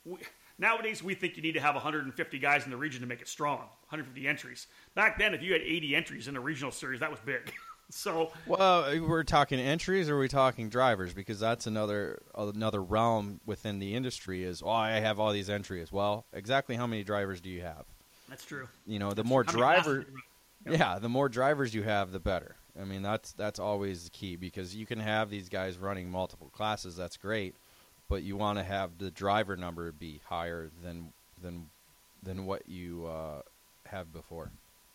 We, 0.06 0.20
nowadays, 0.60 1.02
we 1.02 1.16
think 1.16 1.38
you 1.38 1.44
need 1.44 1.54
to 1.54 1.62
have 1.62 1.74
150 1.74 2.40
guys 2.40 2.66
in 2.66 2.72
the 2.72 2.78
region 2.78 3.02
to 3.02 3.08
make 3.08 3.22
it 3.22 3.28
strong. 3.28 3.60
150 3.90 4.28
entries. 4.28 4.68
Back 4.94 5.18
then, 5.18 5.34
if 5.34 5.42
you 5.42 5.54
had 5.54 5.62
80 5.62 5.96
entries 5.96 6.28
in 6.28 6.36
a 6.36 6.40
regional 6.40 6.72
series, 6.72 7.00
that 7.00 7.10
was 7.10 7.20
big. 7.22 7.52
so, 7.90 8.32
well, 8.46 8.84
we're 9.02 9.24
talking 9.24 9.60
entries, 9.60 10.08
or 10.08 10.18
are 10.18 10.20
we 10.20 10.28
talking 10.28 10.70
drivers? 10.70 11.14
Because 11.14 11.40
that's 11.40 11.66
another 11.66 12.22
another 12.38 12.84
realm 12.84 13.40
within 13.48 13.80
the 13.80 13.96
industry. 13.96 14.44
Is 14.44 14.62
oh, 14.62 14.70
I 14.70 14.92
have 15.00 15.20
all 15.20 15.32
these 15.32 15.50
entries. 15.50 15.92
Well, 15.92 16.26
exactly 16.32 16.76
how 16.76 16.86
many 16.86 17.04
drivers 17.04 17.42
do 17.42 17.50
you 17.50 17.62
have? 17.62 17.86
That's 18.30 18.46
true. 18.46 18.68
You 18.86 19.00
know, 19.00 19.12
the 19.12 19.24
more 19.24 19.44
drivers, 19.44 20.06
yeah, 20.70 21.00
the 21.00 21.10
more 21.10 21.28
drivers 21.28 21.74
you 21.74 21.82
have, 21.82 22.12
the 22.12 22.20
better. 22.20 22.56
I 22.80 22.86
mean, 22.86 23.02
that's 23.02 23.34
that's 23.34 23.60
always 23.60 24.06
the 24.06 24.10
key 24.10 24.36
because 24.36 24.76
you 24.76 24.86
can 24.86 25.00
have 25.00 25.30
these 25.30 25.50
guys 25.50 25.78
running 25.78 26.10
multiple 26.10 26.50
classes. 26.50 26.96
That's 26.96 27.18
great, 27.18 27.56
but 28.08 28.24
you 28.24 28.38
want 28.38 28.58
to 28.58 28.64
have 28.64 28.98
the 28.98 29.12
driver 29.12 29.58
number 29.58 29.92
be 29.92 30.22
higher 30.26 30.70
than 30.82 31.14
than 31.42 31.70
than 32.24 32.46
what 32.46 32.70
you 32.70 33.06
uh, 33.06 33.42
have 33.86 34.14
before. 34.14 34.52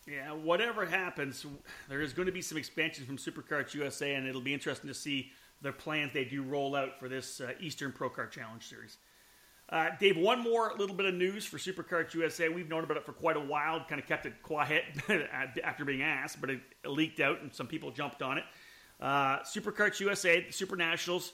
Yeah, 0.07 0.31
whatever 0.33 0.85
happens, 0.85 1.45
there 1.89 2.01
is 2.01 2.13
going 2.13 2.27
to 2.27 2.31
be 2.31 2.41
some 2.41 2.59
expansions 2.59 3.07
from 3.07 3.17
Superkarts 3.17 3.73
USA, 3.73 4.13
and 4.13 4.27
it'll 4.27 4.41
be 4.41 4.53
interesting 4.53 4.87
to 4.87 4.93
see 4.93 5.31
the 5.61 5.71
plans 5.71 6.13
they 6.13 6.25
do 6.25 6.43
roll 6.43 6.75
out 6.75 6.99
for 6.99 7.09
this 7.09 7.41
uh, 7.41 7.53
Eastern 7.59 7.91
Pro 7.91 8.09
Kart 8.09 8.29
Challenge 8.29 8.63
Series. 8.63 8.97
Uh, 9.69 9.89
Dave, 9.99 10.15
one 10.15 10.41
more 10.41 10.73
little 10.77 10.95
bit 10.95 11.07
of 11.07 11.15
news 11.15 11.43
for 11.43 11.57
Superkarts 11.57 12.13
USA. 12.13 12.49
We've 12.49 12.69
known 12.69 12.83
about 12.83 12.97
it 12.97 13.05
for 13.05 13.13
quite 13.13 13.35
a 13.35 13.41
while, 13.41 13.83
kind 13.87 13.99
of 13.99 14.07
kept 14.07 14.27
it 14.27 14.41
quiet 14.43 14.83
after 15.63 15.83
being 15.83 16.03
asked, 16.03 16.39
but 16.39 16.51
it 16.51 16.59
leaked 16.85 17.19
out 17.19 17.41
and 17.41 17.51
some 17.53 17.65
people 17.65 17.89
jumped 17.89 18.21
on 18.21 18.37
it. 18.37 18.43
Uh, 19.01 19.39
Superkarts 19.39 19.99
USA, 19.99 20.41
the 20.41 20.53
Super 20.53 20.75
Nationals, 20.75 21.33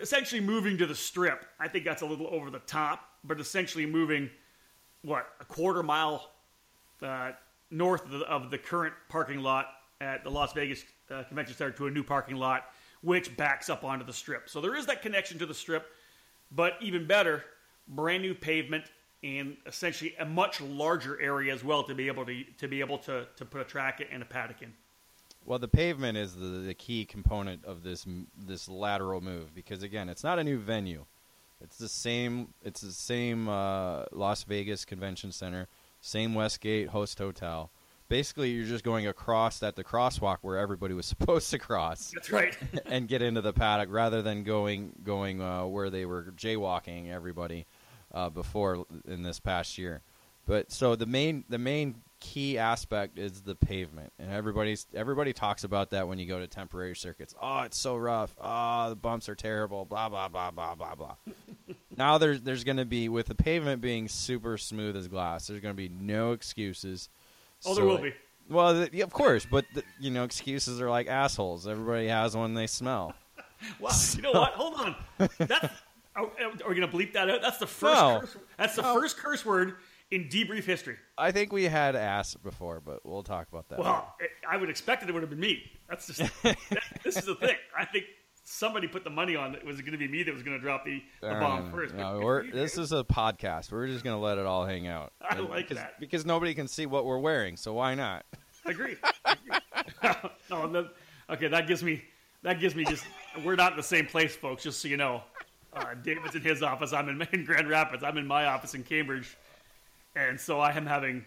essentially 0.00 0.40
moving 0.40 0.78
to 0.78 0.86
the 0.86 0.94
strip. 0.94 1.44
I 1.58 1.66
think 1.68 1.84
that's 1.84 2.02
a 2.02 2.06
little 2.06 2.28
over 2.28 2.50
the 2.50 2.60
top, 2.60 3.08
but 3.24 3.40
essentially 3.40 3.86
moving, 3.86 4.30
what, 5.02 5.26
a 5.40 5.44
quarter 5.44 5.82
mile 5.82 6.30
uh, 7.02 7.32
north 7.70 8.04
of 8.04 8.10
the, 8.12 8.26
of 8.26 8.50
the, 8.50 8.58
current 8.58 8.94
parking 9.08 9.40
lot 9.40 9.66
at 10.00 10.24
the 10.24 10.30
Las 10.30 10.52
Vegas 10.52 10.84
uh, 11.10 11.24
Convention 11.24 11.56
Center 11.56 11.72
to 11.72 11.86
a 11.88 11.90
new 11.90 12.02
parking 12.02 12.36
lot, 12.36 12.70
which 13.02 13.36
backs 13.36 13.68
up 13.68 13.84
onto 13.84 14.04
the 14.04 14.12
strip. 14.12 14.48
So 14.48 14.60
there 14.60 14.74
is 14.74 14.86
that 14.86 15.02
connection 15.02 15.38
to 15.40 15.46
the 15.46 15.54
strip, 15.54 15.92
but 16.50 16.74
even 16.80 17.06
better, 17.06 17.44
brand 17.88 18.22
new 18.22 18.34
pavement 18.34 18.84
and 19.22 19.56
essentially 19.66 20.14
a 20.18 20.24
much 20.24 20.60
larger 20.60 21.20
area 21.20 21.52
as 21.52 21.64
well 21.64 21.82
to 21.82 21.94
be 21.94 22.06
able 22.06 22.24
to 22.26 22.44
to 22.58 22.68
be 22.68 22.80
able 22.80 22.98
to, 22.98 23.26
to 23.36 23.44
put 23.44 23.60
a 23.60 23.64
track 23.64 24.06
and 24.10 24.22
a 24.22 24.26
paddock 24.26 24.62
in. 24.62 24.72
Well, 25.44 25.58
the 25.60 25.68
pavement 25.68 26.18
is 26.18 26.34
the, 26.34 26.46
the 26.46 26.74
key 26.74 27.04
component 27.04 27.64
of 27.64 27.82
this 27.82 28.06
this 28.36 28.68
lateral 28.68 29.20
move 29.20 29.54
because 29.54 29.82
again, 29.82 30.08
it's 30.08 30.24
not 30.24 30.38
a 30.38 30.44
new 30.44 30.58
venue. 30.58 31.04
It's 31.60 31.78
the 31.78 31.88
same. 31.88 32.48
It's 32.62 32.80
the 32.80 32.92
same 32.92 33.48
uh, 33.48 34.04
Las 34.12 34.44
Vegas 34.44 34.84
Convention 34.84 35.32
Center, 35.32 35.68
same 36.00 36.34
Westgate 36.34 36.88
host 36.88 37.18
hotel. 37.18 37.70
Basically, 38.08 38.50
you're 38.50 38.66
just 38.66 38.84
going 38.84 39.06
across 39.06 39.62
at 39.62 39.76
the 39.76 39.84
crosswalk 39.84 40.38
where 40.42 40.58
everybody 40.58 40.94
was 40.94 41.06
supposed 41.16 41.50
to 41.50 41.58
cross. 41.58 42.12
That's 42.14 42.30
right. 42.30 42.56
and 42.86 43.08
get 43.08 43.22
into 43.22 43.40
the 43.40 43.52
paddock 43.52 43.88
rather 43.90 44.22
than 44.22 44.44
going 44.44 44.92
going 45.02 45.40
uh, 45.40 45.66
where 45.66 45.90
they 45.90 46.06
were 46.06 46.32
jaywalking 46.36 47.10
everybody 47.10 47.66
uh, 48.12 48.30
before 48.30 48.86
in 49.06 49.22
this 49.22 49.40
past 49.40 49.78
year. 49.78 50.02
But 50.46 50.70
so 50.70 50.94
the 50.94 51.06
main 51.06 51.44
the 51.48 51.58
main 51.58 51.96
key 52.20 52.56
aspect 52.56 53.18
is 53.18 53.42
the 53.42 53.54
pavement, 53.54 54.12
and 54.18 54.32
everybody's 54.32 54.86
everybody 54.94 55.32
talks 55.32 55.64
about 55.64 55.90
that 55.90 56.08
when 56.08 56.18
you 56.18 56.26
go 56.26 56.38
to 56.38 56.46
temporary 56.46 56.94
circuits. 56.94 57.34
Oh, 57.40 57.62
it's 57.62 57.78
so 57.78 57.96
rough. 57.96 58.34
Oh, 58.40 58.88
the 58.88 58.96
bumps 58.96 59.28
are 59.28 59.34
terrible. 59.34 59.84
Blah 59.84 60.08
blah 60.08 60.28
blah 60.28 60.50
blah 60.52 60.74
blah 60.74 60.94
blah. 60.94 61.14
now 61.96 62.18
there's 62.18 62.40
there's 62.42 62.64
going 62.64 62.76
to 62.76 62.84
be 62.84 63.08
with 63.08 63.26
the 63.26 63.34
pavement 63.34 63.82
being 63.82 64.08
super 64.08 64.56
smooth 64.56 64.96
as 64.96 65.08
glass. 65.08 65.48
There's 65.48 65.60
going 65.60 65.74
to 65.74 65.76
be 65.76 65.88
no 65.88 66.32
excuses. 66.32 67.08
Oh, 67.64 67.70
so 67.70 67.74
there 67.74 67.84
will 67.84 67.98
be. 67.98 68.12
Well, 68.48 68.86
the, 68.86 69.00
of 69.00 69.12
course, 69.12 69.46
but 69.50 69.64
the, 69.74 69.82
you 70.00 70.10
know, 70.10 70.24
excuses 70.24 70.80
are 70.80 70.90
like 70.90 71.08
assholes. 71.08 71.66
Everybody 71.66 72.08
has 72.08 72.36
one 72.36 72.54
they 72.54 72.66
smell. 72.66 73.14
well, 73.80 73.92
so. 73.92 74.16
you 74.16 74.22
know 74.22 74.32
what? 74.32 74.52
Hold 74.52 74.74
on. 74.74 74.96
That's, 75.38 75.64
are, 76.16 76.24
are 76.24 76.68
we 76.68 76.74
going 76.74 76.88
to 76.88 76.88
bleep 76.88 77.12
that 77.14 77.28
out? 77.28 77.42
That's 77.42 77.58
the 77.58 77.66
first. 77.66 77.94
No. 77.94 78.20
Curse, 78.20 78.36
that's 78.56 78.76
the 78.76 78.82
no. 78.82 78.94
first 78.94 79.16
curse 79.16 79.44
word 79.44 79.76
in 80.10 80.28
debrief 80.28 80.64
history. 80.64 80.96
I 81.18 81.32
think 81.32 81.52
we 81.52 81.64
had 81.64 81.96
ass 81.96 82.34
before, 82.34 82.80
but 82.80 83.04
we'll 83.04 83.22
talk 83.22 83.48
about 83.48 83.68
that. 83.70 83.78
Well, 83.78 84.14
later. 84.20 84.32
I 84.48 84.56
would 84.56 84.70
expect 84.70 85.02
it 85.02 85.12
would 85.12 85.22
have 85.22 85.30
been 85.30 85.40
me. 85.40 85.62
That's 85.88 86.06
just 86.06 86.32
this 87.04 87.16
is 87.16 87.24
the 87.24 87.34
thing. 87.34 87.56
I 87.76 87.84
think 87.84 88.04
somebody 88.56 88.88
put 88.88 89.04
the 89.04 89.10
money 89.10 89.36
on 89.36 89.54
it. 89.54 89.64
Was 89.64 89.78
it 89.78 89.82
going 89.82 89.92
to 89.92 89.98
be 89.98 90.08
me 90.08 90.22
that 90.22 90.32
was 90.32 90.42
going 90.42 90.56
to 90.56 90.62
drop 90.62 90.84
the, 90.84 91.02
the 91.20 91.28
bomb 91.28 91.70
first? 91.70 91.94
No, 91.94 92.42
this 92.42 92.78
is 92.78 92.92
a 92.92 93.04
podcast. 93.04 93.70
We're 93.70 93.86
just 93.86 94.04
going 94.04 94.16
to 94.16 94.20
let 94.20 94.38
it 94.38 94.46
all 94.46 94.64
hang 94.64 94.86
out. 94.86 95.12
I 95.20 95.36
and 95.36 95.48
like 95.48 95.68
because, 95.68 95.82
that 95.82 96.00
because 96.00 96.26
nobody 96.26 96.54
can 96.54 96.68
see 96.68 96.86
what 96.86 97.04
we're 97.04 97.18
wearing. 97.18 97.56
So 97.56 97.74
why 97.74 97.94
not? 97.94 98.24
Agree. 98.64 98.96
no, 100.50 100.66
no, 100.66 100.88
okay, 101.30 101.48
that 101.48 101.68
gives 101.68 101.82
me 101.82 102.02
that 102.42 102.58
gives 102.60 102.74
me 102.74 102.84
just. 102.84 103.04
We're 103.44 103.56
not 103.56 103.72
in 103.72 103.76
the 103.76 103.82
same 103.82 104.06
place, 104.06 104.34
folks. 104.34 104.62
Just 104.62 104.80
so 104.80 104.88
you 104.88 104.96
know. 104.96 105.22
Uh, 105.72 105.94
David's 106.02 106.34
in 106.34 106.40
his 106.40 106.62
office. 106.62 106.94
I'm 106.94 107.08
in, 107.10 107.28
in 107.32 107.44
Grand 107.44 107.68
Rapids. 107.68 108.02
I'm 108.02 108.16
in 108.16 108.26
my 108.26 108.46
office 108.46 108.74
in 108.74 108.82
Cambridge 108.82 109.36
and 110.16 110.40
so 110.40 110.58
I 110.58 110.72
am 110.72 110.86
having 110.86 111.24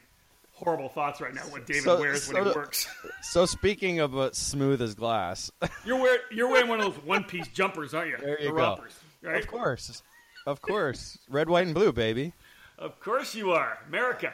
horrible 0.60 0.90
thoughts 0.90 1.22
right 1.22 1.34
now 1.34 1.42
what 1.44 1.66
David 1.66 1.84
so, 1.84 2.00
wears 2.00 2.24
so, 2.24 2.34
when 2.34 2.46
he 2.46 2.52
works. 2.52 2.88
So 3.22 3.46
speaking 3.46 4.00
of 4.00 4.18
uh, 4.18 4.32
smooth 4.32 4.82
as 4.82 4.96
glass, 4.96 5.52
you're 5.86 6.00
wearing 6.00 6.20
you're 6.32 6.50
wearing 6.50 6.68
one 6.68 6.80
of 6.80 6.96
those 6.96 7.04
one 7.04 7.24
piece 7.24 7.48
jumpers, 7.50 7.94
aren't 7.94 8.10
you? 8.10 8.18
There 8.18 8.40
you 8.40 8.48
the 8.48 8.54
go. 8.54 8.58
Rompers, 8.58 9.00
right? 9.22 9.42
Of 9.42 9.48
course, 9.48 10.04
of 10.46 10.62
course, 10.62 11.18
red, 11.30 11.50
white, 11.50 11.66
and 11.66 11.76
blue, 11.76 11.92
baby. 11.92 12.34
Of 12.78 13.00
course 13.00 13.36
you 13.36 13.52
are, 13.52 13.78
America. 13.88 14.34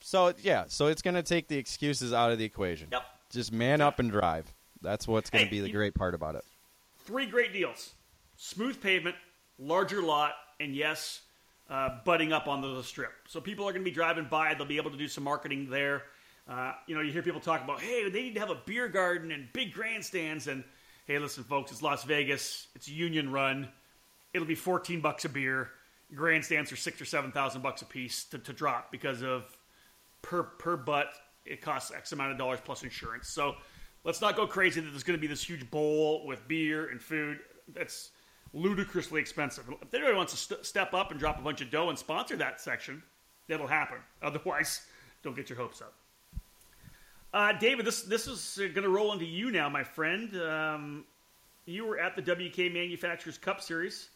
So 0.00 0.32
yeah, 0.40 0.64
so 0.68 0.86
it's 0.86 1.02
going 1.02 1.14
to 1.14 1.22
take 1.22 1.48
the 1.48 1.58
excuses 1.58 2.12
out 2.12 2.30
of 2.30 2.38
the 2.38 2.44
equation. 2.44 2.88
Yep. 2.92 3.02
Just 3.30 3.52
man 3.52 3.80
up 3.80 3.98
and 3.98 4.10
drive. 4.10 4.52
That's 4.82 5.08
what's 5.08 5.30
going 5.30 5.44
to 5.44 5.50
hey, 5.50 5.56
be 5.56 5.60
the 5.60 5.72
great 5.72 5.94
part 5.94 6.14
about 6.14 6.36
it. 6.36 6.44
Three 7.04 7.26
great 7.26 7.52
deals: 7.52 7.94
smooth 8.36 8.80
pavement, 8.80 9.16
larger 9.58 10.00
lot, 10.00 10.34
and 10.60 10.74
yes, 10.74 11.22
uh, 11.68 11.90
butting 12.04 12.32
up 12.32 12.46
onto 12.46 12.74
the 12.74 12.82
strip. 12.82 13.12
So 13.28 13.40
people 13.40 13.64
are 13.66 13.72
going 13.72 13.84
to 13.84 13.90
be 13.90 13.94
driving 13.94 14.26
by. 14.30 14.54
They'll 14.54 14.66
be 14.66 14.76
able 14.76 14.90
to 14.90 14.96
do 14.96 15.08
some 15.08 15.24
marketing 15.24 15.68
there. 15.68 16.02
Uh, 16.48 16.72
you 16.86 16.94
know, 16.94 17.00
you 17.00 17.10
hear 17.10 17.22
people 17.22 17.40
talk 17.40 17.62
about, 17.64 17.80
hey, 17.80 18.08
they 18.08 18.22
need 18.22 18.34
to 18.34 18.40
have 18.40 18.50
a 18.50 18.60
beer 18.66 18.88
garden 18.88 19.32
and 19.32 19.52
big 19.52 19.72
grandstands. 19.72 20.46
And 20.46 20.62
hey, 21.06 21.18
listen, 21.18 21.42
folks, 21.44 21.72
it's 21.72 21.82
Las 21.82 22.04
Vegas. 22.04 22.68
It's 22.76 22.88
union 22.88 23.32
run. 23.32 23.68
It'll 24.32 24.46
be 24.46 24.54
14 24.54 25.00
bucks 25.00 25.24
a 25.24 25.28
beer. 25.28 25.70
Grandstands 26.14 26.70
are 26.70 26.76
six 26.76 27.00
or 27.00 27.04
seven 27.04 27.32
thousand 27.32 27.62
bucks 27.62 27.82
a 27.82 27.84
piece 27.84 28.24
to, 28.26 28.38
to 28.38 28.52
drop 28.52 28.92
because 28.92 29.22
of 29.22 29.44
per 30.22 30.44
per 30.44 30.76
butt. 30.76 31.08
It 31.44 31.60
costs 31.60 31.90
X 31.90 32.12
amount 32.12 32.30
of 32.30 32.38
dollars 32.38 32.60
plus 32.64 32.84
insurance. 32.84 33.28
So 33.28 33.56
let's 34.04 34.20
not 34.20 34.36
go 34.36 34.46
crazy 34.46 34.80
that 34.80 34.90
there's 34.90 35.02
going 35.02 35.18
to 35.18 35.20
be 35.20 35.26
this 35.26 35.42
huge 35.42 35.68
bowl 35.68 36.24
with 36.24 36.46
beer 36.46 36.90
and 36.90 37.02
food. 37.02 37.40
That's 37.74 38.10
ludicrously 38.56 39.20
expensive. 39.20 39.64
If 39.82 39.92
anybody 39.92 40.16
wants 40.16 40.32
to 40.32 40.38
st- 40.38 40.66
step 40.66 40.94
up 40.94 41.10
and 41.10 41.20
drop 41.20 41.38
a 41.38 41.42
bunch 41.42 41.60
of 41.60 41.70
dough 41.70 41.90
and 41.90 41.98
sponsor 41.98 42.36
that 42.36 42.60
section, 42.60 43.02
that'll 43.48 43.66
happen. 43.66 43.98
Otherwise, 44.22 44.86
don't 45.22 45.36
get 45.36 45.48
your 45.50 45.58
hopes 45.58 45.82
up. 45.82 45.94
Uh, 47.34 47.52
David, 47.52 47.84
this 47.84 48.02
this 48.02 48.26
is 48.26 48.56
going 48.56 48.82
to 48.82 48.88
roll 48.88 49.12
into 49.12 49.26
you 49.26 49.50
now, 49.50 49.68
my 49.68 49.84
friend. 49.84 50.34
Um, 50.40 51.04
you 51.66 51.84
were 51.84 51.98
at 51.98 52.16
the 52.16 52.22
WK 52.22 52.72
Manufacturers 52.72 53.36
Cup 53.36 53.60
Series 53.60 54.08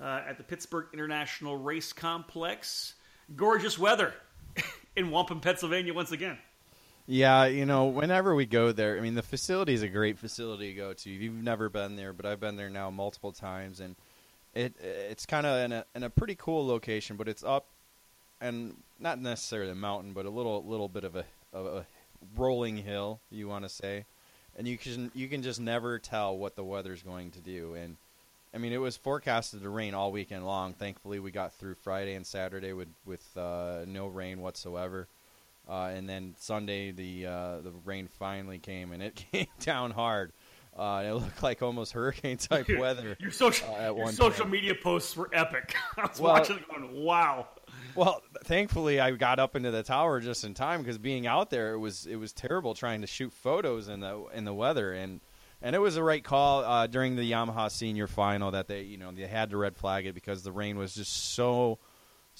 uh, 0.00 0.22
at 0.28 0.38
the 0.38 0.44
Pittsburgh 0.44 0.86
International 0.92 1.56
Race 1.56 1.92
Complex. 1.92 2.94
Gorgeous 3.34 3.78
weather 3.78 4.14
in 4.96 5.10
Wampum, 5.10 5.40
Pennsylvania, 5.40 5.92
once 5.92 6.12
again. 6.12 6.38
Yeah, 7.12 7.46
you 7.46 7.66
know, 7.66 7.86
whenever 7.86 8.36
we 8.36 8.46
go 8.46 8.70
there, 8.70 8.96
I 8.96 9.00
mean, 9.00 9.16
the 9.16 9.22
facility 9.22 9.74
is 9.74 9.82
a 9.82 9.88
great 9.88 10.16
facility 10.16 10.68
to 10.68 10.74
go 10.74 10.92
to. 10.92 11.10
You've 11.10 11.42
never 11.42 11.68
been 11.68 11.96
there, 11.96 12.12
but 12.12 12.24
I've 12.24 12.38
been 12.38 12.54
there 12.54 12.70
now 12.70 12.88
multiple 12.88 13.32
times, 13.32 13.80
and 13.80 13.96
it 14.54 14.76
it's 14.80 15.26
kind 15.26 15.44
of 15.44 15.58
in 15.64 15.72
a 15.72 15.84
in 15.96 16.04
a 16.04 16.08
pretty 16.08 16.36
cool 16.36 16.64
location, 16.64 17.16
but 17.16 17.26
it's 17.26 17.42
up 17.42 17.66
and 18.40 18.76
not 19.00 19.20
necessarily 19.20 19.72
a 19.72 19.74
mountain, 19.74 20.12
but 20.12 20.24
a 20.24 20.30
little 20.30 20.64
little 20.64 20.88
bit 20.88 21.02
of 21.02 21.16
a, 21.16 21.24
of 21.52 21.66
a 21.66 21.86
rolling 22.36 22.76
hill, 22.76 23.18
you 23.28 23.48
want 23.48 23.64
to 23.64 23.68
say, 23.68 24.04
and 24.56 24.68
you 24.68 24.78
can 24.78 25.10
you 25.12 25.26
can 25.26 25.42
just 25.42 25.58
never 25.58 25.98
tell 25.98 26.38
what 26.38 26.54
the 26.54 26.62
weather's 26.62 27.02
going 27.02 27.32
to 27.32 27.40
do, 27.40 27.74
and 27.74 27.96
I 28.54 28.58
mean, 28.58 28.72
it 28.72 28.80
was 28.80 28.96
forecasted 28.96 29.62
to 29.62 29.68
rain 29.68 29.94
all 29.94 30.12
weekend 30.12 30.46
long. 30.46 30.74
Thankfully, 30.74 31.18
we 31.18 31.32
got 31.32 31.54
through 31.54 31.74
Friday 31.74 32.14
and 32.14 32.24
Saturday 32.24 32.72
with 32.72 32.94
with 33.04 33.36
uh, 33.36 33.80
no 33.88 34.06
rain 34.06 34.40
whatsoever. 34.40 35.08
Uh, 35.70 35.92
and 35.94 36.08
then 36.08 36.34
Sunday, 36.36 36.90
the 36.90 37.26
uh, 37.26 37.60
the 37.60 37.70
rain 37.84 38.08
finally 38.18 38.58
came, 38.58 38.90
and 38.90 39.02
it 39.02 39.14
came 39.32 39.46
down 39.60 39.92
hard. 39.92 40.32
Uh, 40.76 41.02
it 41.06 41.12
looked 41.12 41.42
like 41.42 41.62
almost 41.62 41.92
hurricane 41.92 42.38
type 42.38 42.66
weather. 42.78 43.16
Your 43.20 43.30
social, 43.30 43.74
uh, 43.74 43.92
your 43.94 44.12
social 44.12 44.46
media 44.46 44.74
posts 44.74 45.16
were 45.16 45.28
epic. 45.32 45.74
I 45.96 46.06
was 46.06 46.20
well, 46.20 46.32
watching, 46.34 46.58
going, 46.68 47.04
"Wow." 47.04 47.48
Well, 47.94 48.22
thankfully, 48.44 48.98
I 48.98 49.12
got 49.12 49.38
up 49.38 49.54
into 49.54 49.70
the 49.70 49.82
tower 49.82 50.20
just 50.20 50.44
in 50.44 50.54
time 50.54 50.80
because 50.80 50.98
being 50.98 51.26
out 51.26 51.50
there, 51.50 51.74
it 51.74 51.78
was 51.78 52.06
it 52.06 52.16
was 52.16 52.32
terrible 52.32 52.74
trying 52.74 53.02
to 53.02 53.06
shoot 53.06 53.32
photos 53.32 53.88
in 53.88 54.00
the 54.00 54.24
in 54.34 54.44
the 54.44 54.54
weather, 54.54 54.92
and 54.92 55.20
and 55.62 55.76
it 55.76 55.80
was 55.80 55.94
the 55.94 56.02
right 56.02 56.22
call 56.24 56.64
uh, 56.64 56.86
during 56.88 57.14
the 57.14 57.30
Yamaha 57.30 57.70
Senior 57.70 58.06
Final 58.06 58.52
that 58.52 58.66
they 58.66 58.82
you 58.82 58.96
know 58.96 59.12
they 59.12 59.26
had 59.26 59.50
to 59.50 59.56
red 59.56 59.76
flag 59.76 60.06
it 60.06 60.14
because 60.14 60.42
the 60.42 60.52
rain 60.52 60.78
was 60.78 60.94
just 60.94 61.34
so 61.34 61.78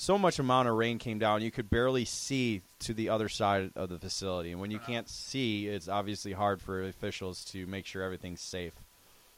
so 0.00 0.16
much 0.16 0.38
amount 0.38 0.66
of 0.66 0.74
rain 0.76 0.98
came 0.98 1.18
down 1.18 1.42
you 1.42 1.50
could 1.50 1.68
barely 1.68 2.06
see 2.06 2.62
to 2.78 2.94
the 2.94 3.10
other 3.10 3.28
side 3.28 3.70
of 3.76 3.90
the 3.90 3.98
facility. 3.98 4.50
And 4.50 4.58
when 4.58 4.70
you 4.70 4.78
can't 4.78 5.06
see 5.10 5.66
it's 5.66 5.88
obviously 5.88 6.32
hard 6.32 6.62
for 6.62 6.82
officials 6.82 7.44
to 7.52 7.66
make 7.66 7.84
sure 7.84 8.02
everything's 8.02 8.40
safe. 8.40 8.72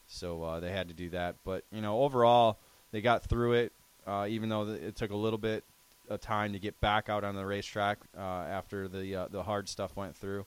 So 0.07 0.45
uh, 0.45 0.61
they 0.61 0.71
had 0.71 0.87
to 0.87 0.95
do 0.95 1.11
that. 1.11 1.35
But 1.45 1.65
you 1.73 1.81
know 1.81 2.03
overall 2.03 2.59
they 2.93 3.01
got 3.01 3.25
through 3.25 3.55
it 3.55 3.73
uh, 4.07 4.27
even 4.29 4.49
though 4.49 4.69
it 4.69 4.95
took 4.95 5.11
a 5.11 5.17
little 5.17 5.39
bit 5.39 5.65
of 6.09 6.21
time 6.21 6.53
to 6.53 6.61
get 6.61 6.81
back 6.81 7.09
out 7.09 7.25
on 7.25 7.35
the 7.35 7.45
racetrack 7.45 7.99
uh, 8.17 8.21
after 8.21 8.87
the 8.87 9.17
uh, 9.17 9.27
the 9.33 9.43
hard 9.43 9.69
stuff 9.69 9.97
went 9.97 10.17
through. 10.17 10.47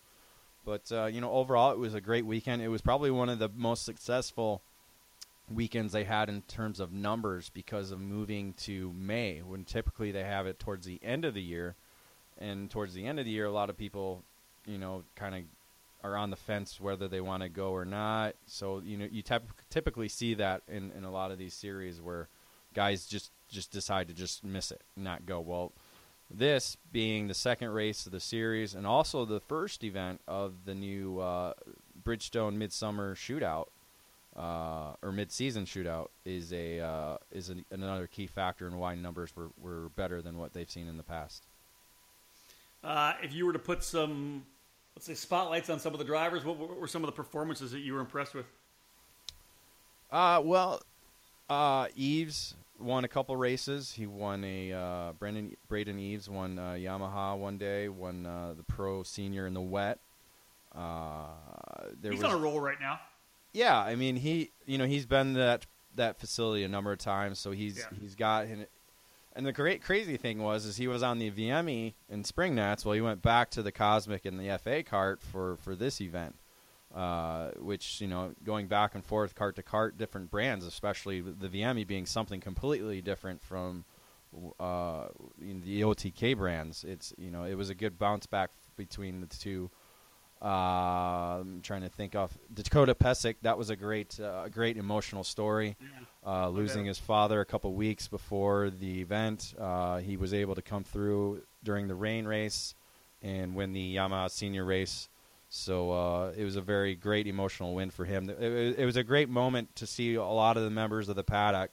But 0.66 0.90
uh, 0.94 1.08
you 1.08 1.20
know 1.20 1.32
overall 1.32 1.74
it 1.74 1.78
was 1.78 1.94
a 1.94 2.00
great 2.00 2.26
weekend. 2.26 2.62
It 2.62 2.70
was 2.70 2.82
probably 2.82 3.12
one 3.12 3.28
of 3.28 3.40
the 3.40 3.50
most 3.54 3.84
successful 3.84 4.62
weekends 5.50 5.94
they 5.94 6.04
had 6.04 6.30
in 6.30 6.42
terms 6.44 6.80
of 6.80 6.92
numbers 6.92 7.50
because 7.50 7.92
of 7.92 8.00
moving 8.00 8.54
to 8.54 8.92
May 8.94 9.42
when 9.42 9.64
typically 9.64 10.12
they 10.12 10.24
have 10.24 10.48
it 10.48 10.60
towards 10.60 10.86
the 10.86 11.00
end 11.04 11.26
of 11.26 11.34
the 11.34 11.42
year. 11.42 11.76
And 12.38 12.70
towards 12.70 12.94
the 12.94 13.06
end 13.06 13.20
of 13.20 13.26
the 13.26 13.32
year, 13.32 13.46
a 13.46 13.52
lot 13.52 13.70
of 13.70 13.78
people, 13.78 14.24
you 14.66 14.78
know, 14.78 15.04
kind 15.16 15.36
of 15.36 15.42
are 16.04 16.18
on 16.18 16.30
the 16.30 16.36
fence 16.36 16.80
whether 16.80 17.08
they 17.08 17.22
want 17.22 17.44
to 17.44 17.50
go 17.50 17.70
or 17.72 17.86
not. 17.86 18.36
So 18.46 18.82
you 18.86 18.98
know, 18.98 19.08
you 19.10 19.24
typically 19.70 20.08
see 20.10 20.36
that 20.36 20.62
in, 20.68 20.92
in 20.92 21.04
a 21.04 21.12
lot 21.12 21.32
of 21.32 21.38
these 21.38 21.54
series 21.54 22.02
where 22.02 22.28
guys 22.74 23.06
just 23.06 23.32
just 23.50 23.72
decide 23.72 24.08
to 24.08 24.14
just 24.14 24.44
miss 24.44 24.72
it, 24.72 24.82
not 24.96 25.26
go. 25.26 25.40
Well, 25.40 25.72
this 26.30 26.78
being 26.92 27.28
the 27.28 27.34
second 27.34 27.70
race 27.70 28.06
of 28.06 28.12
the 28.12 28.20
series 28.20 28.76
and 28.76 28.86
also 28.86 29.26
the 29.26 29.40
first 29.40 29.84
event 29.84 30.22
of 30.28 30.66
the 30.66 30.76
new 30.76 31.20
uh, 31.20 31.54
Bridgestone 32.04 32.56
Midsummer 32.56 33.16
Shootout, 33.16 33.68
uh, 34.36 34.94
or 35.02 35.12
mid-season 35.12 35.66
shootout 35.66 36.08
is 36.26 36.52
a 36.52 36.80
uh, 36.80 37.18
is 37.32 37.50
an, 37.50 37.66
another 37.72 38.08
key 38.08 38.28
factor 38.28 38.68
in 38.68 38.78
why 38.78 38.96
numbers 38.96 39.36
were, 39.36 39.50
were 39.62 39.90
better 39.96 40.22
than 40.22 40.38
what 40.38 40.54
they've 40.54 40.70
seen 40.70 40.88
in 40.88 40.98
the 40.98 41.04
past. 41.04 41.44
Uh, 42.84 43.14
if 43.24 43.34
you 43.34 43.46
were 43.46 43.54
to 43.54 43.60
put 43.60 43.84
some 43.84 44.44
let's 44.96 45.06
say 45.06 45.14
spotlights 45.14 45.70
on 45.70 45.80
some 45.80 45.94
of 45.94 46.00
the 46.00 46.06
drivers. 46.06 46.44
What, 46.46 46.58
what 46.58 46.80
were 46.80 46.88
some 46.88 47.04
of 47.04 47.08
the 47.08 47.16
performances 47.16 47.72
that 47.72 47.80
you 47.80 47.94
were 47.94 48.00
impressed 48.00 48.34
with? 48.34 48.46
Uh, 50.12 50.42
well, 50.44 50.82
uh, 51.50 51.88
Eves 51.96 52.56
won 52.80 53.04
a 53.04 53.08
couple 53.08 53.36
races. 53.36 53.92
He 53.92 54.06
won 54.06 54.44
a 54.44 54.72
uh, 54.72 55.12
Brendan 55.14 55.56
Braden 55.68 56.00
Eves 56.00 56.30
won 56.30 56.58
uh, 56.58 56.74
Yamaha 56.74 57.38
one 57.38 57.58
day, 57.58 57.90
won 57.90 58.26
uh, 58.26 58.54
the 58.56 58.64
Pro 58.64 59.04
Senior 59.04 59.48
in 59.48 59.54
the 59.54 59.62
wet. 59.62 60.00
Uh, 60.74 61.28
there 62.02 62.12
he's 62.12 62.22
was, 62.22 62.32
on 62.32 62.40
a 62.40 62.42
roll 62.42 62.60
right 62.60 62.80
now. 62.80 63.00
Yeah, 63.56 63.80
I 63.80 63.96
mean 63.96 64.18
he, 64.18 64.52
you 64.66 64.78
know, 64.78 64.86
he's 64.86 65.06
been 65.06 65.34
that 65.34 65.66
that 65.96 66.20
facility 66.20 66.64
a 66.66 66.68
number 66.68 66.92
of 66.92 67.00
times, 67.00 67.40
so 67.40 67.52
he's 67.52 67.78
yeah. 67.78 67.98
he's 68.00 68.14
got. 68.14 68.48
And 69.38 69.46
the 69.46 69.52
great 69.52 69.82
crazy 69.82 70.16
thing 70.18 70.40
was, 70.40 70.66
is 70.66 70.78
he 70.78 70.88
was 70.88 71.04
on 71.04 71.20
the 71.20 71.30
VME 71.30 71.94
in 72.10 72.24
Spring 72.24 72.56
Nats. 72.56 72.86
Well, 72.86 72.94
he 72.94 73.02
went 73.02 73.22
back 73.22 73.50
to 73.52 73.62
the 73.62 73.72
Kosmic 73.72 74.26
and 74.26 74.40
the 74.40 74.58
FA 74.58 74.84
Kart 74.84 75.22
for 75.22 75.58
for 75.58 75.76
this 75.76 76.02
event. 76.02 76.36
Uh, 76.94 77.52
which 77.60 78.00
you 78.00 78.08
know 78.08 78.32
going 78.46 78.68
back 78.68 78.96
and 78.96 79.04
forth 79.04 79.36
cart 79.36 79.56
to 79.58 79.64
cart 79.64 79.98
different 79.98 80.32
brands 80.32 80.66
especially 80.66 81.20
the 81.20 81.50
VME 81.50 81.86
being 81.86 82.06
something 82.06 82.40
completely 82.40 83.02
different 83.02 83.42
from 83.42 83.84
uh, 84.62 85.08
the 85.38 85.82
OTK 85.82 86.38
brands 86.38 86.86
it's 86.88 87.14
you 87.18 87.30
know 87.30 87.44
it 87.44 87.56
was 87.56 87.70
a 87.70 87.76
good 87.76 88.00
bounce 88.00 88.26
back 88.28 88.52
between 88.78 89.20
the 89.20 89.28
two 89.28 89.70
uh, 90.46 91.40
I'm 91.42 91.62
trying 91.62 91.82
to 91.82 91.90
think 91.90 92.14
of 92.14 92.38
Dakota 92.54 92.94
Pesic 92.94 93.38
that 93.42 93.58
was 93.58 93.72
a 93.72 93.76
great 93.76 94.20
uh, 94.20 94.48
great 94.50 94.78
emotional 94.78 95.24
story. 95.24 95.76
Uh, 96.28 96.50
losing 96.50 96.86
his 96.86 96.98
father 96.98 97.40
a 97.40 97.46
couple 97.46 97.72
weeks 97.74 98.08
before 98.08 98.72
the 98.72 99.02
event. 99.02 99.54
Uh, 99.60 99.98
he 99.98 100.18
was 100.18 100.34
able 100.34 100.56
to 100.56 100.62
come 100.62 100.84
through 100.84 101.44
during 101.64 101.88
the 101.88 101.94
rain 101.94 102.26
race 102.26 102.74
and 103.22 103.54
win 103.54 103.74
the 103.74 103.96
Yamaha 103.96 104.30
senior 104.32 104.66
race. 104.66 105.08
So 105.50 105.92
uh, 105.92 106.34
it 106.36 106.44
was 106.44 106.56
a 106.56 106.62
very 106.62 106.96
great 106.96 107.28
emotional 107.28 107.76
win 107.76 107.92
for 107.92 108.06
him. 108.06 108.30
It, 108.30 108.80
it, 108.80 108.86
was 108.86 108.98
a 108.98 109.04
great 109.04 109.30
moment 109.30 109.76
to 109.78 109.86
see 109.86 110.16
a 110.16 110.24
lot 110.24 110.58
of 110.58 110.64
the 110.64 110.72
members 110.72 111.10
of 111.10 111.16
the 111.16 111.24
paddock 111.24 111.70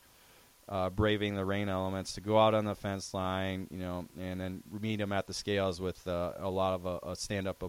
uh, 0.69 0.91
braving 0.91 1.35
the 1.35 1.45
rain 1.45 1.69
elements 1.69 2.13
to 2.15 2.21
go 2.21 2.39
out 2.39 2.55
on 2.55 2.65
the 2.65 2.75
fence 2.75 3.13
line, 3.15 3.67
you 3.71 3.79
know, 3.79 4.07
and 4.21 4.41
then 4.41 4.63
meet 4.81 5.01
him 5.01 5.13
at 5.13 5.27
the 5.27 5.35
scales 5.35 5.81
with 5.81 6.07
uh, 6.07 6.33
a 6.39 6.51
lot 6.51 6.75
of 6.75 6.87
a, 6.87 7.11
a 7.11 7.17
stand 7.17 7.49
up, 7.49 7.63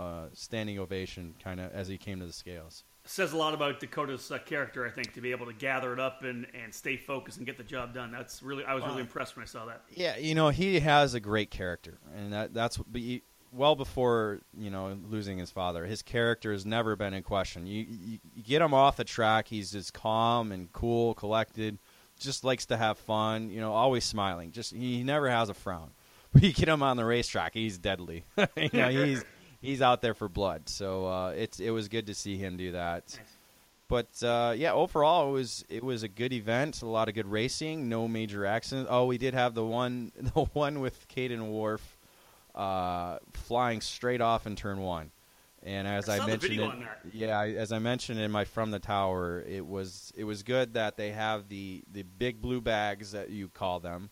uh, 0.00 0.28
standing 0.32 0.78
ovation, 0.78 1.34
kind 1.42 1.60
of 1.60 1.72
as 1.72 1.88
he 1.88 1.98
came 1.98 2.20
to 2.20 2.26
the 2.26 2.32
scales. 2.32 2.84
Says 3.04 3.32
a 3.32 3.36
lot 3.36 3.54
about 3.54 3.80
Dakota's 3.80 4.30
uh, 4.30 4.38
character, 4.38 4.86
I 4.86 4.90
think, 4.90 5.14
to 5.14 5.20
be 5.20 5.30
able 5.30 5.46
to 5.46 5.52
gather 5.52 5.92
it 5.92 6.00
up 6.00 6.22
and, 6.22 6.46
and 6.54 6.72
stay 6.72 6.96
focused 6.96 7.38
and 7.38 7.46
get 7.46 7.56
the 7.56 7.64
job 7.64 7.94
done. 7.94 8.10
That's 8.10 8.42
really 8.42 8.64
I 8.64 8.74
was 8.74 8.84
really 8.84 9.00
impressed 9.00 9.36
when 9.36 9.42
I 9.42 9.46
saw 9.46 9.66
that. 9.66 9.82
Yeah, 9.90 10.16
you 10.16 10.34
know, 10.34 10.48
he 10.50 10.80
has 10.80 11.14
a 11.14 11.20
great 11.20 11.50
character, 11.50 11.98
and 12.14 12.32
that, 12.32 12.54
that's 12.54 12.78
well 13.52 13.74
before 13.74 14.40
you 14.56 14.70
know 14.70 14.96
losing 15.08 15.38
his 15.38 15.50
father. 15.50 15.84
His 15.86 16.02
character 16.02 16.52
has 16.52 16.64
never 16.64 16.96
been 16.96 17.14
in 17.14 17.22
question. 17.22 17.66
You, 17.66 17.86
you, 17.88 18.18
you 18.34 18.42
get 18.42 18.62
him 18.62 18.74
off 18.74 18.96
the 18.96 19.04
track, 19.04 19.48
he's 19.48 19.72
just 19.72 19.92
calm 19.92 20.52
and 20.52 20.72
cool, 20.72 21.14
collected. 21.14 21.78
Just 22.18 22.44
likes 22.44 22.66
to 22.66 22.76
have 22.76 22.98
fun. 22.98 23.50
You 23.50 23.60
know, 23.60 23.72
always 23.72 24.04
smiling. 24.04 24.52
Just 24.52 24.74
he 24.74 25.02
never 25.02 25.28
has 25.28 25.48
a 25.48 25.54
frown. 25.54 25.90
But 26.32 26.42
you 26.44 26.52
get 26.52 26.68
him 26.68 26.82
on 26.82 26.96
the 26.96 27.04
racetrack, 27.04 27.54
he's 27.54 27.78
deadly. 27.78 28.24
you 28.56 28.70
know, 28.72 28.88
he's 28.90 29.24
he's 29.60 29.82
out 29.82 30.02
there 30.02 30.14
for 30.14 30.28
blood. 30.28 30.68
So 30.68 31.06
uh, 31.06 31.30
it's 31.30 31.60
it 31.60 31.70
was 31.70 31.88
good 31.88 32.06
to 32.06 32.14
see 32.14 32.36
him 32.36 32.56
do 32.56 32.72
that. 32.72 33.18
But 33.88 34.22
uh, 34.22 34.54
yeah, 34.56 34.72
overall 34.72 35.28
it 35.30 35.32
was 35.32 35.64
it 35.68 35.82
was 35.82 36.02
a 36.02 36.08
good 36.08 36.32
event. 36.32 36.82
A 36.82 36.86
lot 36.86 37.08
of 37.08 37.14
good 37.14 37.26
racing. 37.26 37.88
No 37.88 38.08
major 38.08 38.46
accidents. 38.46 38.88
Oh, 38.90 39.06
we 39.06 39.18
did 39.18 39.34
have 39.34 39.54
the 39.54 39.64
one 39.64 40.12
the 40.16 40.44
one 40.52 40.80
with 40.80 41.08
Caden 41.08 41.48
Wharf 41.48 41.98
uh, 42.54 43.18
flying 43.32 43.80
straight 43.80 44.20
off 44.20 44.46
in 44.46 44.56
turn 44.56 44.80
one. 44.80 45.10
And 45.62 45.86
as 45.86 46.08
I, 46.08 46.20
I 46.20 46.26
mentioned, 46.26 46.58
it, 46.58 46.88
yeah, 47.12 47.42
as 47.42 47.70
I 47.70 47.80
mentioned 47.80 48.18
in 48.18 48.30
my 48.30 48.46
from 48.46 48.70
the 48.70 48.78
tower, 48.78 49.42
it 49.46 49.66
was 49.66 50.10
it 50.16 50.24
was 50.24 50.42
good 50.42 50.74
that 50.74 50.96
they 50.96 51.10
have 51.10 51.48
the 51.48 51.82
the 51.92 52.02
big 52.02 52.40
blue 52.40 52.62
bags 52.62 53.12
that 53.12 53.28
you 53.28 53.48
call 53.48 53.78
them 53.78 54.08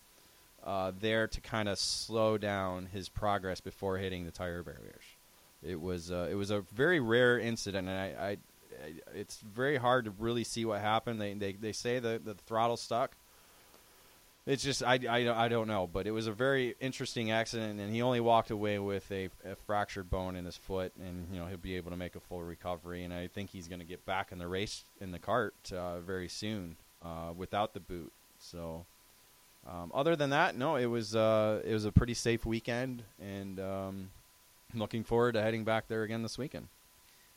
uh, 0.63 0.91
there 0.99 1.27
to 1.27 1.41
kind 1.41 1.67
of 1.67 1.79
slow 1.79 2.37
down 2.37 2.85
his 2.85 3.09
progress 3.09 3.61
before 3.61 3.97
hitting 3.97 4.25
the 4.25 4.31
tire 4.31 4.61
barriers. 4.61 5.08
It 5.63 5.79
was 5.79 6.11
uh, 6.11 6.27
it 6.31 6.35
was 6.35 6.51
a 6.51 6.61
very 6.73 6.99
rare 6.99 7.39
incident, 7.39 7.87
and 7.87 7.97
I, 7.97 8.05
I, 8.05 8.29
I, 8.29 8.37
it's 9.13 9.39
very 9.39 9.77
hard 9.77 10.05
to 10.05 10.11
really 10.11 10.43
see 10.43 10.65
what 10.65 10.81
happened. 10.81 11.19
They 11.19 11.33
they, 11.33 11.53
they 11.53 11.71
say 11.73 11.99
the 11.99 12.21
the 12.23 12.33
throttle 12.33 12.77
stuck, 12.77 13.15
it's 14.49 14.63
just 14.63 14.81
I, 14.81 14.99
I, 15.07 15.45
I 15.45 15.47
don't 15.47 15.67
know, 15.67 15.85
but 15.85 16.07
it 16.07 16.11
was 16.11 16.25
a 16.25 16.31
very 16.31 16.75
interesting 16.79 17.29
accident, 17.29 17.79
and 17.79 17.93
he 17.93 18.01
only 18.01 18.19
walked 18.19 18.49
away 18.49 18.79
with 18.79 19.09
a, 19.11 19.29
a, 19.45 19.55
fractured 19.67 20.09
bone 20.09 20.35
in 20.35 20.43
his 20.43 20.57
foot, 20.57 20.91
and 20.99 21.27
you 21.31 21.39
know 21.39 21.45
he'll 21.45 21.57
be 21.57 21.75
able 21.75 21.91
to 21.91 21.97
make 21.97 22.15
a 22.15 22.19
full 22.19 22.41
recovery, 22.41 23.03
and 23.03 23.13
I 23.13 23.27
think 23.27 23.51
he's 23.51 23.67
going 23.67 23.79
to 23.79 23.85
get 23.85 24.05
back 24.07 24.31
in 24.31 24.39
the 24.39 24.47
race 24.47 24.85
in 24.99 25.11
the 25.11 25.19
cart 25.19 25.53
uh, 25.71 25.99
very 25.99 26.29
soon 26.29 26.77
uh, 27.03 27.31
without 27.37 27.75
the 27.75 27.79
boot. 27.79 28.11
So, 28.39 28.85
um, 29.67 29.91
other 29.93 30.15
than 30.15 30.31
that, 30.31 30.57
no, 30.57 30.77
it 30.77 30.87
was 30.87 31.15
uh, 31.15 31.61
it 31.63 31.73
was 31.73 31.85
a 31.85 31.91
pretty 31.91 32.15
safe 32.15 32.43
weekend, 32.43 33.03
and 33.21 33.59
um, 33.59 34.09
looking 34.73 35.03
forward 35.03 35.33
to 35.33 35.41
heading 35.41 35.63
back 35.63 35.87
there 35.87 36.03
again 36.03 36.21
this 36.23 36.37
weekend. 36.37 36.67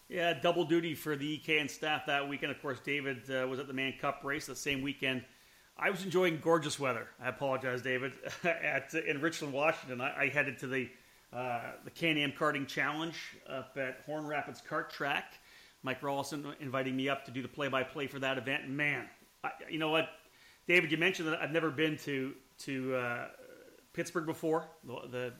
Yeah, 0.08 0.34
double 0.34 0.64
duty 0.64 0.94
for 0.94 1.16
the 1.16 1.38
EKN 1.38 1.70
staff 1.70 2.06
that 2.06 2.28
weekend. 2.28 2.52
Of 2.52 2.60
course, 2.60 2.78
David 2.84 3.30
uh, 3.30 3.46
was 3.48 3.58
at 3.58 3.66
the 3.66 3.72
Man 3.72 3.94
Cup 3.98 4.20
race 4.24 4.46
the 4.46 4.54
same 4.54 4.82
weekend 4.82 5.24
I 5.76 5.90
was 5.90 6.04
enjoying 6.04 6.38
gorgeous 6.40 6.78
weather. 6.78 7.08
I 7.20 7.28
apologize, 7.28 7.82
David. 7.82 8.12
at 8.44 8.94
in 8.94 9.20
Richland, 9.20 9.52
Washington, 9.52 10.00
I, 10.00 10.24
I 10.24 10.28
headed 10.28 10.58
to 10.58 10.66
the 10.66 10.88
uh, 11.32 11.72
the 11.84 11.90
Can-Am 11.90 12.32
Karting 12.32 12.68
Challenge 12.68 13.16
up 13.48 13.76
at 13.78 14.02
Horn 14.04 14.26
Rapids 14.26 14.62
Kart 14.68 14.90
Track. 14.90 15.32
Mike 15.82 16.02
Rawlson 16.02 16.46
inviting 16.60 16.94
me 16.94 17.08
up 17.08 17.24
to 17.24 17.30
do 17.30 17.40
the 17.40 17.48
play-by-play 17.48 18.06
for 18.06 18.18
that 18.18 18.36
event. 18.36 18.68
Man, 18.68 19.08
I, 19.42 19.50
you 19.68 19.78
know 19.78 19.88
what, 19.88 20.10
David? 20.68 20.92
You 20.92 20.98
mentioned 20.98 21.28
that 21.28 21.40
I've 21.40 21.50
never 21.50 21.70
been 21.70 21.96
to 21.98 22.34
to 22.58 22.94
uh, 22.94 23.26
Pittsburgh 23.92 24.26
before, 24.26 24.66
the, 24.84 25.08
the 25.10 25.32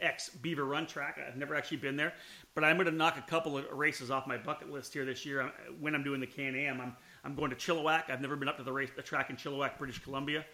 ex 0.00 0.28
Beaver 0.30 0.64
Run 0.64 0.86
track. 0.86 1.18
I've 1.26 1.36
never 1.36 1.54
actually 1.54 1.78
been 1.78 1.96
there, 1.96 2.14
but 2.54 2.64
I'm 2.64 2.76
going 2.76 2.86
to 2.86 2.92
knock 2.92 3.18
a 3.18 3.22
couple 3.22 3.58
of 3.58 3.64
races 3.72 4.10
off 4.10 4.26
my 4.26 4.36
bucket 4.36 4.70
list 4.70 4.92
here 4.92 5.04
this 5.04 5.26
year 5.26 5.52
when 5.80 5.94
I'm 5.94 6.02
doing 6.02 6.20
the 6.20 6.26
Can-Am. 6.26 6.80
I'm 6.80 6.96
I'm 7.26 7.34
going 7.34 7.50
to 7.50 7.56
Chilliwack. 7.56 8.08
I've 8.08 8.20
never 8.20 8.36
been 8.36 8.48
up 8.48 8.56
to 8.58 8.62
the, 8.62 8.72
race, 8.72 8.90
the 8.94 9.02
track 9.02 9.30
in 9.30 9.36
Chilliwack, 9.36 9.78
British 9.78 9.98
Columbia. 9.98 10.46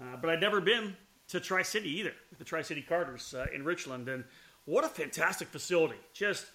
Uh, 0.00 0.16
but 0.20 0.30
I've 0.30 0.38
never 0.38 0.60
been 0.60 0.96
to 1.28 1.40
Tri 1.40 1.62
City 1.62 1.90
either, 1.98 2.12
the 2.38 2.44
Tri 2.44 2.62
City 2.62 2.80
Carters 2.80 3.34
uh, 3.34 3.46
in 3.52 3.64
Richland. 3.64 4.08
And 4.08 4.22
what 4.64 4.84
a 4.84 4.88
fantastic 4.88 5.48
facility. 5.48 5.96
Just 6.14 6.46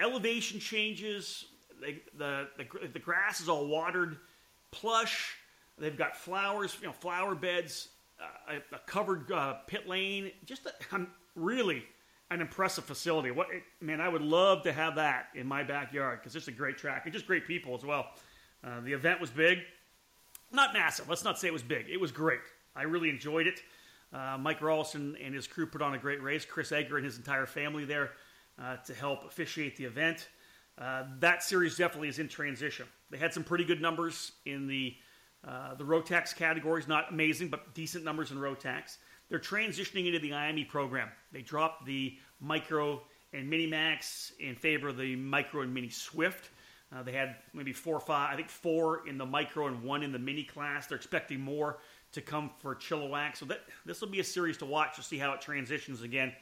elevation 0.00 0.58
changes, 0.58 1.44
they, 1.80 2.02
the, 2.18 2.48
the, 2.56 2.88
the 2.88 2.98
grass 2.98 3.40
is 3.40 3.48
all 3.48 3.68
watered, 3.68 4.18
plush. 4.72 5.36
They've 5.78 5.96
got 5.96 6.16
flowers, 6.16 6.76
you 6.80 6.88
know, 6.88 6.92
flower 6.92 7.36
beds, 7.36 7.90
uh, 8.20 8.54
a, 8.54 8.74
a, 8.74 8.78
covered 8.80 9.30
uh, 9.30 9.54
pit 9.68 9.88
lane. 9.88 10.32
Just 10.44 10.66
a, 10.66 10.72
am 10.92 11.06
really 11.34 11.84
an 12.30 12.40
impressive 12.40 12.84
facility. 12.84 13.30
What 13.30 13.48
man, 13.80 14.00
I 14.00 14.08
would 14.08 14.22
love 14.22 14.62
to 14.64 14.72
have 14.72 14.96
that 14.96 15.28
in 15.34 15.46
my 15.46 15.62
backyard 15.62 16.20
because 16.20 16.34
it's 16.36 16.48
a 16.48 16.52
great 16.52 16.78
track 16.78 17.02
and 17.04 17.12
just 17.12 17.26
great 17.26 17.46
people 17.46 17.74
as 17.74 17.84
well. 17.84 18.06
Uh, 18.62 18.80
the 18.80 18.92
event 18.92 19.20
was 19.20 19.30
big, 19.30 19.58
not 20.50 20.72
massive. 20.72 21.08
Let's 21.08 21.24
not 21.24 21.38
say 21.38 21.48
it 21.48 21.52
was 21.52 21.62
big. 21.62 21.86
It 21.90 22.00
was 22.00 22.12
great. 22.12 22.40
I 22.74 22.82
really 22.82 23.10
enjoyed 23.10 23.46
it. 23.46 23.60
Uh, 24.12 24.38
Mike 24.38 24.62
Rawlson 24.62 25.16
and 25.22 25.34
his 25.34 25.46
crew 25.46 25.66
put 25.66 25.82
on 25.82 25.94
a 25.94 25.98
great 25.98 26.22
race. 26.22 26.44
Chris 26.44 26.72
Egger 26.72 26.96
and 26.96 27.04
his 27.04 27.18
entire 27.18 27.46
family 27.46 27.84
there 27.84 28.12
uh, 28.62 28.76
to 28.76 28.94
help 28.94 29.24
officiate 29.24 29.76
the 29.76 29.84
event. 29.84 30.28
Uh, 30.78 31.04
that 31.20 31.42
series 31.42 31.76
definitely 31.76 32.08
is 32.08 32.18
in 32.18 32.28
transition. 32.28 32.86
They 33.10 33.18
had 33.18 33.32
some 33.32 33.44
pretty 33.44 33.64
good 33.64 33.80
numbers 33.80 34.32
in 34.46 34.66
the 34.66 34.94
uh, 35.46 35.74
the 35.74 35.84
Rotax 35.84 36.34
categories, 36.34 36.88
not 36.88 37.10
amazing, 37.12 37.48
but 37.48 37.74
decent 37.74 38.02
numbers 38.02 38.30
in 38.30 38.38
Rotax. 38.38 38.96
They're 39.28 39.38
transitioning 39.38 40.06
into 40.06 40.18
the 40.18 40.30
IAME 40.30 40.68
program. 40.68 41.08
They 41.32 41.42
dropped 41.42 41.86
the 41.86 42.16
Micro 42.40 43.02
and 43.32 43.48
Mini 43.48 43.66
Max 43.66 44.32
in 44.38 44.54
favor 44.54 44.88
of 44.88 44.96
the 44.96 45.16
Micro 45.16 45.62
and 45.62 45.72
Mini 45.72 45.88
Swift. 45.88 46.50
Uh, 46.94 47.02
they 47.02 47.12
had 47.12 47.36
maybe 47.52 47.72
four 47.72 47.96
or 47.96 48.00
five, 48.00 48.32
I 48.32 48.36
think 48.36 48.48
four 48.48 49.06
in 49.08 49.18
the 49.18 49.26
micro 49.26 49.66
and 49.66 49.82
one 49.82 50.02
in 50.02 50.12
the 50.12 50.18
mini 50.18 50.44
class. 50.44 50.86
They're 50.86 50.96
expecting 50.96 51.40
more 51.40 51.78
to 52.12 52.20
come 52.20 52.50
for 52.60 52.76
Chilliwack. 52.76 53.36
So 53.36 53.46
that 53.46 53.62
this 53.84 54.00
will 54.00 54.08
be 54.08 54.20
a 54.20 54.24
series 54.24 54.56
to 54.58 54.64
watch 54.64 54.94
to 54.96 55.02
see 55.02 55.18
how 55.18 55.32
it 55.32 55.40
transitions 55.40 56.02
again. 56.02 56.32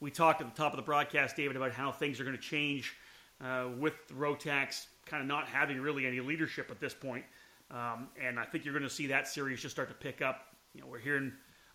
We 0.00 0.10
talked 0.10 0.40
at 0.40 0.52
the 0.52 0.56
top 0.56 0.72
of 0.72 0.78
the 0.78 0.82
broadcast, 0.82 1.36
David, 1.36 1.56
about 1.56 1.72
how 1.72 1.92
things 1.92 2.18
are 2.18 2.24
going 2.24 2.36
to 2.36 2.42
change 2.42 2.96
uh, 3.40 3.68
with 3.78 3.94
Rotax 4.16 4.86
kind 5.04 5.20
of 5.20 5.28
not 5.28 5.46
having 5.46 5.80
really 5.80 6.06
any 6.06 6.20
leadership 6.20 6.70
at 6.70 6.80
this 6.80 6.94
point. 6.94 7.24
Um, 7.70 8.08
and 8.20 8.38
I 8.38 8.44
think 8.44 8.64
you're 8.64 8.74
going 8.74 8.88
to 8.88 8.90
see 8.90 9.06
that 9.08 9.28
series 9.28 9.60
just 9.60 9.74
start 9.74 9.88
to 9.88 9.94
pick 9.94 10.22
up. 10.22 10.54
You 10.74 10.80
know, 10.80 10.86
we're 10.86 10.98
hearing 10.98 11.32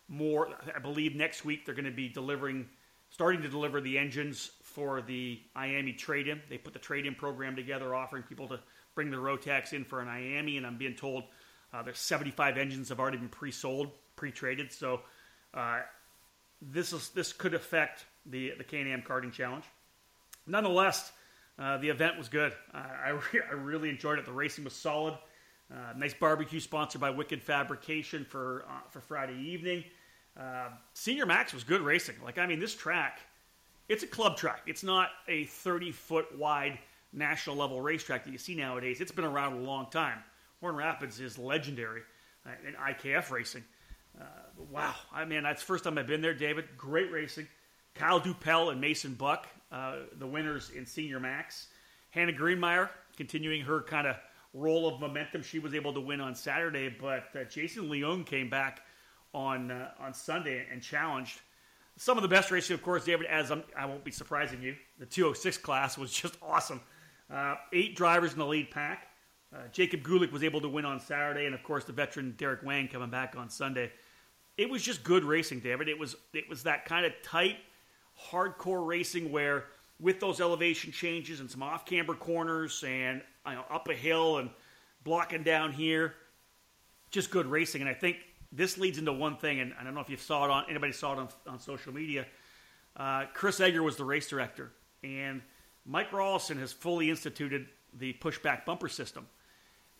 more. 0.08 0.48
I 0.74 0.78
believe 0.78 1.14
next 1.14 1.44
week 1.44 1.64
they're 1.64 1.74
going 1.74 1.84
to 1.84 1.90
be 1.90 2.08
delivering, 2.08 2.66
starting 3.10 3.42
to 3.42 3.48
deliver 3.48 3.80
the 3.80 3.98
engines 3.98 4.50
for 4.62 5.02
the 5.02 5.40
IAME 5.56 5.96
trade-in. 5.98 6.40
They 6.48 6.58
put 6.58 6.72
the 6.72 6.78
trade-in 6.78 7.14
program 7.14 7.56
together, 7.56 7.94
offering 7.94 8.22
people 8.22 8.48
to 8.48 8.60
bring 8.94 9.10
their 9.10 9.20
Rotax 9.20 9.72
in 9.72 9.84
for 9.84 10.00
an 10.00 10.08
IAME, 10.08 10.56
and 10.56 10.66
I'm 10.66 10.76
being 10.78 10.94
told 10.94 11.24
uh, 11.72 11.82
there's 11.82 11.98
75 11.98 12.56
engines 12.56 12.88
have 12.88 12.98
already 12.98 13.18
been 13.18 13.28
pre-sold, 13.28 13.90
pre-traded. 14.16 14.72
So 14.72 15.00
uh, 15.54 15.80
this 16.62 16.92
is 16.92 17.10
this 17.10 17.32
could 17.32 17.54
affect 17.54 18.06
the 18.26 18.52
the 18.58 18.64
Can-Am 18.64 19.02
Karting 19.02 19.32
Challenge. 19.32 19.64
nonetheless, 20.46 21.12
uh, 21.58 21.76
the 21.78 21.88
event 21.88 22.16
was 22.16 22.28
good. 22.28 22.52
I, 22.72 23.10
re- 23.10 23.40
I 23.50 23.54
really 23.54 23.88
enjoyed 23.88 24.18
it. 24.18 24.24
The 24.24 24.32
racing 24.32 24.64
was 24.64 24.74
solid. 24.74 25.14
Uh, 25.70 25.92
nice 25.96 26.14
barbecue 26.14 26.60
sponsored 26.60 27.00
by 27.00 27.10
Wicked 27.10 27.42
Fabrication 27.42 28.24
for 28.24 28.64
uh, 28.68 28.88
for 28.90 29.00
Friday 29.00 29.38
evening. 29.38 29.84
Uh, 30.36 30.68
Senior 30.94 31.26
Max 31.26 31.52
was 31.52 31.64
good 31.64 31.80
racing. 31.80 32.16
Like 32.24 32.38
I 32.38 32.46
mean, 32.46 32.60
this 32.60 32.74
track, 32.74 33.20
it's 33.88 34.02
a 34.02 34.06
club 34.06 34.36
track. 34.36 34.62
It's 34.66 34.82
not 34.82 35.10
a 35.26 35.44
30 35.44 35.92
foot 35.92 36.36
wide 36.36 36.78
national 37.12 37.56
level 37.56 37.80
racetrack 37.80 38.24
that 38.24 38.30
you 38.30 38.38
see 38.38 38.54
nowadays. 38.54 39.00
It's 39.00 39.12
been 39.12 39.24
around 39.24 39.54
a 39.54 39.60
long 39.60 39.86
time. 39.90 40.18
Horn 40.60 40.76
Rapids 40.76 41.20
is 41.20 41.38
legendary 41.38 42.02
uh, 42.46 42.50
in 42.66 42.74
IKF 42.74 43.30
racing. 43.30 43.64
Uh, 44.20 44.24
wow, 44.70 44.94
I 45.12 45.24
mean 45.24 45.42
that's 45.44 45.62
the 45.62 45.66
first 45.66 45.84
time 45.84 45.98
I've 45.98 46.06
been 46.06 46.22
there, 46.22 46.34
David. 46.34 46.66
Great 46.76 47.10
racing. 47.10 47.46
Kyle 47.94 48.20
Dupel 48.20 48.70
and 48.70 48.80
Mason 48.80 49.14
Buck, 49.14 49.48
uh, 49.72 49.96
the 50.18 50.26
winners 50.26 50.70
in 50.70 50.86
Senior 50.86 51.18
Max. 51.18 51.68
Hannah 52.10 52.32
Greenemeier 52.32 52.88
continuing 53.16 53.62
her 53.62 53.82
kind 53.82 54.06
of 54.06 54.16
role 54.54 54.88
of 54.88 55.00
momentum. 55.00 55.42
She 55.42 55.58
was 55.58 55.74
able 55.74 55.92
to 55.94 56.00
win 56.00 56.20
on 56.20 56.34
Saturday, 56.34 56.88
but 56.88 57.24
uh, 57.34 57.44
Jason 57.44 57.88
Leung 57.88 58.24
came 58.24 58.48
back 58.48 58.82
on 59.34 59.70
uh, 59.70 59.90
on 60.00 60.14
Sunday 60.14 60.66
and 60.70 60.82
challenged. 60.82 61.40
Some 61.96 62.16
of 62.16 62.22
the 62.22 62.28
best 62.28 62.50
racing, 62.50 62.74
of 62.74 62.82
course, 62.82 63.04
David. 63.04 63.26
As 63.26 63.50
I'm, 63.50 63.64
I 63.76 63.84
will 63.86 63.94
not 63.94 64.04
be 64.04 64.10
surprising 64.10 64.62
you, 64.62 64.76
the 64.98 65.06
206 65.06 65.58
class 65.58 65.98
was 65.98 66.12
just 66.12 66.36
awesome. 66.42 66.80
Uh, 67.32 67.56
eight 67.72 67.96
drivers 67.96 68.32
in 68.32 68.38
the 68.38 68.46
lead 68.46 68.70
pack. 68.70 69.08
Uh, 69.54 69.60
Jacob 69.72 70.02
Gulick 70.02 70.30
was 70.30 70.44
able 70.44 70.60
to 70.60 70.68
win 70.68 70.84
on 70.84 71.00
Saturday, 71.00 71.46
and 71.46 71.54
of 71.54 71.62
course, 71.62 71.84
the 71.84 71.92
veteran 71.92 72.34
Derek 72.36 72.62
Wang 72.62 72.88
coming 72.88 73.10
back 73.10 73.34
on 73.36 73.48
Sunday. 73.48 73.90
It 74.56 74.68
was 74.68 74.82
just 74.82 75.04
good 75.04 75.24
racing, 75.24 75.60
David. 75.60 75.88
It 75.88 75.98
was 75.98 76.16
it 76.34 76.48
was 76.48 76.62
that 76.64 76.84
kind 76.84 77.06
of 77.06 77.12
tight, 77.22 77.56
hardcore 78.30 78.86
racing 78.86 79.30
where, 79.30 79.64
with 80.00 80.20
those 80.20 80.40
elevation 80.40 80.92
changes 80.92 81.40
and 81.40 81.50
some 81.50 81.62
off 81.62 81.86
camber 81.86 82.14
corners 82.14 82.84
and 82.86 83.22
you 83.46 83.54
know, 83.54 83.64
up 83.70 83.88
a 83.88 83.94
hill 83.94 84.38
and 84.38 84.50
blocking 85.04 85.42
down 85.42 85.72
here, 85.72 86.14
just 87.10 87.30
good 87.30 87.46
racing. 87.46 87.80
And 87.80 87.88
I 87.88 87.94
think 87.94 88.18
this 88.52 88.78
leads 88.78 88.98
into 88.98 89.12
one 89.12 89.36
thing, 89.36 89.60
and 89.60 89.74
I 89.78 89.84
don't 89.84 89.94
know 89.94 90.00
if 90.00 90.10
you 90.10 90.16
saw 90.16 90.44
it 90.44 90.50
on 90.50 90.64
anybody 90.68 90.92
saw 90.92 91.12
it 91.12 91.18
on, 91.18 91.28
on 91.46 91.58
social 91.58 91.92
media. 91.92 92.26
Uh, 92.96 93.24
Chris 93.34 93.60
Egger 93.60 93.82
was 93.82 93.96
the 93.96 94.04
race 94.04 94.28
director, 94.28 94.72
and 95.02 95.42
Mike 95.84 96.12
Rawlson 96.12 96.58
has 96.58 96.72
fully 96.72 97.10
instituted 97.10 97.66
the 97.94 98.14
pushback 98.14 98.64
bumper 98.64 98.88
system. 98.88 99.26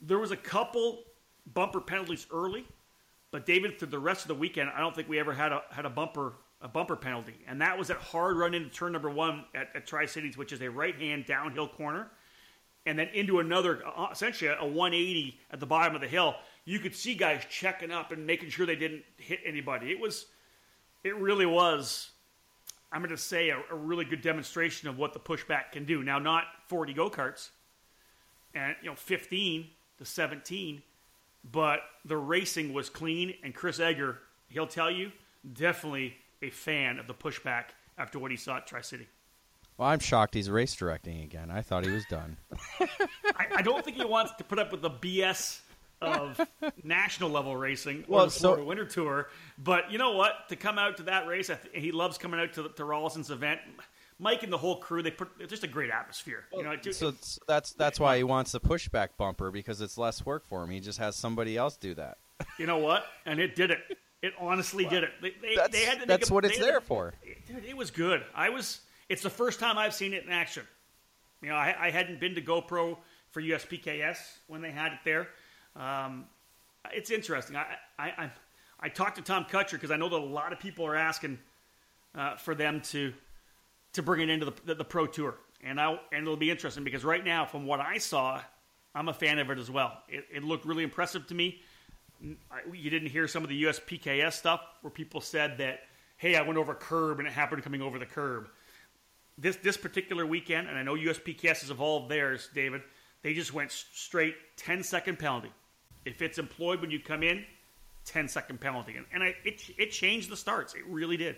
There 0.00 0.18
was 0.18 0.30
a 0.30 0.36
couple 0.36 1.04
bumper 1.54 1.80
penalties 1.80 2.26
early, 2.32 2.66
but 3.30 3.46
David, 3.46 3.78
through 3.78 3.88
the 3.88 3.98
rest 3.98 4.22
of 4.22 4.28
the 4.28 4.34
weekend, 4.34 4.70
I 4.74 4.80
don't 4.80 4.94
think 4.94 5.08
we 5.08 5.18
ever 5.18 5.32
had 5.32 5.52
a 5.52 5.62
had 5.70 5.84
a 5.84 5.90
bumper 5.90 6.34
a 6.60 6.68
bumper 6.68 6.96
penalty, 6.96 7.36
and 7.46 7.60
that 7.60 7.78
was 7.78 7.88
that 7.88 7.98
hard 7.98 8.36
run 8.36 8.54
into 8.54 8.68
turn 8.68 8.92
number 8.92 9.10
one 9.10 9.44
at, 9.54 9.68
at 9.74 9.86
Tri 9.86 10.06
Cities, 10.06 10.36
which 10.36 10.52
is 10.52 10.60
a 10.60 10.70
right 10.70 10.94
hand 10.96 11.26
downhill 11.26 11.68
corner, 11.68 12.10
and 12.86 12.98
then 12.98 13.08
into 13.14 13.38
another 13.38 13.82
uh, 13.86 14.08
essentially 14.10 14.50
a 14.50 14.64
180 14.64 15.38
at 15.50 15.60
the 15.60 15.66
bottom 15.66 15.94
of 15.94 16.00
the 16.00 16.08
hill 16.08 16.34
you 16.68 16.78
could 16.78 16.94
see 16.94 17.14
guys 17.14 17.42
checking 17.48 17.90
up 17.90 18.12
and 18.12 18.26
making 18.26 18.50
sure 18.50 18.66
they 18.66 18.76
didn't 18.76 19.02
hit 19.16 19.40
anybody. 19.42 19.90
It 19.90 19.98
was, 19.98 20.26
it 21.02 21.16
really 21.16 21.46
was. 21.46 22.10
I'm 22.92 23.00
going 23.00 23.08
to 23.08 23.16
say 23.16 23.48
a, 23.48 23.58
a 23.72 23.74
really 23.74 24.04
good 24.04 24.20
demonstration 24.20 24.86
of 24.86 24.98
what 24.98 25.14
the 25.14 25.18
pushback 25.18 25.72
can 25.72 25.86
do. 25.86 26.02
Now, 26.02 26.18
not 26.18 26.44
40 26.66 26.92
go 26.92 27.08
karts, 27.08 27.48
and 28.54 28.76
you 28.82 28.90
know 28.90 28.96
15 28.96 29.66
to 29.96 30.04
17, 30.04 30.82
but 31.50 31.80
the 32.04 32.18
racing 32.18 32.74
was 32.74 32.90
clean. 32.90 33.32
And 33.42 33.54
Chris 33.54 33.80
Egger, 33.80 34.18
he'll 34.50 34.66
tell 34.66 34.90
you, 34.90 35.10
definitely 35.50 36.16
a 36.42 36.50
fan 36.50 36.98
of 36.98 37.06
the 37.06 37.14
pushback 37.14 37.70
after 37.96 38.18
what 38.18 38.30
he 38.30 38.36
saw 38.36 38.58
at 38.58 38.66
Tri 38.66 38.82
City. 38.82 39.06
Well, 39.78 39.88
I'm 39.88 40.00
shocked 40.00 40.34
he's 40.34 40.50
race 40.50 40.74
directing 40.74 41.22
again. 41.22 41.50
I 41.50 41.62
thought 41.62 41.86
he 41.86 41.90
was 41.90 42.04
done. 42.10 42.36
I, 42.80 43.46
I, 43.56 43.62
don't 43.62 43.84
think 43.84 43.96
he 43.96 44.04
wants 44.04 44.32
to 44.36 44.44
put 44.44 44.58
up 44.58 44.72
with 44.72 44.82
the 44.82 44.90
BS 44.90 45.60
of 46.00 46.40
national 46.82 47.30
level 47.30 47.56
racing 47.56 48.04
or 48.08 48.16
well, 48.16 48.24
the 48.26 48.30
Florida 48.30 48.62
so, 48.62 48.66
Winter 48.66 48.84
Tour. 48.84 49.28
But 49.58 49.90
you 49.90 49.98
know 49.98 50.12
what? 50.12 50.48
To 50.48 50.56
come 50.56 50.78
out 50.78 50.98
to 50.98 51.04
that 51.04 51.26
race, 51.26 51.48
th- 51.48 51.58
he 51.72 51.92
loves 51.92 52.18
coming 52.18 52.40
out 52.40 52.52
to, 52.54 52.62
the, 52.62 52.68
to 52.70 52.82
Rollison's 52.84 53.30
event. 53.30 53.60
Mike 54.20 54.42
and 54.42 54.52
the 54.52 54.58
whole 54.58 54.76
crew, 54.76 55.02
they 55.02 55.12
put 55.12 55.28
it's 55.38 55.50
just 55.50 55.64
a 55.64 55.68
great 55.68 55.90
atmosphere. 55.90 56.44
You 56.52 56.64
know, 56.64 56.72
it, 56.72 56.94
so 56.94 57.12
that's 57.46 57.72
that's 57.74 58.00
why 58.00 58.16
he 58.16 58.24
wants 58.24 58.52
the 58.52 58.60
pushback 58.60 59.10
bumper 59.16 59.50
because 59.50 59.80
it's 59.80 59.96
less 59.96 60.26
work 60.26 60.44
for 60.46 60.64
him. 60.64 60.70
He 60.70 60.80
just 60.80 60.98
has 60.98 61.14
somebody 61.14 61.56
else 61.56 61.76
do 61.76 61.94
that. 61.94 62.18
You 62.58 62.66
know 62.66 62.78
what? 62.78 63.06
And 63.26 63.38
it 63.38 63.54
did 63.54 63.70
it. 63.70 63.78
It 64.20 64.32
honestly 64.40 64.84
well, 64.84 64.94
did 64.94 65.04
it. 65.04 65.10
They, 65.22 65.30
they, 65.40 65.54
that's, 65.54 65.70
they 65.70 65.84
had 65.84 66.00
to 66.00 66.06
that's 66.06 66.30
a, 66.30 66.34
what 66.34 66.44
it's 66.44 66.58
there 66.58 66.80
to, 66.80 66.84
for. 66.84 67.14
Dude, 67.46 67.64
it 67.64 67.76
was 67.76 67.92
good. 67.92 68.24
I 68.34 68.48
was. 68.48 68.80
It's 69.08 69.22
the 69.22 69.30
first 69.30 69.60
time 69.60 69.78
I've 69.78 69.94
seen 69.94 70.12
it 70.12 70.24
in 70.24 70.30
action. 70.32 70.64
You 71.40 71.50
know, 71.50 71.54
I, 71.54 71.74
I 71.78 71.90
hadn't 71.90 72.18
been 72.18 72.34
to 72.34 72.42
GoPro 72.42 72.98
for 73.30 73.40
USPKS 73.40 74.18
when 74.48 74.60
they 74.60 74.72
had 74.72 74.92
it 74.92 74.98
there. 75.04 75.28
Um, 75.78 76.26
it's 76.92 77.10
interesting. 77.10 77.56
I, 77.56 77.66
I, 77.98 78.08
I, 78.08 78.30
I 78.80 78.88
talked 78.88 79.16
to 79.16 79.22
Tom 79.22 79.44
Kutscher 79.44 79.72
because 79.72 79.90
I 79.90 79.96
know 79.96 80.08
that 80.08 80.16
a 80.16 80.18
lot 80.18 80.52
of 80.52 80.58
people 80.58 80.84
are 80.86 80.96
asking 80.96 81.38
uh, 82.14 82.36
for 82.36 82.54
them 82.54 82.80
to 82.80 83.12
to 83.94 84.02
bring 84.02 84.20
it 84.20 84.28
into 84.28 84.44
the, 84.44 84.52
the, 84.66 84.74
the 84.74 84.84
pro 84.84 85.06
tour, 85.06 85.36
and 85.62 85.80
I 85.80 85.98
and 86.12 86.22
it'll 86.22 86.36
be 86.36 86.50
interesting 86.50 86.84
because 86.84 87.04
right 87.04 87.24
now, 87.24 87.46
from 87.46 87.66
what 87.66 87.80
I 87.80 87.98
saw, 87.98 88.40
I'm 88.94 89.08
a 89.08 89.14
fan 89.14 89.38
of 89.38 89.50
it 89.50 89.58
as 89.58 89.70
well. 89.70 90.02
It, 90.08 90.24
it 90.32 90.44
looked 90.44 90.64
really 90.64 90.82
impressive 90.82 91.26
to 91.28 91.34
me. 91.34 91.62
You 92.20 92.90
didn't 92.90 93.08
hear 93.10 93.28
some 93.28 93.44
of 93.44 93.48
the 93.48 93.62
USPKS 93.64 94.32
stuff 94.32 94.60
where 94.82 94.90
people 94.90 95.20
said 95.20 95.58
that, 95.58 95.80
"Hey, 96.16 96.34
I 96.34 96.42
went 96.42 96.58
over 96.58 96.72
a 96.72 96.76
curb 96.76 97.18
and 97.18 97.28
it 97.28 97.32
happened 97.32 97.62
coming 97.62 97.82
over 97.82 97.98
the 97.98 98.06
curb." 98.06 98.48
This 99.36 99.56
this 99.56 99.76
particular 99.76 100.26
weekend, 100.26 100.68
and 100.68 100.76
I 100.76 100.82
know 100.82 100.94
USPKS 100.94 101.60
has 101.60 101.70
evolved 101.70 102.10
theirs, 102.10 102.48
David. 102.52 102.82
They 103.22 103.34
just 103.34 103.52
went 103.52 103.72
straight 103.72 104.36
10 104.56 104.82
second 104.84 105.18
penalty. 105.18 105.50
If 106.08 106.22
it's 106.22 106.38
employed 106.38 106.80
when 106.80 106.90
you 106.90 106.98
come 106.98 107.22
in, 107.22 107.44
10 108.06 108.28
second 108.28 108.60
penalty. 108.60 108.96
And 109.12 109.22
I, 109.22 109.34
it, 109.44 109.62
it 109.76 109.90
changed 109.90 110.30
the 110.30 110.36
starts. 110.36 110.74
It 110.74 110.82
really 110.88 111.16
did. 111.16 111.36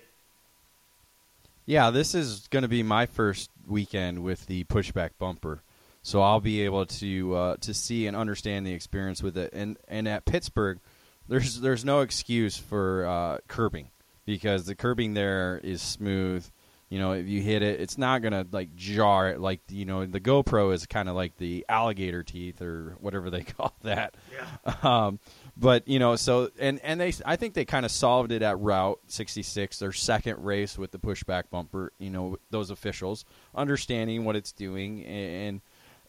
Yeah, 1.66 1.90
this 1.90 2.14
is 2.14 2.46
going 2.48 2.62
to 2.62 2.68
be 2.68 2.82
my 2.82 3.06
first 3.06 3.50
weekend 3.66 4.22
with 4.22 4.46
the 4.46 4.64
pushback 4.64 5.10
bumper. 5.18 5.62
So 6.02 6.22
I'll 6.22 6.40
be 6.40 6.62
able 6.62 6.86
to 6.86 7.34
uh, 7.34 7.56
to 7.58 7.74
see 7.74 8.06
and 8.06 8.16
understand 8.16 8.66
the 8.66 8.72
experience 8.72 9.22
with 9.22 9.36
it. 9.36 9.52
And 9.52 9.76
and 9.86 10.08
at 10.08 10.24
Pittsburgh, 10.24 10.80
there's 11.28 11.60
there's 11.60 11.84
no 11.84 12.00
excuse 12.00 12.56
for 12.56 13.06
uh, 13.06 13.38
curbing 13.48 13.90
because 14.24 14.64
the 14.64 14.74
curbing 14.74 15.12
there 15.14 15.60
is 15.62 15.82
smooth. 15.82 16.48
You 16.90 16.98
know, 16.98 17.12
if 17.12 17.28
you 17.28 17.40
hit 17.40 17.62
it, 17.62 17.80
it's 17.80 17.96
not 17.96 18.20
gonna 18.20 18.44
like 18.50 18.74
jar 18.74 19.28
it 19.30 19.40
like 19.40 19.60
you 19.68 19.84
know 19.84 20.04
the 20.04 20.20
GoPro 20.20 20.74
is 20.74 20.86
kind 20.86 21.08
of 21.08 21.14
like 21.14 21.36
the 21.36 21.64
alligator 21.68 22.24
teeth 22.24 22.60
or 22.60 22.96
whatever 22.98 23.30
they 23.30 23.42
call 23.56 23.72
that. 23.82 24.16
Yeah. 24.32 24.74
Um, 24.82 25.20
but 25.56 25.86
you 25.86 26.00
know, 26.00 26.16
so 26.16 26.50
and 26.58 26.80
and 26.82 27.00
they, 27.00 27.12
I 27.24 27.36
think 27.36 27.54
they 27.54 27.64
kind 27.64 27.86
of 27.86 27.92
solved 27.92 28.32
it 28.32 28.42
at 28.42 28.58
Route 28.58 28.98
66, 29.06 29.78
their 29.78 29.92
second 29.92 30.44
race 30.44 30.76
with 30.76 30.90
the 30.90 30.98
pushback 30.98 31.44
bumper. 31.48 31.92
You 32.00 32.10
know, 32.10 32.38
those 32.50 32.70
officials 32.70 33.24
understanding 33.54 34.24
what 34.24 34.34
it's 34.34 34.50
doing 34.50 35.04
and 35.04 35.60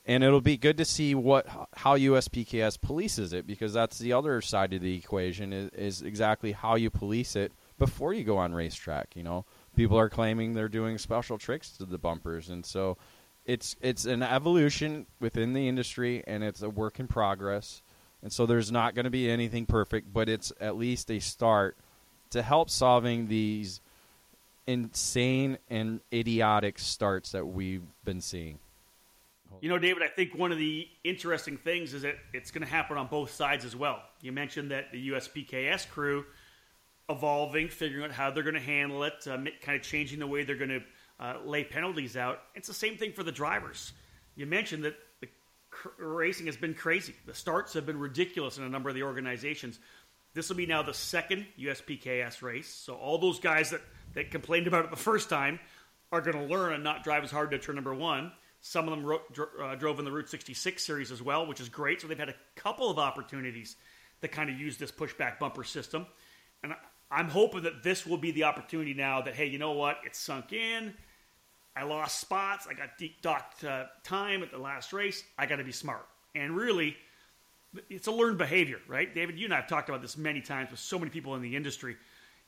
and 0.04 0.24
it'll 0.24 0.41
be 0.41 0.58
good 0.58 0.78
to 0.78 0.86
see 0.86 1.13
what 1.13 1.48
how 1.76 1.96
USPKS 1.96 2.80
polices 2.80 3.34
it 3.34 3.46
because 3.46 3.72
that's 3.72 4.00
the 4.00 4.13
other 4.13 4.41
side 4.41 4.74
of 4.74 4.82
the 4.82 4.98
equation 4.98 5.54
is, 5.54 5.70
is 5.74 6.02
exactly 6.02 6.54
how 6.54 6.74
you 6.74 6.89
police 6.89 7.36
it 7.36 7.52
before 7.78 8.15
you 8.15 8.24
go 8.24 8.38
on 8.38 8.52
racetrack. 8.52 9.15
You 9.15 9.22
know 9.22 9.46
people 9.76 9.98
are 9.98 10.10
claiming 10.10 10.54
they're 10.54 10.68
doing 10.68 10.98
special 10.98 11.38
tricks 11.38 11.72
to 11.78 11.86
the 11.86 11.98
bumpers, 11.98 12.50
and 12.50 12.66
so 12.66 12.98
it's 13.46 13.76
it's 13.82 14.06
an 14.06 14.24
evolution 14.24 15.06
within 15.20 15.54
the 15.54 15.68
industry, 15.68 16.24
and 16.28 16.44
it's 16.44 16.62
a 16.62 16.70
work 16.70 17.00
in 17.00 17.08
progress. 17.08 17.82
And 18.24 18.32
so 18.32 18.46
there's 18.46 18.72
not 18.72 18.94
going 18.94 19.06
to 19.06 19.12
be 19.12 19.32
anything 19.32 19.66
perfect, 19.66 20.14
but 20.14 20.30
it's 20.30 20.54
at 20.62 20.78
least 20.78 21.10
a 21.10 21.20
start 21.20 21.76
to 22.30 22.44
help 22.44 22.70
solving 22.70 23.28
these 23.28 23.82
insane 24.68 25.58
and 25.70 26.02
idiotic 26.14 26.78
starts 26.78 27.32
that 27.32 27.48
we've 27.48 27.84
been 28.06 28.22
seeing. 28.22 28.60
You 29.60 29.70
know, 29.70 29.78
David, 29.78 30.02
I 30.02 30.08
think 30.08 30.36
one 30.36 30.52
of 30.52 30.58
the 30.58 30.88
interesting 31.04 31.58
things 31.58 31.94
is 31.94 32.04
that 32.04 32.16
it's 32.34 32.52
going 32.52 32.66
to 32.66 32.72
happen 32.72 32.98
on 32.98 33.08
both 33.08 33.32
sides 33.32 33.66
as 33.66 33.76
well. 33.76 34.02
You 34.22 34.32
mentioned 34.32 34.72
that 34.72 34.92
the 34.92 35.10
USPKS 35.10 35.90
crew 35.90 36.26
evolving, 37.12 37.69
figuring 37.69 38.06
out 38.06 38.12
how 38.12 38.32
they're 38.32 38.43
going 38.43 38.56
to 38.56 38.60
handle 38.60 39.04
it, 39.04 39.13
uh, 39.28 39.38
kind 39.62 39.78
of 39.78 39.82
changing 39.82 40.19
the 40.19 40.28
way 40.28 40.43
they're 40.43 40.56
going 40.56 40.69
to 40.69 40.82
uh, 41.19 41.38
lay 41.45 41.63
penalties 41.63 42.17
out. 42.17 42.39
It's 42.56 42.67
the 42.67 42.74
same 42.74 42.97
thing 42.97 43.13
for 43.13 43.24
the 43.24 43.32
drivers. 43.32 43.93
You 44.36 44.45
mentioned 44.45 44.86
that 44.86 44.95
the 45.19 45.28
cr- 45.69 45.89
racing 46.00 46.47
has 46.47 46.58
been 46.58 46.74
crazy. 46.74 47.13
The 47.26 47.34
starts 47.34 47.74
have 47.74 47.86
been 47.86 48.00
ridiculous 48.00 48.58
in 48.58 48.63
a 48.63 48.69
number 48.69 48.89
of 48.89 48.95
the 48.95 49.04
organizations. 49.04 49.80
This 50.34 50.50
will 50.50 50.56
be 50.56 50.65
now 50.65 50.82
the 50.82 50.93
second 50.93 51.45
USPKS 51.60 52.41
race. 52.41 52.67
So 52.67 52.95
all 52.95 53.17
those 53.17 53.39
guys 53.39 53.71
that, 53.71 53.82
that 54.13 54.32
complained 54.32 54.67
about 54.67 54.86
it 54.86 54.91
the 54.91 54.97
first 54.97 55.30
time 55.30 55.60
are 56.12 56.21
going 56.21 56.38
to 56.38 56.45
learn 56.45 56.74
and 56.74 56.84
not 56.84 57.04
drive 57.04 57.24
as 57.24 57.32
hard 57.32 57.52
to 57.52 57.60
turn 57.60 57.76
number 57.76 57.93
one. 57.93 58.32
Some 58.62 58.88
of 58.88 58.91
them 58.91 59.06
wrote, 59.06 59.32
dro- 59.34 59.47
uh, 59.62 59.76
drove 59.76 60.00
in 60.00 60.06
the 60.06 60.12
Route 60.12 60.30
66 60.30 60.84
series 60.84 61.12
as 61.12 61.21
well, 61.21 61.45
which 61.45 61.60
is 61.60 61.69
great. 61.69 62.02
So 62.02 62.08
they've 62.08 62.17
had 62.17 62.30
a 62.30 62.36
couple 62.56 62.89
of 62.89 63.00
opportunities 63.00 63.76
to 64.21 64.28
kind 64.28 64.50
of 64.50 64.60
use 64.60 64.78
this 64.78 64.91
pushback 64.91 65.39
bumper 65.39 65.63
system. 65.63 66.06
And 66.63 66.74
I'm 67.12 67.28
hoping 67.28 67.63
that 67.63 67.84
this 67.84 68.06
will 68.08 68.17
be 68.17 68.32
the 68.32 68.45
opportunity 68.45 68.93
now 68.93 69.21
that, 69.21 69.36
hey, 69.36 69.45
you 69.45 69.60
know 69.60 69.74
what? 69.74 69.97
It's 70.06 70.17
sunk 70.17 70.54
in. 70.54 70.93
I 71.76 71.84
lost 71.84 72.19
spots. 72.19 72.67
I 72.69 72.74
got 72.74 72.97
deep 72.97 73.21
docked 73.21 73.63
uh, 73.63 73.86
time 74.04 74.43
at 74.43 74.52
the 74.52 74.58
last 74.58 74.93
race. 74.93 75.24
I 75.38 75.45
got 75.45 75.58
to 75.58 75.63
be 75.63 75.71
smart. 75.71 76.06
And 76.36 76.56
really, 76.56 76.95
it's 77.89 78.08
a 78.08 78.12
learned 78.12 78.38
behavior, 78.38 78.80
right? 78.88 79.13
David, 79.13 79.38
you 79.38 79.45
and 79.45 79.54
I 79.54 79.58
have 79.58 79.67
talked 79.67 79.89
about 79.89 80.02
this 80.02 80.17
many 80.17 80.41
times 80.41 80.71
with 80.71 80.80
so 80.80 80.97
many 80.97 81.12
people 81.12 81.36
in 81.36 81.41
the 81.41 81.56
industry. 81.56 81.97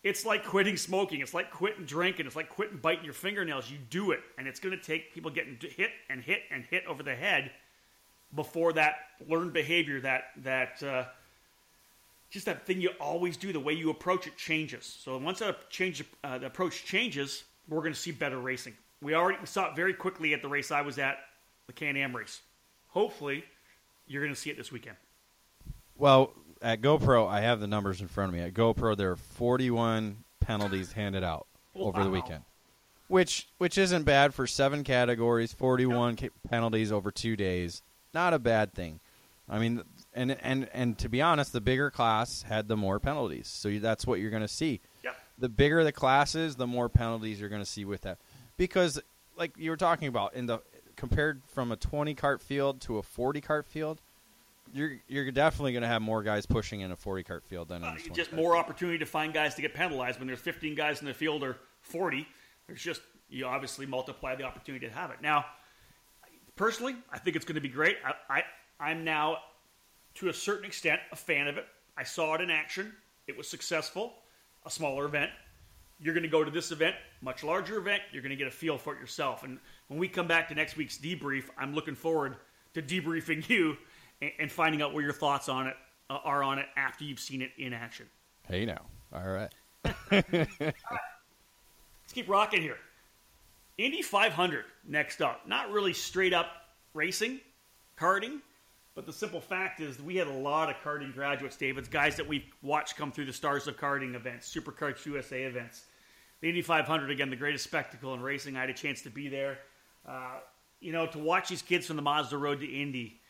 It's 0.02 0.26
like 0.26 0.46
quitting 0.46 0.76
smoking. 0.76 1.22
It's 1.22 1.34
like 1.34 1.52
quitting 1.52 1.86
drinking. 1.86 2.26
It's 2.26 2.36
like 2.36 2.50
quitting 2.50 2.78
biting 2.78 3.06
your 3.06 3.14
fingernails. 3.14 3.70
You 3.70 3.78
do 3.90 4.12
it, 4.12 4.20
and 4.38 4.48
it's 4.48 4.60
going 4.60 4.78
to 4.78 4.84
take 4.84 5.14
people 5.14 5.32
getting 5.32 5.58
hit 5.62 5.92
and 6.10 6.22
hit 6.22 6.42
and 6.52 6.64
hit 6.66 6.86
over 6.88 7.04
the 7.04 7.16
head 7.16 7.52
before 8.36 8.74
that 8.74 8.96
learned 9.28 9.54
behavior, 9.54 10.02
that 10.02 10.24
that 10.38 10.84
uh, 10.84 11.06
just 12.34 12.48
that 12.48 12.66
thing 12.66 12.82
you 12.82 12.90
always 13.00 13.38
do, 13.38 13.54
the 13.54 13.60
way 13.60 13.74
you 13.74 13.92
approach 13.92 14.26
it 14.26 14.36
changes. 14.36 14.86
So 15.00 15.18
once 15.18 15.38
that 15.40 15.70
change, 15.70 16.04
uh, 16.24 16.40
the 16.40 16.48
approach 16.48 16.84
changes, 16.84 17.44
we're 17.70 17.82
going 17.82 17.94
to 17.94 18.00
see 18.00 18.12
better 18.12 18.40
racing. 18.40 18.74
We 19.04 19.14
already 19.14 19.38
we 19.40 19.46
saw 19.46 19.70
it 19.70 19.76
very 19.76 19.94
quickly 19.94 20.34
at 20.34 20.42
the 20.42 20.48
race 20.48 20.72
I 20.72 20.82
was 20.82 20.98
at, 20.98 21.20
the 21.68 21.74
Can-Am 21.74 22.16
race. 22.16 22.42
Hopefully, 22.88 23.44
you're 24.08 24.24
going 24.24 24.34
to 24.34 24.40
see 24.40 24.50
it 24.50 24.58
this 24.58 24.72
weekend. 24.72 24.98
Well, 25.96 26.34
at 26.60 26.82
GoPro, 26.82 27.30
I 27.30 27.42
have 27.42 27.60
the 27.60 27.68
numbers 27.68 28.02
in 28.02 28.08
front 28.08 28.30
of 28.30 28.36
me. 28.36 28.42
At 28.42 28.56
GoPro, 28.56 28.98
there 28.98 29.12
are 29.12 29.16
41 29.16 30.24
penalties 30.40 30.94
handed 30.94 31.24
out 31.24 31.46
over 31.76 32.04
the 32.04 32.10
weekend, 32.10 32.44
which 33.10 33.48
which 33.60 33.78
isn't 33.78 34.04
bad 34.06 34.34
for 34.34 34.48
seven 34.48 34.84
categories. 34.84 35.54
41 35.54 36.16
ca- 36.16 36.30
penalties 36.50 36.92
over 36.92 37.12
two 37.12 37.36
days, 37.36 37.84
not 38.12 38.34
a 38.34 38.40
bad 38.40 38.74
thing. 38.74 39.02
I 39.48 39.60
mean, 39.60 39.84
and 40.16 40.32
and 40.42 40.70
and 40.74 40.98
to 41.00 41.10
be 41.10 41.22
honest, 41.22 41.54
the 41.54 41.62
bigger 41.62 41.90
class 41.92 42.44
had 42.44 42.68
the 42.68 42.78
more 42.78 43.00
penalties, 43.00 43.48
so 43.48 43.70
that's 43.80 44.06
what 44.08 44.20
you're 44.20 44.30
going 44.32 44.42
to 44.42 44.48
see. 44.48 44.80
Yep. 45.04 45.16
The 45.40 45.50
bigger 45.50 45.84
the 45.84 45.92
class 45.92 46.36
is, 46.36 46.56
the 46.56 46.68
more 46.68 46.90
penalties 46.90 47.40
you're 47.40 47.50
going 47.50 47.62
to 47.62 47.70
see 47.70 47.86
with 47.86 48.02
that, 48.02 48.20
because 48.58 49.02
like 49.38 49.52
you 49.58 49.70
were 49.72 49.78
talking 49.78 50.08
about 50.08 50.36
in 50.36 50.46
the 50.46 50.60
compared 50.96 51.42
from 51.48 51.72
a 51.72 51.76
20 51.76 52.14
kart 52.16 52.40
field 52.42 52.80
to 52.82 53.00
a 53.00 53.04
40 53.04 53.42
kart 53.42 53.66
field 53.66 54.00
you're 54.76 54.98
you're 55.08 55.32
definitely 55.32 55.72
going 55.72 55.82
to 55.82 55.88
have 55.88 56.02
more 56.02 56.22
guys 56.24 56.46
pushing 56.46 56.82
in 56.82 56.92
a 56.92 56.96
40 56.96 57.24
kart 57.24 57.44
field 57.44 57.68
than 57.68 57.82
in 57.84 57.90
Uh, 57.90 57.94
a 57.94 57.98
20 57.98 58.10
just 58.12 58.32
more 58.32 58.54
field. 58.54 58.64
opportunity 58.64 58.98
to 59.00 59.06
find 59.06 59.34
guys 59.34 59.56
to 59.56 59.62
get 59.62 59.74
penalized 59.74 60.20
when 60.20 60.28
there's 60.28 60.40
15 60.40 60.76
guys 60.76 61.02
in 61.02 61.08
the 61.08 61.14
field 61.14 61.44
or 61.44 61.58
40. 61.82 62.28
There's 62.68 62.82
just 62.82 63.02
you 63.30 63.46
obviously 63.46 63.86
multiply 63.88 64.36
the 64.36 64.44
opportunity 64.44 64.88
to 64.88 64.94
have 64.94 65.10
it. 65.12 65.18
Now, 65.22 65.46
personally, 66.56 66.96
I 67.12 67.18
think 67.20 67.36
it's 67.36 67.46
going 67.46 67.56
to 67.56 67.62
be 67.62 67.70
great. 67.70 67.98
I, 68.06 68.14
I 68.38 68.44
I'm 68.80 69.04
now 69.04 69.38
to 70.16 70.30
a 70.30 70.34
certain 70.34 70.66
extent 70.66 71.02
a 71.12 71.16
fan 71.16 71.48
of 71.48 71.58
it. 71.58 71.66
I 71.98 72.04
saw 72.04 72.34
it 72.36 72.42
in 72.42 72.50
action. 72.50 72.94
It 73.28 73.38
was 73.38 73.48
successful. 73.48 74.14
A 74.66 74.70
smaller 74.70 75.06
event. 75.06 75.32
You're 76.00 76.14
going 76.14 76.24
to 76.24 76.30
go 76.30 76.44
to 76.44 76.52
this 76.52 76.72
event, 76.72 76.96
much 77.22 77.44
larger 77.44 77.78
event. 77.78 78.02
You're 78.12 78.22
going 78.22 78.32
to 78.32 78.36
get 78.36 78.48
a 78.48 78.52
feel 78.52 78.78
for 78.78 78.94
it 78.94 79.00
yourself. 79.00 79.44
And 79.44 79.60
when 79.88 80.00
we 80.00 80.08
come 80.08 80.28
back 80.28 80.48
to 80.50 80.56
next 80.56 80.76
week's 80.76 80.98
debrief, 80.98 81.46
I'm 81.58 81.74
looking 81.74 81.96
forward 81.96 82.36
to 82.74 82.82
debriefing 82.82 83.48
you 83.50 83.78
and, 84.22 84.32
and 84.40 84.52
finding 84.52 84.82
out 84.82 84.94
what 84.94 85.04
your 85.04 85.14
thoughts 85.14 85.50
on 85.50 85.68
it 85.68 85.76
uh, 86.10 86.20
are 86.24 86.44
on 86.44 86.60
it 86.60 86.66
after 86.76 87.04
you've 87.04 87.20
seen 87.20 87.42
it 87.42 87.52
in 87.58 87.74
action. 87.74 88.08
hey 88.48 88.66
now 88.66 88.82
all 89.14 89.30
right 89.30 89.54
Let's 90.12 92.14
keep 92.14 92.30
rocking 92.30 92.62
here. 92.62 92.78
Indy 93.78 94.02
500 94.02 94.66
next 94.88 95.22
up. 95.22 95.48
Not 95.48 95.72
really 95.72 95.94
straight 95.94 96.34
up 96.34 96.48
racing, 96.94 97.40
karting, 97.98 98.40
but 98.96 99.06
the 99.06 99.14
simple 99.14 99.42
fact 99.42 99.80
is 99.80 100.02
we 100.02 100.16
had 100.16 100.28
a 100.28 100.34
lot 100.34 100.70
of 100.70 100.76
karting 100.84 101.14
graduates, 101.14 101.58
David's 101.58 101.88
guys 101.88 102.16
that 102.18 102.28
we've 102.28 102.46
watched 102.62 102.96
come 102.96 103.12
through 103.12 103.26
the 103.26 103.34
Stars 103.34 103.68
of 103.68 103.78
Karting 103.78 104.16
events, 104.16 104.54
Superkarts 104.54 105.06
USA 105.06 105.44
events. 105.44 105.86
The 106.42 106.50
Indy 106.50 106.62
500, 106.62 107.10
again, 107.10 107.30
the 107.30 107.36
greatest 107.36 107.64
spectacle 107.64 108.14
in 108.14 108.22
racing. 108.22 108.58
I 108.58 108.62
had 108.62 108.70
a 108.70 108.74
chance 108.74 109.02
to 109.04 109.10
be 109.10 109.30
there. 109.30 109.60
Uh, 110.08 110.40
you 110.80 110.92
know, 110.92 111.08
to 111.08 111.18
watch 111.18 111.50
these 111.50 111.62
kids 111.62 111.88
from 111.88 111.96
the 111.96 112.02
Mazda 112.02 112.38
Road 112.38 112.60
to 112.60 112.68
Indy 112.68 113.22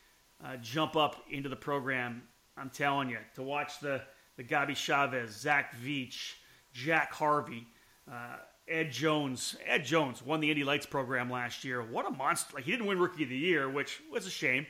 uh, 0.44 0.56
jump 0.56 0.96
up 0.96 1.22
into 1.30 1.48
the 1.48 1.56
program, 1.56 2.22
I'm 2.56 2.70
telling 2.70 3.08
you, 3.08 3.18
to 3.36 3.42
watch 3.42 3.78
the, 3.80 4.02
the 4.36 4.42
Gabby 4.42 4.74
Chaves, 4.74 5.30
Zach 5.30 5.74
Veach, 5.76 6.34
Jack 6.72 7.12
Harvey, 7.12 7.66
uh, 8.10 8.36
Ed 8.66 8.90
Jones. 8.90 9.56
Ed 9.66 9.84
Jones 9.84 10.22
won 10.22 10.40
the 10.40 10.50
Indy 10.50 10.64
Lights 10.64 10.86
program 10.86 11.30
last 11.30 11.64
year. 11.64 11.82
What 11.82 12.06
a 12.06 12.10
monster. 12.10 12.56
Like, 12.56 12.64
he 12.64 12.72
didn't 12.72 12.86
win 12.86 12.98
Rookie 12.98 13.22
of 13.22 13.28
the 13.28 13.36
Year, 13.36 13.70
which 13.70 14.00
was 14.10 14.26
a 14.26 14.30
shame, 14.30 14.66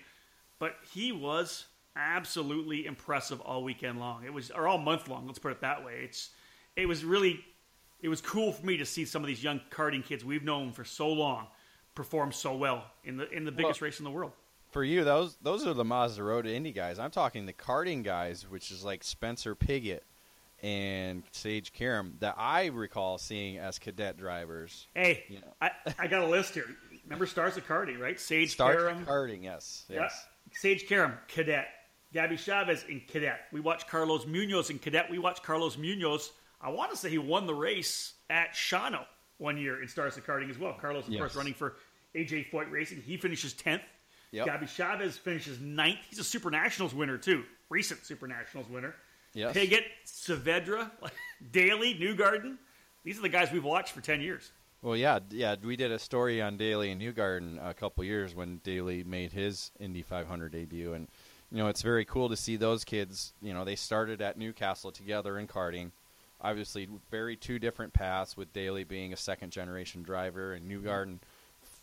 but 0.59 0.77
he 0.93 1.13
was 1.13 1.67
absolutely 1.97 2.87
impressive 2.87 3.41
all 3.41 3.63
weekend 3.65 3.99
long. 4.01 4.25
It 4.25 4.33
was, 4.33 4.51
or 4.51 4.67
all 4.69 4.79
month 4.79 5.09
long, 5.09 5.27
let's 5.27 5.39
put 5.39 5.53
it 5.53 5.61
that 5.61 5.85
way. 5.85 6.01
It's, 6.05 6.31
it 6.77 6.87
was 6.87 7.05
really, 7.05 7.45
it 8.01 8.09
was 8.09 8.21
cool 8.21 8.53
for 8.53 8.65
me 8.67 8.77
to 8.79 8.85
see 8.85 9.05
some 9.05 9.23
of 9.23 9.29
these 9.29 9.43
young 9.43 9.61
karting 9.71 10.05
kids 10.05 10.25
we've 10.25 10.45
known 10.45 10.73
for 10.73 10.85
so 10.85 11.09
long 11.09 11.47
perform 11.95 12.33
so 12.33 12.57
well 12.57 12.85
in 13.05 13.17
the 13.17 13.31
in 13.31 13.45
the 13.45 13.53
biggest 13.53 13.81
race 13.81 14.01
in 14.01 14.05
the 14.05 14.11
world. 14.11 14.33
for 14.73 14.83
you 14.83 15.05
those 15.05 15.37
those 15.43 15.65
are 15.65 15.73
the 15.75 15.85
mazda 15.85 16.25
road 16.25 16.45
indy 16.45 16.73
guys 16.73 16.99
i'm 16.99 17.13
talking 17.13 17.47
the 17.47 17.53
karting 17.53 18.03
guys 18.03 18.51
which 18.51 18.73
is 18.73 18.85
like 18.85 19.05
spencer 19.05 19.55
pigot 19.55 20.03
and 20.61 21.23
sage 21.31 21.73
karam 21.73 22.17
that 22.19 22.35
i 22.37 22.67
recall 22.67 23.17
seeing 23.17 23.59
as 23.59 23.79
cadet 23.79 24.17
drivers 24.17 24.89
Hey, 24.93 25.23
You 25.29 25.37
know. 25.41 25.55
I, 25.63 25.71
I 25.97 26.09
got 26.09 26.23
a 26.23 26.27
list 26.27 26.55
here. 26.55 26.65
Remember 27.05 27.27
Stars 27.27 27.57
of 27.57 27.65
Karting, 27.65 28.01
right? 28.01 28.19
Sage 28.19 28.57
Karam, 28.57 29.07
karting 29.07 29.45
yes 29.45 29.85
Yeah. 29.89 30.09
Sage 30.55 30.87
Karam, 30.87 31.15
cadet. 31.29 31.69
Gabby 32.13 32.37
Chaves 32.37 32.89
in 32.89 33.01
cadet. 33.09 33.41
We 33.53 33.61
watched 33.61 33.89
Carlos 33.89 34.25
Munoz 34.27 34.71
in 34.71 34.79
cadet. 34.79 35.11
We 35.11 35.19
watched 35.19 35.43
Carlos 35.43 35.77
Munoz. 35.77 36.31
I 36.61 36.71
want 36.71 36.91
to 36.93 36.97
say 36.97 37.11
he 37.11 37.19
won 37.19 37.47
the 37.47 37.55
race 37.55 38.15
at 38.31 38.53
Shano 38.55 39.05
one 39.39 39.57
year 39.59 39.83
in 39.83 39.89
Stars 39.89 40.17
of 40.17 40.25
Karting 40.25 40.49
as 40.49 40.59
well. 40.59 40.75
Carlos, 40.81 41.07
of 41.07 41.13
Yes. 41.13 41.19
course, 41.21 41.35
running 41.37 41.55
for 41.55 41.75
AJ 42.15 42.51
Foyt 42.51 42.71
Racing. 42.71 43.03
He 43.03 43.17
finishes 43.17 43.53
10th. 43.53 43.83
Yep. 44.31 44.47
Gabby 44.47 44.67
Chaves 44.67 45.19
finishes 45.19 45.61
ninth. 45.61 45.99
He's 46.09 46.19
a 46.21 46.25
Super 46.25 46.51
Nationals 46.51 46.95
winner, 46.95 47.19
too. 47.19 47.45
Recent 47.69 48.05
Super 48.05 48.27
Nationals 48.29 48.69
winner. 48.69 48.95
Yes. 49.33 49.55
Pigot, 49.55 49.85
Saavedra, 50.07 50.91
Daly, 51.53 51.95
Newgarden. 51.97 52.57
These 53.03 53.19
are 53.19 53.23
the 53.23 53.29
guys 53.29 53.51
we've 53.53 53.65
watched 53.65 53.93
for 53.93 54.01
10 54.01 54.21
years. 54.21 54.51
Well, 54.85 54.99
yeah, 54.99 55.21
yeah. 55.31 55.57
We 55.65 55.77
did 55.77 55.93
a 55.93 55.99
story 55.99 56.43
on 56.43 56.59
Daly 56.59 56.91
and 56.91 57.01
Newgarden 57.01 57.59
a 57.67 57.73
couple 57.73 58.05
years 58.05 58.35
when 58.35 58.61
Daly 58.63 59.03
made 59.03 59.33
his 59.33 59.73
Indy 59.81 60.03
500 60.03 60.53
debut, 60.53 60.93
and 60.93 61.09
you 61.51 61.57
know 61.57 61.69
it's 61.69 61.81
very 61.81 62.05
cool 62.05 62.29
to 62.29 62.37
see 62.37 62.57
those 62.57 62.85
kids. 62.85 63.33
You 63.41 63.55
know, 63.55 63.65
they 63.65 63.77
started 63.77 64.21
at 64.21 64.37
Newcastle 64.37 64.93
together 64.93 65.39
in 65.39 65.47
karting. 65.47 65.93
Obviously, 66.39 66.87
very 67.11 67.35
two 67.35 67.59
different 67.59 67.95
paths. 67.95 68.37
With 68.37 68.53
Daly 68.53 68.85
being 68.85 69.15
a 69.15 69.17
second 69.17 69.53
generation 69.53 70.03
driver 70.03 70.53
and 70.53 70.71
Newgarden 70.71 71.21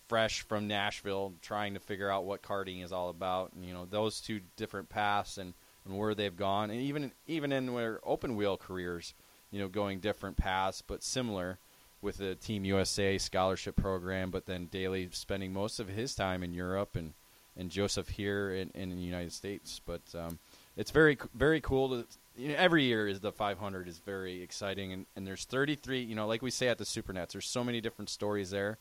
fresh 0.07 0.41
from 0.41 0.67
Nashville, 0.67 1.33
trying 1.41 1.73
to 1.73 1.79
figure 1.79 2.11
out 2.11 2.25
what 2.25 2.43
karting 2.43 2.83
is 2.83 2.91
all 2.91 3.09
about. 3.09 3.53
And 3.53 3.65
you 3.65 3.73
know, 3.73 3.87
those 3.89 4.21
two 4.21 4.41
different 4.57 4.89
paths 4.89 5.39
and, 5.39 5.55
and 5.85 5.97
where 5.97 6.13
they've 6.13 6.37
gone, 6.37 6.69
and 6.69 6.79
even 6.79 7.13
even 7.25 7.51
in 7.51 7.65
their 7.65 7.99
open 8.03 8.35
wheel 8.35 8.57
careers, 8.57 9.15
you 9.49 9.57
know, 9.57 9.67
going 9.67 10.01
different 10.01 10.37
paths 10.37 10.83
but 10.85 11.01
similar 11.01 11.57
with 12.01 12.17
the 12.17 12.35
Team 12.35 12.65
USA 12.65 13.17
scholarship 13.17 13.75
program, 13.75 14.31
but 14.31 14.45
then 14.45 14.67
Daly 14.67 15.09
spending 15.11 15.53
most 15.53 15.79
of 15.79 15.87
his 15.87 16.15
time 16.15 16.43
in 16.43 16.53
Europe 16.53 16.95
and, 16.95 17.13
and 17.55 17.69
Joseph 17.69 18.09
here 18.09 18.53
in, 18.53 18.71
in 18.73 18.89
the 18.89 18.95
United 18.95 19.31
States. 19.31 19.79
But 19.85 20.01
um, 20.17 20.39
it's 20.75 20.91
very 20.91 21.17
very 21.33 21.61
cool 21.61 21.89
to 21.89 22.07
you 22.37 22.49
know, 22.49 22.55
every 22.57 22.83
year 22.83 23.07
is 23.07 23.19
the 23.19 23.31
500 23.31 23.87
is 23.87 23.99
very 23.99 24.41
exciting 24.41 24.93
and, 24.93 25.05
and 25.15 25.27
there's 25.27 25.43
33 25.43 26.01
you 26.01 26.15
know 26.15 26.27
like 26.27 26.41
we 26.41 26.49
say 26.49 26.69
at 26.69 26.77
the 26.77 26.85
Supernats 26.85 27.33
there's 27.33 27.45
so 27.45 27.63
many 27.63 27.81
different 27.81 28.09
stories 28.09 28.49
there. 28.49 28.77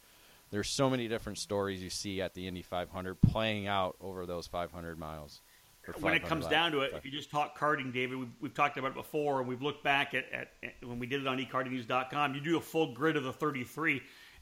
There's 0.51 0.69
so 0.69 0.91
many 0.91 1.07
different 1.07 1.39
stories 1.39 1.81
you 1.81 1.91
see 1.91 2.21
at 2.21 2.35
the 2.35 2.49
Indy 2.49 2.63
500 2.63 3.21
playing 3.21 3.69
out 3.69 3.97
over 4.01 4.27
those 4.27 4.49
500 4.49 4.99
miles. 4.99 5.41
When 5.99 6.15
it 6.15 6.25
comes 6.25 6.47
down 6.47 6.73
to 6.73 6.81
it, 6.81 6.93
if 6.95 7.05
you 7.05 7.11
just 7.11 7.31
talk 7.31 7.59
karting, 7.59 7.93
David, 7.93 8.19
we've, 8.19 8.29
we've 8.41 8.55
talked 8.55 8.77
about 8.79 8.93
it 8.93 8.95
before, 8.95 9.41
and 9.41 9.49
we've 9.49 9.63
looked 9.63 9.83
back 9.83 10.15
at, 10.15 10.25
at, 10.33 10.53
at 10.63 10.87
when 10.87 10.99
we 10.99 11.07
did 11.07 11.21
it 11.21 11.27
on 11.27 11.39
ekartingnews.com. 11.39 12.35
You 12.35 12.41
do 12.41 12.57
a 12.57 12.61
full 12.61 12.95
grid 12.95 13.17
of 13.17 13.25
the 13.25 13.33
33, 13.33 13.93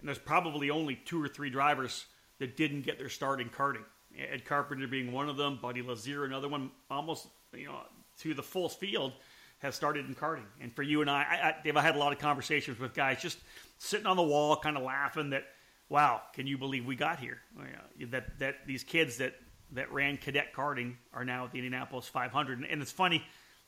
and 0.00 0.08
there's 0.08 0.18
probably 0.18 0.70
only 0.70 0.96
two 0.96 1.22
or 1.22 1.28
three 1.28 1.50
drivers 1.50 2.06
that 2.38 2.56
didn't 2.56 2.82
get 2.82 2.98
their 2.98 3.08
start 3.08 3.40
in 3.40 3.48
karting. 3.48 3.84
Ed 4.16 4.44
Carpenter 4.44 4.86
being 4.86 5.12
one 5.12 5.28
of 5.28 5.36
them, 5.36 5.58
Buddy 5.60 5.82
Lazier 5.82 6.24
another 6.24 6.48
one, 6.48 6.70
almost 6.90 7.28
you 7.52 7.66
know 7.66 7.80
to 8.20 8.34
the 8.34 8.42
full 8.42 8.68
field 8.68 9.12
has 9.58 9.74
started 9.74 10.06
in 10.06 10.14
karting. 10.14 10.46
And 10.60 10.74
for 10.74 10.82
you 10.82 11.00
and 11.00 11.10
I, 11.10 11.22
I, 11.22 11.48
I 11.48 11.54
Dave, 11.62 11.76
I 11.76 11.82
had 11.82 11.96
a 11.96 11.98
lot 11.98 12.12
of 12.12 12.18
conversations 12.18 12.78
with 12.78 12.94
guys 12.94 13.20
just 13.20 13.38
sitting 13.78 14.06
on 14.06 14.16
the 14.16 14.22
wall, 14.22 14.56
kind 14.56 14.76
of 14.76 14.82
laughing 14.82 15.30
that, 15.30 15.44
wow, 15.88 16.22
can 16.32 16.46
you 16.46 16.58
believe 16.58 16.86
we 16.86 16.96
got 16.96 17.18
here? 17.18 17.38
You 17.56 18.06
know, 18.06 18.10
That 18.10 18.38
that 18.38 18.66
these 18.66 18.84
kids 18.84 19.18
that 19.18 19.34
that 19.72 19.92
ran 19.92 20.16
cadet 20.16 20.52
karting 20.54 20.94
are 21.12 21.24
now 21.24 21.44
at 21.44 21.52
the 21.52 21.58
Indianapolis 21.58 22.06
500, 22.08 22.64
and, 22.68 22.82
it's 22.82 22.92
funny, 22.92 23.22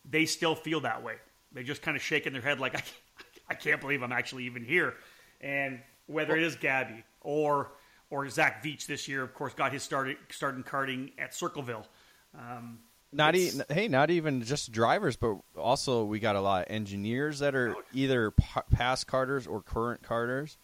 they 0.08 0.24
still 0.24 0.54
feel 0.54 0.80
that 0.80 1.02
way. 1.02 1.14
They 1.52 1.62
just 1.62 1.82
kind 1.82 1.96
of 1.96 2.02
shaking 2.02 2.32
their 2.32 2.42
head 2.42 2.60
like, 2.60 2.74
I 2.76 2.80
can't, 2.80 2.94
I 3.50 3.54
can't 3.54 3.80
believe 3.80 4.02
I'm 4.02 4.12
actually 4.12 4.44
even 4.44 4.64
here. 4.64 4.94
And 5.40 5.80
whether 6.06 6.36
it 6.36 6.42
is 6.42 6.56
Gabby 6.56 7.04
or 7.20 7.72
or 8.10 8.28
Zach 8.28 8.64
Veach 8.64 8.86
this 8.86 9.06
year, 9.06 9.22
of 9.22 9.34
course, 9.34 9.54
got 9.54 9.72
his 9.72 9.82
start 9.82 10.16
start 10.30 10.56
in 10.56 10.64
karting 10.64 11.12
at 11.18 11.32
Circleville. 11.34 11.86
Um, 12.36 12.80
Not 13.12 13.34
even 13.36 13.64
hey, 13.68 13.88
not 13.88 14.10
even 14.10 14.42
just 14.42 14.72
drivers, 14.72 15.16
but 15.16 15.36
also 15.56 16.04
we 16.04 16.18
got 16.18 16.36
a 16.36 16.40
lot 16.40 16.62
of 16.66 16.72
engineers 16.72 17.38
that 17.38 17.54
are 17.54 17.76
either 17.92 18.32
p- 18.32 18.60
past 18.70 19.06
karters 19.06 19.48
or 19.48 19.62
current 19.62 20.02
karters. 20.02 20.56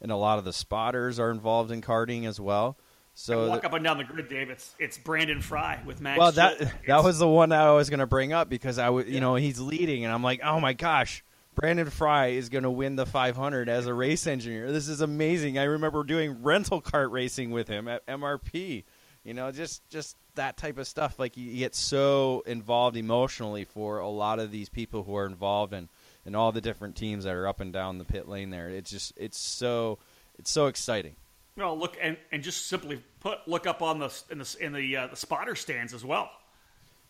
and 0.00 0.10
a 0.10 0.16
lot 0.16 0.38
of 0.38 0.44
the 0.44 0.52
spotters 0.52 1.18
are 1.20 1.30
involved 1.30 1.70
in 1.70 1.80
karting 1.80 2.26
as 2.26 2.40
well. 2.40 2.76
So 3.14 3.48
walk 3.48 3.64
up 3.64 3.74
and 3.74 3.84
down 3.84 3.98
the 3.98 4.04
grid, 4.04 4.28
Dave. 4.28 4.50
It's 4.50 4.74
it's 4.78 4.96
Brandon 4.98 5.40
Fry 5.40 5.80
with 5.84 6.00
Max. 6.00 6.18
Well, 6.18 6.32
that 6.32 6.72
that 6.86 7.04
was 7.04 7.18
the 7.18 7.28
one 7.28 7.50
that 7.50 7.60
I 7.60 7.72
was 7.72 7.90
going 7.90 8.00
to 8.00 8.06
bring 8.06 8.32
up 8.32 8.48
because 8.48 8.78
I 8.78 8.88
would, 8.88 9.06
you 9.08 9.20
know, 9.20 9.34
he's 9.34 9.60
leading, 9.60 10.04
and 10.04 10.12
I'm 10.12 10.22
like, 10.22 10.40
oh 10.42 10.60
my 10.60 10.72
gosh, 10.72 11.22
Brandon 11.54 11.90
Fry 11.90 12.28
is 12.28 12.48
going 12.48 12.64
to 12.64 12.70
win 12.70 12.96
the 12.96 13.04
500 13.04 13.68
as 13.68 13.86
a 13.86 13.92
race 13.92 14.26
engineer. 14.26 14.72
This 14.72 14.88
is 14.88 15.02
amazing. 15.02 15.58
I 15.58 15.64
remember 15.64 16.02
doing 16.04 16.42
rental 16.42 16.80
kart 16.80 17.10
racing 17.10 17.50
with 17.50 17.68
him 17.68 17.88
at 17.88 18.06
MRP. 18.06 18.84
You 19.24 19.34
know, 19.34 19.52
just 19.52 19.88
just 19.90 20.16
that 20.34 20.56
type 20.56 20.78
of 20.78 20.88
stuff. 20.88 21.18
Like 21.18 21.36
you 21.36 21.58
get 21.58 21.74
so 21.74 22.42
involved 22.46 22.96
emotionally 22.96 23.64
for 23.64 23.98
a 23.98 24.08
lot 24.08 24.38
of 24.38 24.50
these 24.50 24.68
people 24.68 25.04
who 25.04 25.14
are 25.16 25.26
involved 25.26 25.74
in 25.74 25.88
in 26.24 26.34
all 26.34 26.50
the 26.50 26.60
different 26.60 26.96
teams 26.96 27.24
that 27.24 27.34
are 27.34 27.46
up 27.46 27.60
and 27.60 27.72
down 27.72 27.98
the 27.98 28.04
pit 28.04 28.26
lane. 28.26 28.50
There, 28.50 28.70
it's 28.70 28.90
just 28.90 29.12
it's 29.16 29.38
so 29.38 29.98
it's 30.38 30.50
so 30.50 30.66
exciting. 30.66 31.16
Well, 31.56 31.78
look 31.78 31.96
and, 32.00 32.16
and 32.30 32.42
just 32.42 32.66
simply 32.66 33.02
put 33.20 33.46
look 33.46 33.66
up 33.66 33.82
on 33.82 33.98
the 33.98 34.22
in 34.30 34.38
the 34.38 34.56
in 34.60 34.72
the, 34.72 34.96
uh, 34.96 35.06
the 35.08 35.16
spotter 35.16 35.54
stands 35.54 35.92
as 35.92 36.04
well. 36.04 36.30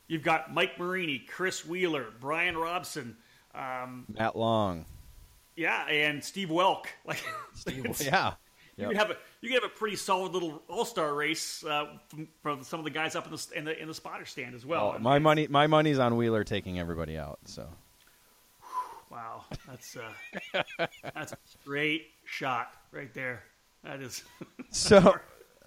You've 0.09 0.23
got 0.25 0.53
Mike 0.53 0.79
Marini, 0.79 1.19
Chris 1.21 1.65
Wheeler, 1.65 2.07
Brian 2.21 2.57
Robson, 2.59 3.17
um, 3.55 4.05
Matt 4.19 4.37
Long, 4.37 4.85
yeah, 5.57 5.87
and 5.87 6.23
Steve 6.23 6.49
Welk. 6.49 6.87
Like, 7.05 7.23
it's- 7.67 8.05
yeah. 8.05 8.33
you 8.77 8.85
Yep. 8.85 8.89
could 8.89 8.97
have 8.97 9.11
a 9.11 9.17
you 9.43 9.49
could 9.51 9.63
have 9.63 9.71
a 9.71 9.75
pretty 9.75 9.97
solid 9.97 10.33
little 10.33 10.63
all 10.67 10.85
star 10.87 11.15
race 11.15 11.63
uh, 11.65 11.87
from, 12.09 12.27
from 12.43 12.63
some 12.65 12.81
of 12.81 12.85
the 12.85 12.91
guys 12.91 13.15
up 13.15 13.27
in 13.27 13.31
the 13.33 13.47
in 13.55 13.65
the, 13.65 13.81
in 13.83 13.87
the 13.87 13.95
spotter 13.95 14.25
stand 14.27 14.55
as 14.55 14.65
well. 14.67 14.95
Oh, 14.97 14.99
my 14.99 15.19
money, 15.19 15.47
my 15.47 15.67
money's 15.69 15.99
on 15.99 16.17
Wheeler 16.17 16.43
taking 16.43 16.79
everybody 16.81 17.17
out. 17.19 17.39
So 17.45 17.69
Wow, 19.11 19.45
that's 19.69 19.97
uh, 19.97 20.63
that's 21.15 21.33
a 21.33 21.37
straight 21.61 22.07
shot 22.25 22.73
right 22.93 23.13
there. 23.13 23.45
That 23.85 24.01
is. 24.01 24.23
so 24.71 25.17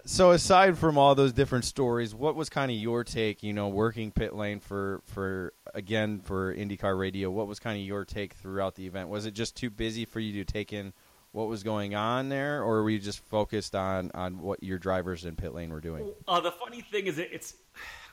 so 0.06 0.30
aside 0.30 0.78
from 0.78 0.96
all 0.96 1.14
those 1.14 1.32
different 1.32 1.64
stories, 1.64 2.14
what 2.14 2.36
was 2.36 2.48
kind 2.48 2.70
of 2.70 2.76
your 2.76 3.04
take? 3.04 3.42
You 3.42 3.52
know, 3.52 3.68
working 3.68 4.12
pit 4.12 4.34
lane 4.34 4.60
for 4.60 5.02
for 5.04 5.52
again 5.74 6.20
for 6.20 6.54
IndyCar 6.54 6.98
Radio. 6.98 7.30
What 7.30 7.46
was 7.46 7.58
kind 7.58 7.78
of 7.78 7.84
your 7.84 8.04
take 8.04 8.34
throughout 8.34 8.76
the 8.76 8.86
event? 8.86 9.08
Was 9.08 9.26
it 9.26 9.32
just 9.32 9.56
too 9.56 9.70
busy 9.70 10.04
for 10.04 10.20
you 10.20 10.44
to 10.44 10.50
take 10.50 10.72
in 10.72 10.92
what 11.32 11.48
was 11.48 11.62
going 11.62 11.94
on 11.94 12.30
there, 12.30 12.62
or 12.62 12.82
were 12.82 12.90
you 12.90 12.98
just 12.98 13.18
focused 13.26 13.74
on 13.74 14.10
on 14.14 14.38
what 14.40 14.62
your 14.62 14.78
drivers 14.78 15.24
in 15.24 15.36
pit 15.36 15.52
lane 15.52 15.70
were 15.70 15.80
doing? 15.80 16.10
Uh, 16.26 16.40
the 16.40 16.52
funny 16.52 16.80
thing 16.80 17.06
is, 17.06 17.18
it's 17.18 17.54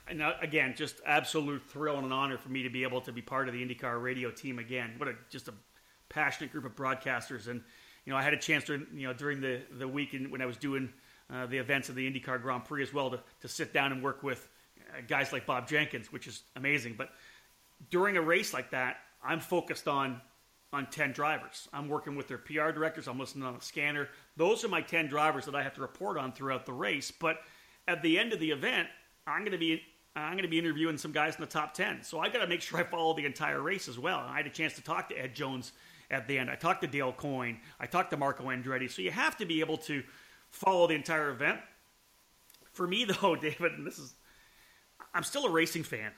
and 0.08 0.22
again 0.42 0.74
just 0.76 1.00
absolute 1.06 1.62
thrill 1.70 1.98
and 1.98 2.06
an 2.08 2.12
honor 2.12 2.38
for 2.38 2.50
me 2.50 2.64
to 2.64 2.70
be 2.70 2.84
able 2.84 3.02
to 3.02 3.14
be 3.14 3.22
part 3.22 3.48
of 3.48 3.54
the 3.54 3.66
IndyCar 3.66 4.02
radio 4.02 4.30
team 4.32 4.60
again. 4.60 4.96
What 4.98 5.08
a 5.08 5.16
just 5.30 5.48
a 5.48 5.54
passionate 6.10 6.52
group 6.52 6.66
of 6.66 6.76
broadcasters, 6.76 7.48
and 7.48 7.62
you 8.06 8.12
know 8.12 8.18
I 8.18 8.24
had 8.24 8.34
a 8.34 8.38
chance 8.38 8.64
during 8.66 8.88
you 8.94 9.08
know 9.08 9.14
during 9.14 9.42
the 9.42 9.62
the 9.78 9.88
weekend 9.88 10.32
when 10.32 10.42
I 10.42 10.46
was 10.46 10.58
doing 10.58 10.90
uh, 11.34 11.46
the 11.46 11.58
events 11.58 11.90
of 11.90 11.96
the 11.96 12.10
IndyCar 12.10 12.42
Grand 12.42 12.66
Prix 12.66 12.84
as 12.84 12.94
well 12.94 13.10
to 13.12 13.20
to 13.42 13.48
sit 13.48 13.74
down 13.74 13.92
and 13.92 14.04
work 14.04 14.24
with 14.24 14.48
uh, 14.80 15.02
guys 15.08 15.32
like 15.32 15.46
Bob 15.46 15.68
Jenkins, 15.68 16.12
which 16.12 16.28
is 16.28 16.44
amazing. 16.56 16.96
But 16.98 17.10
during 17.90 18.18
a 18.18 18.22
race 18.22 18.54
like 18.54 18.72
that, 18.72 18.98
I'm 19.24 19.40
focused 19.40 19.88
on 19.88 20.22
on 20.72 20.88
10 20.88 21.12
drivers. 21.12 21.68
I'm 21.72 21.88
working 21.88 22.16
with 22.16 22.28
their 22.28 22.40
PR 22.40 22.72
directors, 22.72 23.08
I'm 23.08 23.20
listening 23.20 23.44
on 23.44 23.54
the 23.54 23.62
scanner. 23.64 24.10
Those 24.36 24.66
are 24.66 24.68
my 24.68 24.82
10 24.82 25.08
drivers 25.08 25.46
that 25.46 25.54
I 25.54 25.62
have 25.62 25.76
to 25.76 25.82
report 25.82 26.18
on 26.18 26.32
throughout 26.32 26.66
the 26.66 26.74
race, 26.74 27.12
but 27.12 27.38
at 27.88 28.02
the 28.02 28.18
end 28.18 28.34
of 28.34 28.40
the 28.40 28.50
event, 28.50 28.88
I'm 29.28 29.42
going 29.42 29.52
to 29.52 29.58
be 29.58 29.82
I'm 30.16 30.34
going 30.34 30.44
to 30.44 30.50
be 30.50 30.60
interviewing 30.60 30.98
some 30.98 31.12
guys 31.12 31.36
in 31.36 31.42
the 31.42 31.48
top 31.48 31.74
10. 31.74 32.04
So 32.04 32.20
I 32.20 32.30
got 32.30 32.40
to 32.40 32.48
make 32.48 32.62
sure 32.62 32.80
I 32.80 32.84
follow 32.84 33.16
the 33.16 33.26
entire 33.26 33.62
race 33.62 33.88
as 33.88 33.98
well. 33.98 34.20
I 34.20 34.38
had 34.38 34.46
a 34.46 34.52
chance 34.52 34.74
to 34.76 34.84
talk 34.84 35.10
to 35.10 35.16
Ed 35.16 35.34
Jones 35.34 35.72
at 36.14 36.28
the 36.28 36.38
end. 36.38 36.50
I 36.50 36.56
talked 36.56 36.82
to 36.82 36.88
Dale 36.88 37.12
Coyne. 37.12 37.60
I 37.80 37.86
talked 37.86 38.12
to 38.12 38.18
Marco 38.18 38.46
Andretti. 38.46 38.90
So 38.90 39.02
you 39.02 39.12
have 39.12 39.36
to 39.38 39.46
be 39.46 39.60
able 39.60 39.78
to 39.78 40.04
follow 40.50 40.88
the 40.88 40.94
entire 40.94 41.30
event. 41.30 41.60
For 42.72 42.88
me 42.88 43.06
though, 43.22 43.36
David, 43.36 43.74
and 43.74 43.86
this 43.86 44.00
is 44.00 44.14
I'm 45.14 45.24
still 45.24 45.46
a 45.46 45.52
racing 45.52 45.84
fan. 45.84 46.12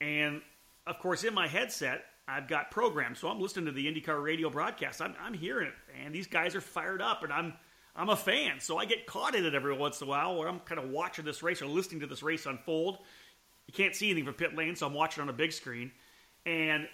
And 0.00 0.42
of 0.86 0.98
course, 0.98 1.24
in 1.24 1.34
my 1.34 1.48
headset, 1.48 2.04
I've 2.26 2.46
got 2.46 2.70
programs, 2.70 3.18
so 3.18 3.28
I'm 3.28 3.40
listening 3.40 3.66
to 3.66 3.72
the 3.72 3.86
IndyCar 3.86 4.22
radio 4.22 4.50
broadcast. 4.50 5.00
I'm, 5.00 5.14
I'm 5.20 5.32
hearing 5.32 5.68
it, 5.68 5.74
and 6.04 6.14
these 6.14 6.26
guys 6.26 6.54
are 6.54 6.60
fired 6.60 7.00
up, 7.00 7.22
and 7.22 7.32
I'm 7.32 7.54
I'm 7.96 8.10
a 8.10 8.16
fan, 8.16 8.60
so 8.60 8.78
I 8.78 8.84
get 8.84 9.06
caught 9.06 9.34
in 9.34 9.44
it 9.44 9.54
every 9.54 9.76
once 9.76 10.00
in 10.00 10.06
a 10.06 10.10
while, 10.10 10.36
where 10.36 10.46
I'm 10.46 10.60
kind 10.60 10.78
of 10.78 10.90
watching 10.90 11.24
this 11.24 11.42
race 11.42 11.62
or 11.62 11.66
listening 11.66 12.00
to 12.00 12.06
this 12.06 12.22
race 12.22 12.46
unfold. 12.46 12.98
You 13.66 13.74
can't 13.74 13.94
see 13.94 14.10
anything 14.10 14.24
from 14.24 14.34
pit 14.34 14.54
lane, 14.54 14.76
so 14.76 14.86
I'm 14.86 14.94
watching 14.94 15.22
on 15.22 15.28
a 15.28 15.32
big 15.32 15.52
screen, 15.52 15.90
and 16.46 16.86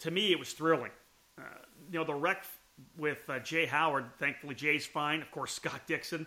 to 0.00 0.10
me, 0.10 0.30
it 0.32 0.38
was 0.38 0.52
thrilling. 0.52 0.92
Uh, 1.36 1.42
you 1.90 1.98
know, 1.98 2.04
the 2.04 2.14
wreck 2.14 2.44
with 2.96 3.18
uh, 3.28 3.38
Jay 3.40 3.66
Howard. 3.66 4.04
Thankfully, 4.18 4.54
Jay's 4.54 4.86
fine. 4.86 5.22
Of 5.22 5.30
course, 5.30 5.52
Scott 5.52 5.82
Dixon. 5.86 6.26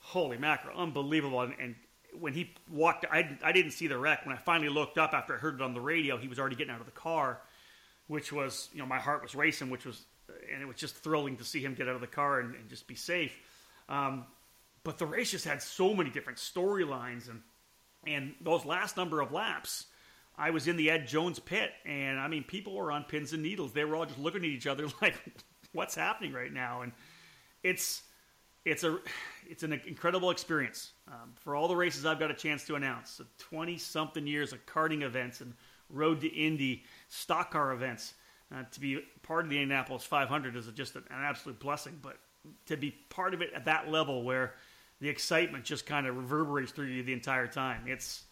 Holy 0.00 0.38
mackerel, 0.38 0.78
unbelievable! 0.78 1.42
And, 1.42 1.54
and 1.60 1.74
when 2.18 2.32
he 2.32 2.54
walked, 2.70 3.04
I, 3.10 3.36
I 3.42 3.52
didn't 3.52 3.72
see 3.72 3.86
the 3.86 3.98
wreck. 3.98 4.26
When 4.26 4.34
I 4.34 4.38
finally 4.38 4.70
looked 4.70 4.98
up 4.98 5.12
after 5.12 5.34
I 5.34 5.38
heard 5.38 5.56
it 5.56 5.62
on 5.62 5.74
the 5.74 5.80
radio, 5.80 6.16
he 6.16 6.28
was 6.28 6.38
already 6.38 6.56
getting 6.56 6.72
out 6.72 6.80
of 6.80 6.86
the 6.86 6.92
car, 6.92 7.40
which 8.06 8.32
was, 8.32 8.68
you 8.72 8.80
know, 8.80 8.86
my 8.86 8.98
heart 8.98 9.22
was 9.22 9.34
racing, 9.34 9.70
which 9.70 9.84
was, 9.84 10.02
and 10.52 10.62
it 10.62 10.66
was 10.66 10.76
just 10.76 10.96
thrilling 10.96 11.36
to 11.36 11.44
see 11.44 11.60
him 11.60 11.74
get 11.74 11.88
out 11.88 11.94
of 11.94 12.00
the 12.00 12.06
car 12.06 12.40
and, 12.40 12.54
and 12.54 12.68
just 12.68 12.86
be 12.86 12.94
safe. 12.94 13.32
Um, 13.88 14.24
but 14.84 14.98
the 14.98 15.06
race 15.06 15.30
just 15.30 15.44
had 15.44 15.62
so 15.62 15.94
many 15.94 16.10
different 16.10 16.38
storylines, 16.38 17.28
and 17.28 17.42
and 18.06 18.34
those 18.40 18.64
last 18.64 18.96
number 18.96 19.20
of 19.20 19.32
laps, 19.32 19.86
I 20.40 20.48
was 20.48 20.68
in 20.68 20.76
the 20.76 20.90
Ed 20.90 21.06
Jones 21.06 21.38
pit, 21.38 21.70
and 21.84 22.18
I 22.18 22.26
mean, 22.26 22.44
people 22.44 22.74
were 22.74 22.90
on 22.90 23.04
pins 23.04 23.34
and 23.34 23.42
needles. 23.42 23.74
They 23.74 23.84
were 23.84 23.94
all 23.94 24.06
just 24.06 24.18
looking 24.18 24.42
at 24.42 24.48
each 24.48 24.66
other 24.66 24.86
like, 25.02 25.14
"What's 25.72 25.94
happening 25.94 26.32
right 26.32 26.52
now?" 26.52 26.80
And 26.80 26.92
it's 27.62 28.04
it's 28.64 28.82
a 28.82 28.98
it's 29.46 29.62
an 29.62 29.74
incredible 29.86 30.30
experience 30.30 30.92
um, 31.08 31.34
for 31.34 31.54
all 31.54 31.68
the 31.68 31.76
races 31.76 32.06
I've 32.06 32.18
got 32.18 32.30
a 32.30 32.34
chance 32.34 32.64
to 32.68 32.76
announce. 32.76 33.20
Twenty 33.38 33.76
something 33.76 34.26
years 34.26 34.54
of 34.54 34.64
karting 34.64 35.02
events 35.02 35.42
and 35.42 35.52
road 35.90 36.22
to 36.22 36.28
Indy 36.28 36.84
stock 37.08 37.50
car 37.50 37.72
events. 37.72 38.14
Uh, 38.52 38.64
to 38.72 38.80
be 38.80 39.00
part 39.22 39.44
of 39.44 39.50
the 39.50 39.56
Indianapolis 39.56 40.02
500 40.02 40.56
is 40.56 40.66
just 40.74 40.96
an, 40.96 41.04
an 41.10 41.22
absolute 41.22 41.60
blessing. 41.60 41.96
But 42.02 42.16
to 42.66 42.76
be 42.76 42.90
part 43.08 43.32
of 43.32 43.42
it 43.42 43.52
at 43.54 43.66
that 43.66 43.88
level 43.88 44.24
where 44.24 44.54
the 45.00 45.08
excitement 45.08 45.64
just 45.64 45.86
kind 45.86 46.04
of 46.04 46.16
reverberates 46.16 46.72
through 46.72 46.86
you 46.86 47.04
the 47.04 47.12
entire 47.12 47.46
time, 47.46 47.84
it's 47.86 48.24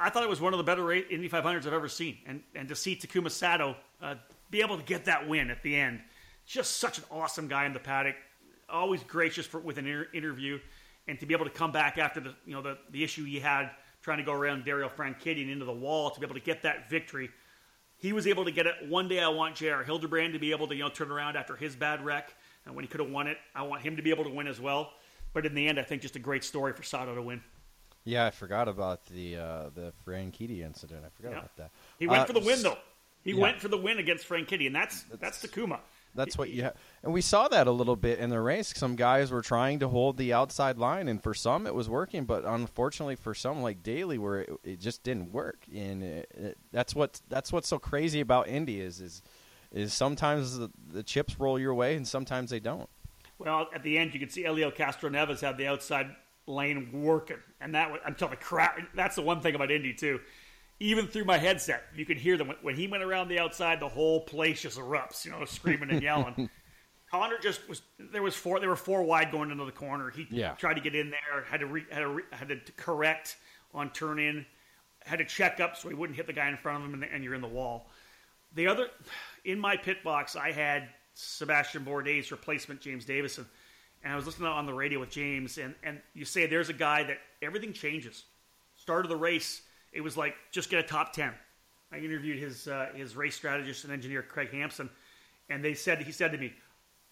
I 0.00 0.10
thought 0.10 0.24
it 0.24 0.28
was 0.28 0.40
one 0.40 0.52
of 0.52 0.58
the 0.58 0.64
better 0.64 0.92
Indy 0.92 1.28
500s 1.28 1.66
I've 1.66 1.72
ever 1.72 1.88
seen, 1.88 2.18
and 2.26 2.42
and 2.54 2.68
to 2.68 2.74
see 2.74 2.96
Takuma 2.96 3.30
Sato 3.30 3.76
uh, 4.02 4.16
be 4.50 4.60
able 4.60 4.76
to 4.76 4.82
get 4.82 5.04
that 5.04 5.28
win 5.28 5.50
at 5.50 5.62
the 5.62 5.76
end, 5.76 6.00
just 6.46 6.78
such 6.78 6.98
an 6.98 7.04
awesome 7.10 7.46
guy 7.46 7.64
in 7.66 7.72
the 7.72 7.78
paddock, 7.78 8.16
always 8.68 9.02
gracious 9.04 9.46
for, 9.46 9.60
with 9.60 9.78
an 9.78 9.86
inter- 9.86 10.08
interview, 10.12 10.58
and 11.06 11.20
to 11.20 11.26
be 11.26 11.34
able 11.34 11.44
to 11.44 11.50
come 11.50 11.70
back 11.70 11.96
after 11.96 12.18
the 12.20 12.34
you 12.44 12.54
know 12.54 12.62
the, 12.62 12.78
the 12.90 13.04
issue 13.04 13.24
he 13.24 13.38
had 13.38 13.70
trying 14.02 14.18
to 14.18 14.24
go 14.24 14.32
around 14.32 14.64
Dario 14.64 14.88
Franchitti 14.88 15.50
into 15.50 15.64
the 15.64 15.72
wall 15.72 16.10
to 16.10 16.20
be 16.20 16.26
able 16.26 16.34
to 16.34 16.40
get 16.40 16.62
that 16.62 16.88
victory. 16.88 17.30
He 17.96 18.12
was 18.12 18.26
able 18.26 18.44
to 18.44 18.52
get 18.52 18.66
it. 18.66 18.74
One 18.88 19.08
day, 19.08 19.20
I 19.20 19.28
want 19.28 19.56
J.R. 19.56 19.82
Hildebrand 19.82 20.32
to 20.32 20.38
be 20.38 20.52
able 20.52 20.66
to 20.68 20.74
you 20.74 20.82
know 20.82 20.88
turn 20.88 21.10
around 21.10 21.36
after 21.36 21.54
his 21.54 21.76
bad 21.76 22.04
wreck, 22.04 22.34
and 22.66 22.74
when 22.74 22.84
he 22.84 22.88
could 22.88 23.00
have 23.00 23.10
won 23.10 23.28
it, 23.28 23.38
I 23.54 23.62
want 23.62 23.82
him 23.82 23.96
to 23.96 24.02
be 24.02 24.10
able 24.10 24.24
to 24.24 24.30
win 24.30 24.48
as 24.48 24.60
well. 24.60 24.92
But 25.32 25.46
in 25.46 25.54
the 25.54 25.68
end, 25.68 25.78
I 25.78 25.82
think 25.82 26.02
just 26.02 26.16
a 26.16 26.20
great 26.20 26.42
story 26.42 26.72
for 26.72 26.82
Sato 26.82 27.14
to 27.14 27.22
win. 27.22 27.42
Yeah, 28.08 28.24
I 28.24 28.30
forgot 28.30 28.68
about 28.68 29.04
the 29.06 29.36
uh, 29.36 29.70
the 29.74 29.92
Franchitti 30.06 30.60
incident. 30.64 31.04
I 31.04 31.10
forgot 31.10 31.32
Yeah. 31.32 31.38
about 31.38 31.56
that. 31.56 31.70
He 31.98 32.06
went 32.06 32.22
Uh, 32.22 32.24
for 32.24 32.32
the 32.32 32.40
win 32.40 32.62
though. 32.62 32.78
He 33.22 33.32
yeah. 33.32 33.40
went 33.42 33.60
for 33.60 33.68
the 33.68 33.76
win 33.76 33.98
against 33.98 34.26
Franchitti, 34.26 34.66
and 34.66 34.74
that's 34.74 35.02
that's, 35.20 35.44
Takuma. 35.44 35.80
That's 36.14 36.38
what 36.38 36.48
you 36.48 36.62
have. 36.62 36.74
And 37.02 37.12
we 37.12 37.20
saw 37.20 37.48
that 37.48 37.66
a 37.66 37.70
little 37.70 37.94
bit 37.96 38.18
in 38.18 38.30
the 38.30 38.40
race. 38.40 38.72
Some 38.74 38.96
guys 38.96 39.30
were 39.30 39.42
trying 39.42 39.80
to 39.80 39.88
hold 39.88 40.16
the 40.16 40.32
outside 40.32 40.78
line, 40.78 41.06
and 41.06 41.22
for 41.22 41.34
some 41.34 41.66
it 41.66 41.74
was 41.74 41.88
working, 41.90 42.24
but 42.24 42.44
unfortunately 42.46 43.14
for 43.16 43.34
some 43.34 43.60
like 43.60 43.82
Daly, 43.82 44.16
where 44.16 44.40
it, 44.40 44.50
it 44.64 44.80
just 44.80 45.02
didn't 45.02 45.30
work. 45.30 45.66
And 45.72 46.02
it, 46.02 46.32
it, 46.34 46.58
that's 46.72 46.94
what 46.94 47.20
that's 47.28 47.52
what's 47.52 47.68
so 47.68 47.78
crazy 47.78 48.20
about 48.20 48.48
Indy 48.48 48.80
is 48.80 49.00
is 49.02 49.22
is 49.70 49.92
sometimes 49.92 50.56
the, 50.56 50.70
the 50.90 51.02
chips 51.02 51.38
roll 51.38 51.58
your 51.58 51.74
way, 51.74 51.94
and 51.94 52.08
sometimes 52.08 52.48
they 52.48 52.60
don't. 52.60 52.88
Well, 53.38 53.68
at 53.74 53.82
the 53.82 53.98
end, 53.98 54.14
you 54.14 54.18
could 54.18 54.32
see 54.32 54.42
Helio 54.42 54.70
Castroneves 54.70 55.40
had 55.42 55.58
the 55.58 55.66
outside 55.66 56.16
lane 56.48 56.90
working, 56.92 57.36
and 57.60 57.74
that 57.74 57.90
was, 57.90 58.00
until 58.04 58.28
the 58.28 58.36
crowd. 58.36 58.86
That's 58.94 59.16
the 59.16 59.22
one 59.22 59.40
thing 59.40 59.54
about 59.54 59.70
Indy 59.70 59.94
too. 59.94 60.20
Even 60.80 61.06
through 61.08 61.24
my 61.24 61.38
headset, 61.38 61.84
you 61.94 62.06
could 62.06 62.18
hear 62.18 62.36
them 62.36 62.52
when 62.62 62.76
he 62.76 62.86
went 62.86 63.02
around 63.02 63.28
the 63.28 63.38
outside. 63.38 63.80
The 63.80 63.88
whole 63.88 64.20
place 64.20 64.62
just 64.62 64.78
erupts, 64.78 65.24
you 65.24 65.30
know, 65.32 65.44
screaming 65.44 65.90
and 65.90 66.02
yelling. 66.02 66.48
Conor 67.10 67.38
just 67.40 67.66
was 67.68 67.82
there 67.98 68.22
was 68.22 68.34
four. 68.34 68.60
There 68.60 68.68
were 68.68 68.76
four 68.76 69.02
wide 69.02 69.32
going 69.32 69.50
into 69.50 69.64
the 69.64 69.72
corner. 69.72 70.10
He 70.10 70.26
Yeah. 70.30 70.52
tried 70.54 70.74
to 70.74 70.80
get 70.80 70.94
in 70.94 71.10
there, 71.10 71.44
had 71.44 71.60
to 71.60 71.66
re, 71.66 71.84
had 71.90 72.00
to 72.00 72.08
re, 72.08 72.22
had 72.32 72.48
to 72.48 72.72
correct 72.76 73.36
on 73.74 73.90
turn 73.90 74.18
in, 74.18 74.44
had 75.04 75.18
to 75.18 75.24
check 75.24 75.58
up 75.60 75.76
so 75.76 75.88
he 75.88 75.94
wouldn't 75.94 76.16
hit 76.16 76.26
the 76.26 76.32
guy 76.32 76.48
in 76.48 76.56
front 76.56 76.84
of 76.84 76.88
him, 76.92 77.02
and, 77.02 77.12
and 77.12 77.24
you're 77.24 77.34
in 77.34 77.40
the 77.40 77.48
wall. 77.48 77.90
The 78.54 78.66
other, 78.66 78.88
in 79.44 79.58
my 79.58 79.76
pit 79.76 80.02
box, 80.02 80.36
I 80.36 80.52
had 80.52 80.88
Sébastien 81.16 81.84
Bourdais' 81.84 82.30
replacement, 82.30 82.80
James 82.80 83.04
Davison, 83.04 83.46
and 84.02 84.12
I 84.12 84.16
was 84.16 84.26
listening 84.26 84.48
on 84.48 84.66
the 84.66 84.74
radio 84.74 85.00
with 85.00 85.10
James, 85.10 85.58
and, 85.58 85.74
and 85.82 86.00
you 86.14 86.24
say 86.24 86.46
there's 86.46 86.68
a 86.68 86.74
guy 86.74 87.04
that 87.04 87.18
everything 87.42 87.72
changes. 87.72 88.24
Start 88.76 89.04
of 89.04 89.08
the 89.08 89.16
race, 89.16 89.62
it 89.92 90.00
was 90.00 90.16
like 90.16 90.34
just 90.50 90.70
get 90.70 90.84
a 90.84 90.86
top 90.86 91.12
ten. 91.12 91.32
I 91.92 91.98
interviewed 91.98 92.38
his 92.38 92.68
uh, 92.68 92.88
his 92.94 93.16
race 93.16 93.34
strategist 93.34 93.84
and 93.84 93.92
engineer 93.92 94.22
Craig 94.22 94.50
Hampson, 94.52 94.90
and 95.48 95.64
they 95.64 95.74
said 95.74 96.02
he 96.02 96.12
said 96.12 96.32
to 96.32 96.38
me, 96.38 96.52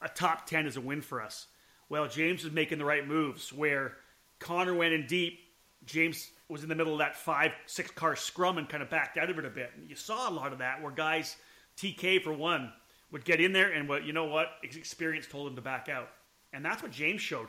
a 0.03 0.09
top 0.09 0.47
ten 0.47 0.66
is 0.66 0.76
a 0.76 0.80
win 0.80 1.01
for 1.01 1.22
us. 1.22 1.47
Well, 1.89 2.09
James 2.09 2.45
was 2.45 2.53
making 2.53 2.78
the 2.78 2.84
right 2.84 3.07
moves 3.07 3.53
where 3.53 3.97
Conor 4.39 4.74
went 4.74 4.93
in 4.93 5.07
deep. 5.07 5.41
James 5.84 6.30
was 6.49 6.62
in 6.62 6.68
the 6.68 6.74
middle 6.74 6.93
of 6.93 6.99
that 6.99 7.16
five, 7.16 7.53
six 7.66 7.91
car 7.91 8.16
scrum 8.16 8.59
and 8.59 8.68
kind 8.68 8.82
of 8.82 8.91
backed 8.91 9.18
out 9.18 9.30
of 9.30 9.39
it 9.39 9.45
a 9.45 9.51
bit. 9.51 9.70
And 9.76 9.89
you 9.89 9.97
saw 9.97 10.28
a 10.28 10.32
lot 10.32 10.53
of 10.53 10.59
that 10.59 10.82
where 10.82 10.93
guys, 10.93 11.37
TK 11.76 12.22
for 12.22 12.32
one, 12.32 12.72
would 13.12 13.24
get 13.24 13.41
in 13.41 13.53
there 13.53 13.72
and 13.72 13.89
what 13.89 14.05
you 14.05 14.12
know 14.12 14.24
what 14.24 14.49
experience 14.62 15.26
told 15.26 15.49
him 15.49 15.57
to 15.57 15.62
back 15.62 15.89
out, 15.89 16.09
and 16.57 16.64
that's 16.64 16.82
what 16.82 16.90
James 16.90 17.20
showed. 17.20 17.48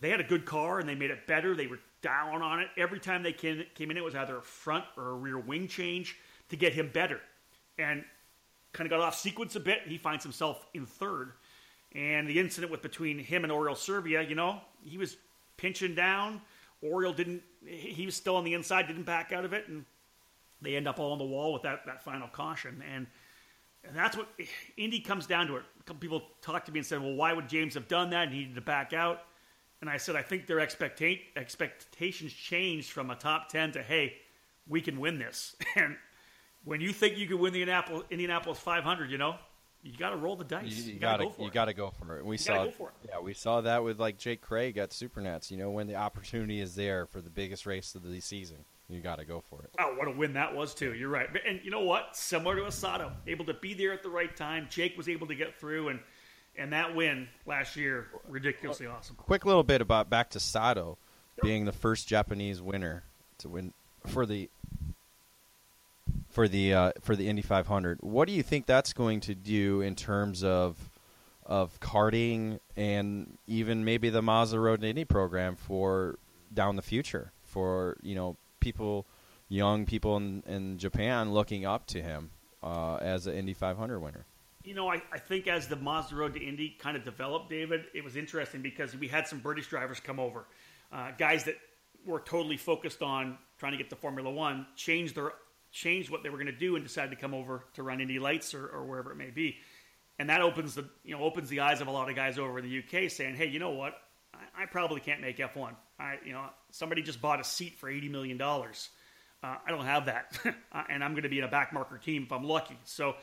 They 0.00 0.10
had 0.10 0.20
a 0.20 0.24
good 0.24 0.44
car 0.44 0.78
and 0.78 0.88
they 0.88 0.94
made 0.94 1.10
it 1.10 1.26
better. 1.26 1.56
They 1.56 1.66
were 1.66 1.80
down 2.02 2.42
on 2.42 2.60
it 2.60 2.68
every 2.76 3.00
time 3.00 3.22
they 3.22 3.32
came, 3.32 3.64
in. 3.78 3.96
It 3.96 4.04
was 4.04 4.14
either 4.14 4.36
a 4.36 4.42
front 4.42 4.84
or 4.98 5.10
a 5.10 5.14
rear 5.14 5.38
wing 5.38 5.66
change 5.66 6.18
to 6.50 6.56
get 6.56 6.74
him 6.74 6.90
better, 6.92 7.20
and 7.78 8.04
kind 8.74 8.86
of 8.86 8.90
got 8.90 9.00
off 9.00 9.18
sequence 9.18 9.56
a 9.56 9.60
bit. 9.60 9.78
He 9.86 9.96
finds 9.96 10.22
himself 10.22 10.66
in 10.74 10.84
third, 10.84 11.32
and 11.92 12.28
the 12.28 12.38
incident 12.38 12.70
with 12.70 12.82
between 12.82 13.18
him 13.18 13.44
and 13.44 13.52
Oriol 13.52 13.76
Servia, 13.76 14.20
you 14.28 14.34
know, 14.34 14.60
he 14.82 14.98
was 14.98 15.16
pinching 15.56 15.94
down. 15.94 16.42
Oriol 16.84 17.16
didn't. 17.16 17.42
He 17.64 18.04
was 18.04 18.14
still 18.14 18.36
on 18.36 18.44
the 18.44 18.52
inside, 18.52 18.86
didn't 18.86 19.04
back 19.04 19.32
out 19.32 19.46
of 19.46 19.54
it, 19.54 19.68
and 19.68 19.86
they 20.60 20.76
end 20.76 20.86
up 20.86 20.98
all 20.98 21.12
on 21.12 21.18
the 21.18 21.24
wall 21.24 21.54
with 21.54 21.62
that 21.62 21.86
that 21.86 22.04
final 22.04 22.28
caution 22.28 22.82
and. 22.94 23.06
And 23.86 23.94
that's 23.94 24.16
what 24.16 24.28
Indy 24.78 24.98
comes 24.98 25.26
down 25.26 25.46
to 25.48 25.56
it. 25.56 25.62
A 25.84 25.86
couple 25.86 26.00
people 26.00 26.22
talked 26.40 26.66
to 26.66 26.72
me 26.72 26.78
and 26.80 26.86
said, 26.86 27.00
well, 27.02 27.14
why 27.14 27.32
would 27.32 27.48
James 27.48 27.74
have 27.74 27.88
done 27.88 28.10
that? 28.10 28.30
He 28.30 28.38
needed 28.38 28.54
to 28.54 28.60
back 28.62 28.92
out. 28.92 29.20
And 29.80 29.90
I 29.90 29.98
said, 29.98 30.16
I 30.16 30.22
think 30.22 30.46
their 30.46 30.56
expecta- 30.58 31.20
expectations 31.36 32.32
changed 32.32 32.90
from 32.90 33.10
a 33.10 33.14
top 33.14 33.48
10 33.50 33.72
to, 33.72 33.82
hey, 33.82 34.14
we 34.66 34.80
can 34.80 34.98
win 35.00 35.18
this. 35.18 35.56
And 35.76 35.96
when 36.64 36.80
you 36.80 36.92
think 36.94 37.18
you 37.18 37.26
can 37.26 37.38
win 37.38 37.52
the 37.52 37.60
Indianapolis, 37.60 38.04
Indianapolis 38.10 38.58
500, 38.58 39.10
you 39.10 39.18
know, 39.18 39.36
you 39.82 39.94
got 39.98 40.10
to 40.10 40.16
roll 40.16 40.34
the 40.36 40.44
dice. 40.44 40.72
You, 40.72 40.94
You, 40.94 40.98
got 40.98 41.00
got 41.00 41.16
to 41.18 41.24
go 41.24 41.30
for 41.30 41.42
you 41.42 41.48
it. 41.48 41.52
got 41.52 41.64
to 41.66 41.74
go 41.74 41.90
for 41.90 42.18
it. 42.18 42.24
We 42.24 42.34
You 42.36 42.38
saw 42.38 42.64
go 42.64 42.70
for 42.70 42.88
it. 42.88 42.94
yeah, 43.10 43.20
we 43.20 43.34
saw 43.34 43.60
that 43.60 43.84
with 43.84 44.00
like 44.00 44.16
Jake 44.16 44.40
Craig 44.40 44.78
at 44.78 44.88
Supernats. 44.90 45.50
You 45.50 45.58
know, 45.58 45.70
when 45.70 45.86
the 45.86 45.96
opportunity 45.96 46.60
is 46.62 46.74
there 46.76 47.04
for 47.04 47.20
the 47.20 47.28
biggest 47.28 47.66
race 47.66 47.94
of 47.94 48.02
the 48.02 48.20
season, 48.20 48.64
you 48.94 49.00
got 49.00 49.18
to 49.18 49.24
go 49.24 49.42
for 49.50 49.62
it. 49.62 49.70
Oh, 49.78 49.94
what 49.96 50.08
a 50.08 50.10
win 50.10 50.34
that 50.34 50.54
was 50.54 50.74
too. 50.74 50.94
You're 50.94 51.08
right. 51.08 51.28
And 51.46 51.60
you 51.62 51.70
know 51.70 51.82
what? 51.82 52.16
Similar 52.16 52.56
to 52.56 52.62
Asato, 52.62 53.12
able 53.26 53.44
to 53.46 53.54
be 53.54 53.74
there 53.74 53.92
at 53.92 54.02
the 54.02 54.10
right 54.10 54.34
time. 54.34 54.68
Jake 54.70 54.96
was 54.96 55.08
able 55.08 55.26
to 55.26 55.34
get 55.34 55.58
through, 55.58 55.88
and 55.88 56.00
and 56.56 56.72
that 56.72 56.94
win 56.94 57.28
last 57.46 57.76
year, 57.76 58.08
ridiculously 58.28 58.86
awesome. 58.86 59.16
Quick 59.16 59.44
little 59.44 59.64
bit 59.64 59.80
about 59.80 60.08
back 60.08 60.30
to 60.30 60.40
Sato 60.40 60.98
being 61.42 61.64
the 61.64 61.72
first 61.72 62.06
Japanese 62.06 62.62
winner 62.62 63.02
to 63.38 63.48
win 63.48 63.72
for 64.06 64.24
the 64.26 64.48
for 66.28 66.48
the 66.48 66.74
uh, 66.74 66.92
for 67.00 67.16
the 67.16 67.28
Indy 67.28 67.42
500. 67.42 67.98
What 68.00 68.28
do 68.28 68.34
you 68.34 68.42
think 68.42 68.66
that's 68.66 68.92
going 68.92 69.20
to 69.20 69.34
do 69.34 69.80
in 69.80 69.94
terms 69.94 70.44
of 70.44 70.90
of 71.46 71.78
karting 71.80 72.58
and 72.76 73.36
even 73.46 73.84
maybe 73.84 74.10
the 74.10 74.22
Mazda 74.22 74.58
Road 74.58 74.80
to 74.80 74.88
Indy 74.88 75.04
program 75.04 75.56
for 75.56 76.18
down 76.52 76.76
the 76.76 76.82
future 76.82 77.32
for 77.42 77.96
you 78.02 78.14
know 78.14 78.36
people, 78.64 79.06
young 79.48 79.84
people 79.84 80.16
in, 80.16 80.42
in 80.46 80.78
Japan 80.78 81.32
looking 81.32 81.64
up 81.66 81.86
to 81.88 82.02
him 82.02 82.30
uh, 82.62 82.96
as 82.96 83.26
an 83.26 83.34
Indy 83.34 83.52
500 83.52 84.00
winner? 84.00 84.24
You 84.64 84.74
know, 84.74 84.90
I, 84.90 85.02
I 85.12 85.18
think 85.18 85.46
as 85.46 85.68
the 85.68 85.76
Mazda 85.76 86.16
Road 86.16 86.32
to 86.34 86.40
Indy 86.42 86.74
kind 86.80 86.96
of 86.96 87.04
developed, 87.04 87.50
David, 87.50 87.84
it 87.92 88.02
was 88.02 88.16
interesting 88.16 88.62
because 88.62 88.96
we 88.96 89.06
had 89.06 89.28
some 89.28 89.40
British 89.40 89.68
drivers 89.68 90.00
come 90.00 90.18
over, 90.18 90.46
uh, 90.90 91.10
guys 91.18 91.44
that 91.44 91.56
were 92.06 92.20
totally 92.20 92.56
focused 92.56 93.02
on 93.02 93.36
trying 93.58 93.72
to 93.72 93.78
get 93.78 93.90
to 93.90 93.96
Formula 93.96 94.30
One, 94.30 94.66
changed 94.74 95.14
their 95.14 95.32
changed 95.70 96.08
what 96.08 96.22
they 96.22 96.30
were 96.30 96.38
going 96.38 96.46
to 96.46 96.52
do, 96.52 96.76
and 96.76 96.84
decided 96.84 97.10
to 97.10 97.16
come 97.16 97.34
over 97.34 97.64
to 97.74 97.82
run 97.82 98.00
Indy 98.00 98.18
Lights 98.18 98.54
or, 98.54 98.66
or 98.68 98.84
wherever 98.84 99.12
it 99.12 99.16
may 99.16 99.30
be, 99.30 99.56
and 100.18 100.30
that 100.30 100.40
opens 100.40 100.74
the 100.74 100.88
you 101.04 101.14
know 101.14 101.22
opens 101.22 101.50
the 101.50 101.60
eyes 101.60 101.82
of 101.82 101.88
a 101.88 101.90
lot 101.90 102.08
of 102.08 102.16
guys 102.16 102.38
over 102.38 102.58
in 102.58 102.64
the 102.64 102.78
UK, 102.78 103.10
saying, 103.10 103.34
hey, 103.34 103.46
you 103.46 103.58
know 103.58 103.72
what, 103.72 103.94
I, 104.32 104.62
I 104.62 104.66
probably 104.66 105.00
can't 105.00 105.20
make 105.20 105.36
F1. 105.36 105.74
I 105.98 106.18
you 106.24 106.32
know 106.32 106.44
somebody 106.70 107.02
just 107.02 107.20
bought 107.20 107.40
a 107.40 107.44
seat 107.44 107.76
for 107.78 107.88
eighty 107.88 108.08
million 108.08 108.36
dollars. 108.36 108.90
Uh, 109.42 109.56
I 109.66 109.70
don't 109.70 109.84
have 109.84 110.06
that, 110.06 110.38
Uh, 110.72 110.82
and 110.88 111.04
I'm 111.04 111.12
going 111.12 111.24
to 111.24 111.28
be 111.28 111.38
in 111.38 111.44
a 111.44 111.48
backmarker 111.48 112.00
team 112.00 112.22
if 112.24 112.32
I'm 112.32 112.44
lucky. 112.44 112.78
So 112.84 113.14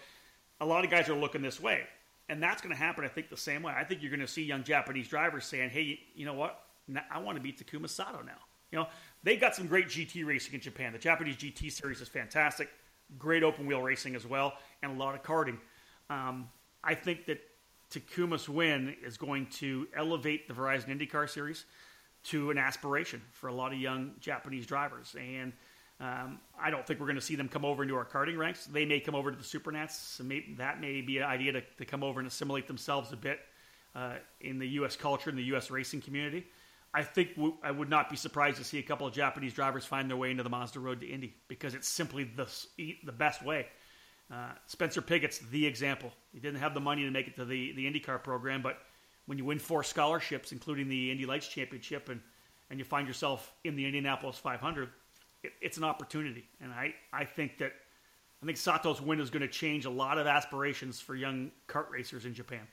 a 0.62 0.66
lot 0.66 0.86
of 0.86 0.92
guys 0.92 1.10
are 1.10 1.16
looking 1.16 1.42
this 1.42 1.60
way. 1.60 1.82
And 2.30 2.42
that's 2.42 2.62
going 2.62 2.74
to 2.74 2.80
happen, 2.80 3.04
I 3.04 3.10
think, 3.10 3.30
the 3.30 3.36
same 3.36 3.64
way. 3.64 3.74
I 3.76 3.84
think 3.84 4.02
you're 4.02 4.12
going 4.12 4.22
to 4.22 4.28
see 4.28 4.44
young 4.44 4.64
Japanese 4.64 5.10
drivers 5.10 5.46
saying, 5.46 5.72
hey, 5.72 6.00
you 6.16 6.26
know 6.26 6.34
what? 6.34 6.64
I 7.10 7.20
want 7.20 7.38
to 7.38 7.42
beat 7.42 7.60
Takuma 7.60 7.90
Sato 7.90 8.22
now. 8.22 8.38
You 8.72 8.80
know, 8.80 8.88
they've 9.24 9.42
got 9.42 9.56
some 9.56 9.68
great 9.68 9.88
GT 9.88 10.26
racing 10.26 10.54
in 10.54 10.62
Japan. 10.62 10.94
The 10.94 11.00
Japanese 11.00 11.36
GT 11.36 11.72
series 11.72 12.00
is 12.00 12.08
fantastic. 12.08 12.70
Great 13.18 13.44
open 13.44 13.66
wheel 13.66 13.82
racing 13.82 14.16
as 14.16 14.26
well, 14.26 14.54
and 14.82 14.94
a 14.94 14.96
lot 14.96 15.16
of 15.16 15.24
karting. 15.24 15.58
Um, 16.10 16.48
I 16.82 16.96
think 16.96 17.26
that 17.26 17.42
Takuma's 17.92 18.48
win 18.48 18.96
is 19.06 19.18
going 19.18 19.48
to 19.58 19.88
elevate 19.94 20.48
the 20.48 20.54
Verizon 20.54 20.88
IndyCar 20.88 21.30
series 21.30 21.66
to 22.24 22.52
an 22.52 22.58
aspiration 22.58 23.22
for 23.32 23.48
a 23.48 23.54
lot 23.54 23.74
of 23.74 23.80
young 23.80 24.12
Japanese 24.20 24.66
drivers. 24.66 25.16
And 25.20 25.54
um, 26.00 26.40
I 26.60 26.70
don't 26.70 26.86
think 26.86 27.00
we're 27.00 27.08
going 27.08 27.16
to 27.16 27.22
see 27.22 27.36
them 27.36 27.48
come 27.48 27.66
over 27.66 27.84
into 27.84 27.96
our 27.96 28.06
karting 28.06 28.38
ranks. 28.38 28.66
They 28.66 28.86
may 28.86 29.00
come 29.00 29.16
over 29.16 29.32
to 29.32 29.38
the 29.38 29.44
Supernats. 29.44 29.92
So 29.92 30.24
maybe, 30.24 30.56
that 30.58 30.82
may 30.82 31.02
be 31.02 31.18
an 31.18 31.24
idea 31.24 31.52
to, 31.54 31.62
to 31.78 31.86
come 31.86 32.04
over 32.04 32.20
and 32.20 32.28
assimilate 32.28 32.68
themselves 32.68 33.12
a 33.12 33.18
bit 33.18 33.40
uh, 33.96 34.16
in 34.40 34.60
the 34.60 34.68
U.S. 34.70 34.96
culture 34.96 35.30
and 35.30 35.38
the 35.38 35.44
U.S. 35.46 35.70
racing 35.70 36.02
community. 36.02 36.46
I 36.94 37.04
think 37.04 37.36
w- 37.36 37.56
I 37.64 37.72
would 37.72 37.90
not 37.90 38.10
be 38.10 38.16
surprised 38.16 38.58
to 38.58 38.64
see 38.64 38.80
a 38.80 38.84
couple 38.84 39.08
of 39.08 39.14
Japanese 39.14 39.54
drivers 39.54 39.86
find 39.86 40.10
their 40.10 40.18
way 40.18 40.32
into 40.32 40.44
the 40.44 40.50
Mazda 40.50 40.80
Road 40.80 41.02
to 41.02 41.08
Indy 41.08 41.34
because 41.48 41.74
it's 41.74 41.88
simply 41.88 42.24
the 42.24 42.48
the 43.04 43.12
best 43.12 43.44
way. 43.44 43.68
Uh, 44.32 44.52
Spencer 44.66 45.02
Pigot's 45.02 45.40
the 45.52 45.66
example. 45.66 46.12
He 46.34 46.40
didn't 46.40 46.60
have 46.60 46.74
the 46.74 46.80
money 46.80 47.04
to 47.04 47.12
make 47.12 47.28
it 47.28 47.36
to 47.36 47.46
the, 47.46 47.74
the 47.74 47.86
IndyCar 47.86 48.24
program, 48.24 48.62
but 48.62 48.78
when 49.32 49.38
you 49.38 49.46
win 49.46 49.60
four 49.60 49.82
scholarships, 49.82 50.52
including 50.52 50.90
the 50.90 51.10
Indy 51.10 51.26
Lights 51.26 51.48
Championship, 51.48 52.10
and, 52.10 52.20
and 52.70 52.78
you 52.78 52.84
find 52.84 53.08
yourself 53.08 53.54
in 53.64 53.78
the 53.78 53.86
Indianapolis 53.86 54.38
500, 54.38 54.90
it, 55.42 55.54
it's 55.62 55.78
an 55.78 55.86
opportunity. 55.86 56.50
And 56.60 56.74
I, 56.74 56.94
I 57.14 57.24
think 57.24 57.58
that 57.60 57.72
I 58.44 58.46
think 58.46 58.58
Sato's 58.58 59.00
win 59.00 59.22
is 59.22 59.30
going 59.30 59.42
to 59.42 59.48
change 59.48 59.86
a 59.86 59.90
lot 59.90 60.18
of 60.18 60.28
aspirations 60.28 61.00
for 61.00 61.16
young 61.16 61.50
kart 61.70 61.90
racers 61.90 62.26
in 62.26 62.34
Japan. 62.34 62.68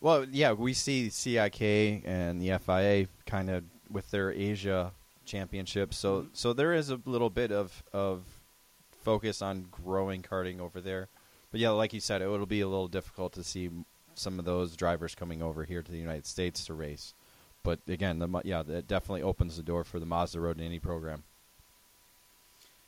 Well, 0.00 0.24
yeah, 0.30 0.52
we 0.52 0.74
see 0.74 1.10
CIK 1.10 2.04
and 2.04 2.40
the 2.40 2.56
FIA 2.64 3.08
kind 3.26 3.50
of 3.50 3.64
with 3.90 4.08
their 4.12 4.30
Asia 4.30 4.92
championship. 5.24 5.92
So, 5.92 6.20
mm-hmm. 6.20 6.28
so 6.34 6.52
there 6.52 6.72
is 6.72 6.90
a 6.90 7.00
little 7.04 7.30
bit 7.30 7.50
of 7.50 7.82
of 7.92 8.22
focus 9.02 9.42
on 9.42 9.66
growing 9.72 10.22
karting 10.22 10.60
over 10.60 10.80
there. 10.80 11.08
But 11.50 11.58
yeah, 11.58 11.70
like 11.70 11.92
you 11.92 11.98
said, 11.98 12.22
it 12.22 12.28
will 12.28 12.46
be 12.46 12.60
a 12.60 12.68
little 12.68 12.86
difficult 12.86 13.32
to 13.32 13.42
see 13.42 13.70
some 14.18 14.38
of 14.38 14.44
those 14.44 14.76
drivers 14.76 15.14
coming 15.14 15.42
over 15.42 15.64
here 15.64 15.82
to 15.82 15.92
the 15.92 15.98
United 15.98 16.26
States 16.26 16.64
to 16.66 16.74
race. 16.74 17.14
But 17.62 17.80
again, 17.88 18.18
the 18.18 18.28
yeah, 18.44 18.62
that 18.62 18.88
definitely 18.88 19.22
opens 19.22 19.56
the 19.56 19.62
door 19.62 19.84
for 19.84 19.98
the 19.98 20.06
Mazda 20.06 20.40
Road 20.40 20.58
to 20.58 20.64
Indy 20.64 20.78
program. 20.78 21.24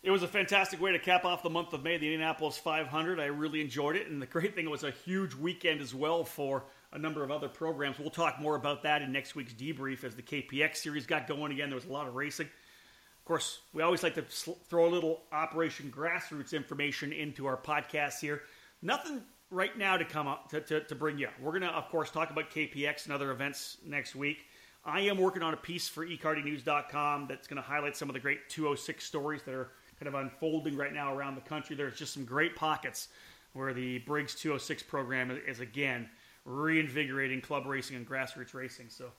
It 0.02 0.10
was 0.10 0.22
a 0.22 0.28
fantastic 0.28 0.80
way 0.80 0.92
to 0.92 0.98
cap 0.98 1.26
off 1.26 1.42
the 1.42 1.50
month 1.50 1.74
of 1.74 1.82
May, 1.82 1.98
the 1.98 2.06
Indianapolis 2.06 2.56
500. 2.56 3.20
I 3.20 3.26
really 3.26 3.60
enjoyed 3.60 3.96
it, 3.96 4.08
and 4.08 4.22
the 4.22 4.26
great 4.26 4.54
thing 4.54 4.64
it 4.64 4.70
was 4.70 4.84
a 4.84 4.90
huge 4.90 5.34
weekend 5.34 5.82
as 5.82 5.94
well 5.94 6.24
for 6.24 6.64
a 6.92 6.98
number 6.98 7.22
of 7.22 7.30
other 7.30 7.48
programs. 7.48 7.98
We'll 7.98 8.08
talk 8.08 8.40
more 8.40 8.56
about 8.56 8.82
that 8.84 9.02
in 9.02 9.12
next 9.12 9.34
week's 9.34 9.52
debrief 9.52 10.02
as 10.02 10.14
the 10.14 10.22
KPX 10.22 10.76
series 10.76 11.06
got 11.06 11.28
going 11.28 11.52
again. 11.52 11.68
There 11.68 11.76
was 11.76 11.84
a 11.84 11.92
lot 11.92 12.08
of 12.08 12.14
racing. 12.14 12.46
Of 12.46 13.24
course, 13.26 13.60
we 13.74 13.82
always 13.82 14.02
like 14.02 14.14
to 14.14 14.24
sl- 14.30 14.52
throw 14.70 14.86
a 14.86 14.88
little 14.88 15.20
Operation 15.32 15.92
Grassroots 15.94 16.54
information 16.54 17.12
into 17.12 17.46
our 17.46 17.58
podcast 17.58 18.20
here. 18.20 18.42
Nothing 18.80 19.20
right 19.50 19.76
now 19.76 19.96
to 19.96 20.04
come 20.04 20.26
up 20.26 20.50
to, 20.50 20.60
to, 20.60 20.80
to 20.80 20.94
bring 20.94 21.18
you. 21.18 21.28
We're 21.40 21.52
going 21.52 21.62
to, 21.62 21.68
of 21.68 21.88
course, 21.88 22.10
talk 22.10 22.30
about 22.30 22.50
KPX 22.50 23.04
and 23.04 23.14
other 23.14 23.30
events 23.30 23.78
next 23.84 24.14
week. 24.14 24.38
I 24.84 25.00
am 25.00 25.18
working 25.18 25.42
on 25.42 25.52
a 25.52 25.58
piece 25.58 25.88
for 25.88 26.06
eKartingNews.com 26.06 27.26
that's 27.28 27.46
going 27.46 27.56
to 27.56 27.62
highlight 27.62 27.96
some 27.96 28.08
of 28.08 28.14
the 28.14 28.20
great 28.20 28.48
206 28.48 29.04
stories 29.04 29.42
that 29.42 29.54
are 29.54 29.70
kind 29.98 30.08
of 30.08 30.14
unfolding 30.14 30.76
right 30.76 30.92
now 30.92 31.14
around 31.14 31.34
the 31.34 31.42
country. 31.42 31.76
There's 31.76 31.98
just 31.98 32.14
some 32.14 32.24
great 32.24 32.56
pockets 32.56 33.08
where 33.52 33.74
the 33.74 33.98
Briggs 33.98 34.34
206 34.36 34.82
program 34.84 35.38
is, 35.46 35.60
again 35.60 36.08
reinvigorating 36.46 37.40
club 37.42 37.66
racing 37.66 37.96
and 37.96 38.08
grassroots 38.08 38.54
racing. 38.54 38.86
So 38.88 39.10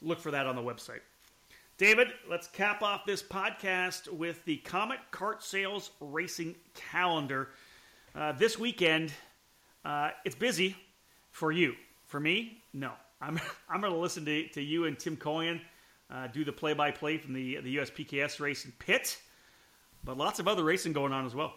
look 0.00 0.20
for 0.20 0.30
that 0.30 0.46
on 0.46 0.56
the 0.56 0.62
website. 0.62 1.00
David, 1.76 2.08
let's 2.30 2.46
cap 2.48 2.82
off 2.82 3.04
this 3.04 3.22
podcast 3.22 4.08
with 4.08 4.44
the 4.44 4.56
Comet 4.58 4.98
Kart 5.10 5.42
Sales 5.42 5.90
Racing 6.00 6.54
Calendar. 6.74 7.48
Uh, 8.14 8.32
this 8.32 8.58
weekend, 8.58 9.12
uh, 9.84 10.10
it's 10.24 10.34
busy 10.34 10.76
for 11.30 11.52
you. 11.52 11.74
For 12.06 12.20
me, 12.20 12.62
no. 12.72 12.92
I'm, 13.20 13.40
I'm 13.68 13.80
going 13.80 13.92
to 13.92 13.98
listen 13.98 14.24
to, 14.26 14.48
to 14.48 14.60
you 14.62 14.84
and 14.86 14.98
Tim 14.98 15.16
Coyne 15.16 15.60
uh, 16.10 16.26
do 16.26 16.44
the 16.44 16.52
play 16.52 16.74
by 16.74 16.90
play 16.90 17.18
from 17.18 17.32
the, 17.34 17.58
the 17.60 17.76
USPKS 17.76 18.40
race 18.40 18.64
in 18.64 18.72
Pitt, 18.78 19.18
but 20.04 20.16
lots 20.18 20.38
of 20.40 20.48
other 20.48 20.62
racing 20.64 20.92
going 20.92 21.12
on 21.12 21.24
as 21.24 21.34
well. 21.34 21.54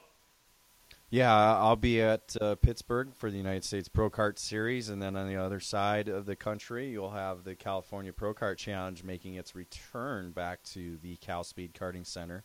Yeah, 1.12 1.34
I'll 1.34 1.76
be 1.76 2.02
at 2.02 2.36
uh, 2.42 2.56
Pittsburgh 2.56 3.10
for 3.16 3.30
the 3.30 3.38
United 3.38 3.64
States 3.64 3.88
Pro 3.88 4.10
Kart 4.10 4.40
Series, 4.40 4.90
and 4.90 5.02
then 5.02 5.16
on 5.16 5.28
the 5.28 5.36
other 5.36 5.60
side 5.60 6.08
of 6.08 6.26
the 6.26 6.36
country, 6.36 6.90
you'll 6.90 7.12
have 7.12 7.44
the 7.44 7.56
California 7.56 8.12
Pro 8.12 8.34
Kart 8.34 8.58
Challenge 8.58 9.04
making 9.04 9.36
its 9.36 9.56
return 9.56 10.32
back 10.32 10.64
to 10.64 10.98
the 11.04 11.16
Cal 11.18 11.44
Speed 11.44 11.74
Karting 11.74 12.06
Center. 12.06 12.44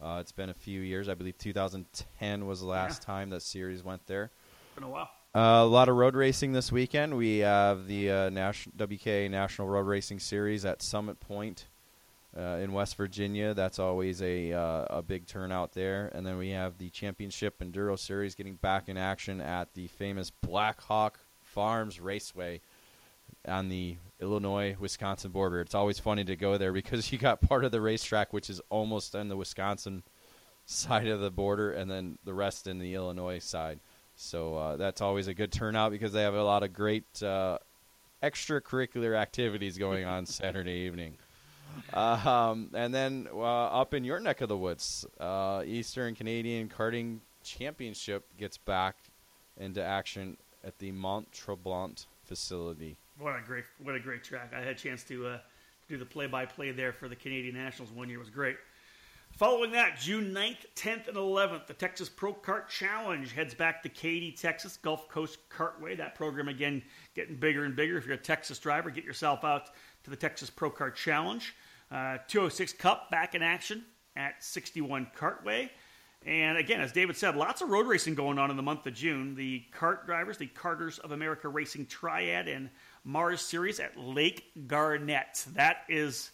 Uh, 0.00 0.18
it's 0.20 0.32
been 0.32 0.48
a 0.48 0.54
few 0.54 0.80
years. 0.80 1.08
I 1.08 1.14
believe 1.14 1.36
2010 1.38 2.46
was 2.46 2.60
the 2.60 2.66
last 2.66 3.02
Yeah. 3.02 3.06
time 3.06 3.30
that 3.30 3.42
series 3.42 3.84
went 3.84 4.06
there. 4.06 4.30
Been 4.74 4.84
a 4.84 4.88
while. 4.88 5.10
Uh, 5.34 5.62
a 5.62 5.66
lot 5.66 5.88
of 5.88 5.96
road 5.96 6.14
racing 6.14 6.52
this 6.52 6.72
weekend. 6.72 7.16
We 7.16 7.38
have 7.38 7.86
the 7.86 8.10
uh, 8.10 8.30
Nas- 8.30 8.68
WK 8.76 9.30
National 9.30 9.68
Road 9.68 9.86
Racing 9.86 10.18
Series 10.18 10.64
at 10.64 10.82
Summit 10.82 11.20
Point 11.20 11.66
uh, 12.36 12.58
in 12.60 12.72
West 12.72 12.96
Virginia. 12.96 13.54
That's 13.54 13.78
always 13.78 14.22
a 14.22 14.52
uh, 14.52 14.84
a 14.90 15.02
big 15.02 15.26
turnout 15.26 15.72
there. 15.72 16.10
And 16.14 16.26
then 16.26 16.38
we 16.38 16.50
have 16.50 16.78
the 16.78 16.90
Championship 16.90 17.60
Enduro 17.60 17.98
Series 17.98 18.34
getting 18.34 18.54
back 18.54 18.88
in 18.88 18.96
action 18.96 19.40
at 19.40 19.74
the 19.74 19.86
famous 19.88 20.30
Blackhawk 20.30 21.20
Farms 21.42 22.00
Raceway 22.00 22.60
on 23.46 23.68
the 23.68 23.96
Illinois 24.20 24.76
Wisconsin 24.78 25.30
border. 25.30 25.60
It's 25.60 25.74
always 25.74 25.98
funny 25.98 26.24
to 26.24 26.36
go 26.36 26.58
there 26.58 26.72
because 26.72 27.12
you 27.12 27.18
got 27.18 27.40
part 27.40 27.64
of 27.64 27.72
the 27.72 27.80
racetrack 27.80 28.32
which 28.32 28.50
is 28.50 28.60
almost 28.70 29.14
on 29.14 29.28
the 29.28 29.36
Wisconsin 29.36 30.02
side 30.66 31.08
of 31.08 31.20
the 31.20 31.30
border, 31.30 31.72
and 31.72 31.90
then 31.90 32.18
the 32.24 32.34
rest 32.34 32.66
in 32.66 32.78
the 32.78 32.94
Illinois 32.94 33.40
side. 33.40 33.80
So 34.20 34.54
uh, 34.54 34.76
that's 34.76 35.00
always 35.00 35.28
a 35.28 35.34
good 35.34 35.50
turnout 35.50 35.92
because 35.92 36.12
they 36.12 36.20
have 36.22 36.34
a 36.34 36.44
lot 36.44 36.62
of 36.62 36.74
great 36.74 37.22
uh, 37.22 37.56
extracurricular 38.22 39.16
activities 39.16 39.78
going 39.78 40.04
on 40.04 40.26
Saturday 40.26 40.80
evening. 40.80 41.16
Um, 41.94 42.70
and 42.74 42.92
then 42.92 43.28
uh, 43.32 43.38
up 43.38 43.94
in 43.94 44.04
your 44.04 44.20
neck 44.20 44.42
of 44.42 44.50
the 44.50 44.58
woods, 44.58 45.06
uh, 45.18 45.62
Eastern 45.64 46.14
Canadian 46.14 46.68
Karting 46.68 47.20
Championship 47.42 48.26
gets 48.36 48.58
back 48.58 48.96
into 49.56 49.82
action 49.82 50.36
at 50.64 50.78
the 50.78 50.92
Mont 50.92 51.32
Tremblant 51.32 52.06
facility. 52.22 52.98
What 53.18 53.38
a 53.38 53.42
great, 53.42 53.64
what 53.82 53.94
a 53.94 54.00
great 54.00 54.22
track! 54.22 54.52
I 54.54 54.58
had 54.58 54.68
a 54.68 54.74
chance 54.74 55.02
to 55.04 55.26
uh, 55.28 55.38
do 55.88 55.96
the 55.96 56.04
play-by-play 56.04 56.72
there 56.72 56.92
for 56.92 57.08
the 57.08 57.16
Canadian 57.16 57.54
Nationals 57.54 57.90
one 57.90 58.08
year. 58.10 58.18
It 58.18 58.20
was 58.20 58.30
great. 58.30 58.56
Following 59.40 59.72
that, 59.72 59.98
June 59.98 60.34
9th, 60.34 60.66
10th, 60.76 61.08
and 61.08 61.16
11th, 61.16 61.66
the 61.66 61.72
Texas 61.72 62.10
Pro 62.10 62.34
Kart 62.34 62.68
Challenge 62.68 63.32
heads 63.32 63.54
back 63.54 63.82
to 63.82 63.88
Katy, 63.88 64.32
Texas, 64.32 64.76
Gulf 64.76 65.08
Coast 65.08 65.38
Kartway. 65.48 65.96
That 65.96 66.14
program, 66.14 66.48
again, 66.48 66.82
getting 67.14 67.36
bigger 67.36 67.64
and 67.64 67.74
bigger. 67.74 67.96
If 67.96 68.04
you're 68.04 68.16
a 68.16 68.18
Texas 68.18 68.58
driver, 68.58 68.90
get 68.90 69.02
yourself 69.02 69.42
out 69.42 69.70
to 70.04 70.10
the 70.10 70.16
Texas 70.16 70.50
Pro 70.50 70.70
Kart 70.70 70.94
Challenge. 70.94 71.54
Uh, 71.90 72.18
206 72.28 72.74
Cup 72.74 73.10
back 73.10 73.34
in 73.34 73.40
action 73.40 73.82
at 74.14 74.44
61 74.44 75.10
Kartway. 75.16 75.70
And 76.26 76.58
again, 76.58 76.82
as 76.82 76.92
David 76.92 77.16
said, 77.16 77.34
lots 77.34 77.62
of 77.62 77.70
road 77.70 77.86
racing 77.86 78.16
going 78.16 78.38
on 78.38 78.50
in 78.50 78.58
the 78.58 78.62
month 78.62 78.86
of 78.86 78.92
June. 78.92 79.34
The 79.34 79.64
kart 79.74 80.04
drivers, 80.04 80.36
the 80.36 80.48
Karters 80.48 80.98
of 80.98 81.12
America 81.12 81.48
Racing 81.48 81.86
Triad 81.86 82.46
and 82.46 82.68
Mars 83.04 83.40
Series 83.40 83.80
at 83.80 83.98
Lake 83.98 84.44
Garnett. 84.66 85.46
That 85.54 85.78
is 85.88 86.30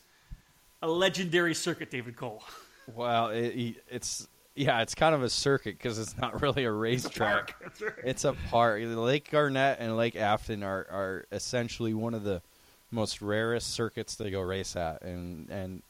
a 0.82 0.88
legendary 0.88 1.54
circuit, 1.54 1.92
David 1.92 2.16
Cole. 2.16 2.42
Well, 2.94 3.28
it, 3.30 3.76
it's 3.88 4.28
yeah, 4.56 4.80
it's 4.80 4.94
kind 4.94 5.14
of 5.14 5.22
a 5.22 5.28
circuit 5.28 5.76
because 5.76 5.98
it's 5.98 6.16
not 6.16 6.40
really 6.40 6.64
a 6.64 6.72
racetrack. 6.72 7.54
That's 7.62 7.80
right. 7.82 7.92
It's 8.04 8.24
a 8.24 8.32
park. 8.50 8.80
Lake 8.82 9.30
Garnett 9.30 9.78
and 9.80 9.96
Lake 9.96 10.16
Afton 10.16 10.62
are, 10.62 10.86
are 10.90 11.26
essentially 11.30 11.92
one 11.94 12.14
of 12.14 12.24
the 12.24 12.42
most 12.90 13.20
rarest 13.20 13.72
circuits 13.72 14.16
to 14.16 14.30
go 14.30 14.40
race 14.40 14.74
at, 14.76 15.02
and 15.02 15.50
and 15.50 15.82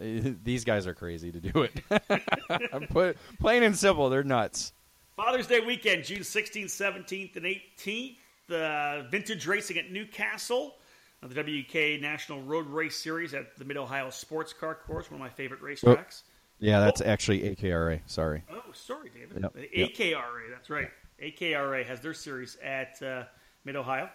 uh, 0.00 0.34
these 0.44 0.64
guys 0.64 0.86
are 0.86 0.94
crazy 0.94 1.30
to 1.30 1.40
do 1.40 1.62
it. 1.62 2.88
Put 2.90 3.16
plain 3.38 3.62
and 3.62 3.76
simple, 3.76 4.10
they're 4.10 4.24
nuts. 4.24 4.72
Father's 5.16 5.46
Day 5.48 5.60
weekend, 5.60 6.04
June 6.04 6.20
16th, 6.20 6.66
17th, 6.66 7.36
and 7.36 7.44
18th. 7.44 8.16
The 8.46 9.06
vintage 9.10 9.46
racing 9.46 9.76
at 9.78 9.90
Newcastle. 9.90 10.76
The 11.20 11.42
WK 11.42 12.00
National 12.00 12.40
Road 12.42 12.68
Race 12.68 12.96
Series 12.96 13.34
at 13.34 13.56
the 13.58 13.64
Mid 13.64 13.76
Ohio 13.76 14.08
Sports 14.10 14.52
Car 14.52 14.76
Course, 14.76 15.10
one 15.10 15.20
of 15.20 15.24
my 15.24 15.28
favorite 15.28 15.60
racetracks. 15.60 16.22
Yeah, 16.60 16.80
that's 16.80 17.00
actually 17.00 17.40
AKRA. 17.40 18.00
Sorry. 18.06 18.42
Oh, 18.50 18.62
sorry, 18.72 19.10
David. 19.10 19.42
Yep. 19.42 19.54
AKRA, 19.54 20.50
that's 20.50 20.70
right. 20.70 20.90
AKRA 21.22 21.84
has 21.86 22.00
their 22.00 22.14
series 22.14 22.56
at 22.62 23.00
uh, 23.02 23.24
Mid 23.64 23.76
Ohio. 23.76 24.08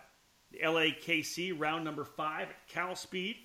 The 0.52 0.60
LAKC 0.60 1.58
round 1.58 1.84
number 1.84 2.04
five 2.04 2.50
at 2.50 2.68
Cal 2.68 2.96
Speed. 2.96 3.38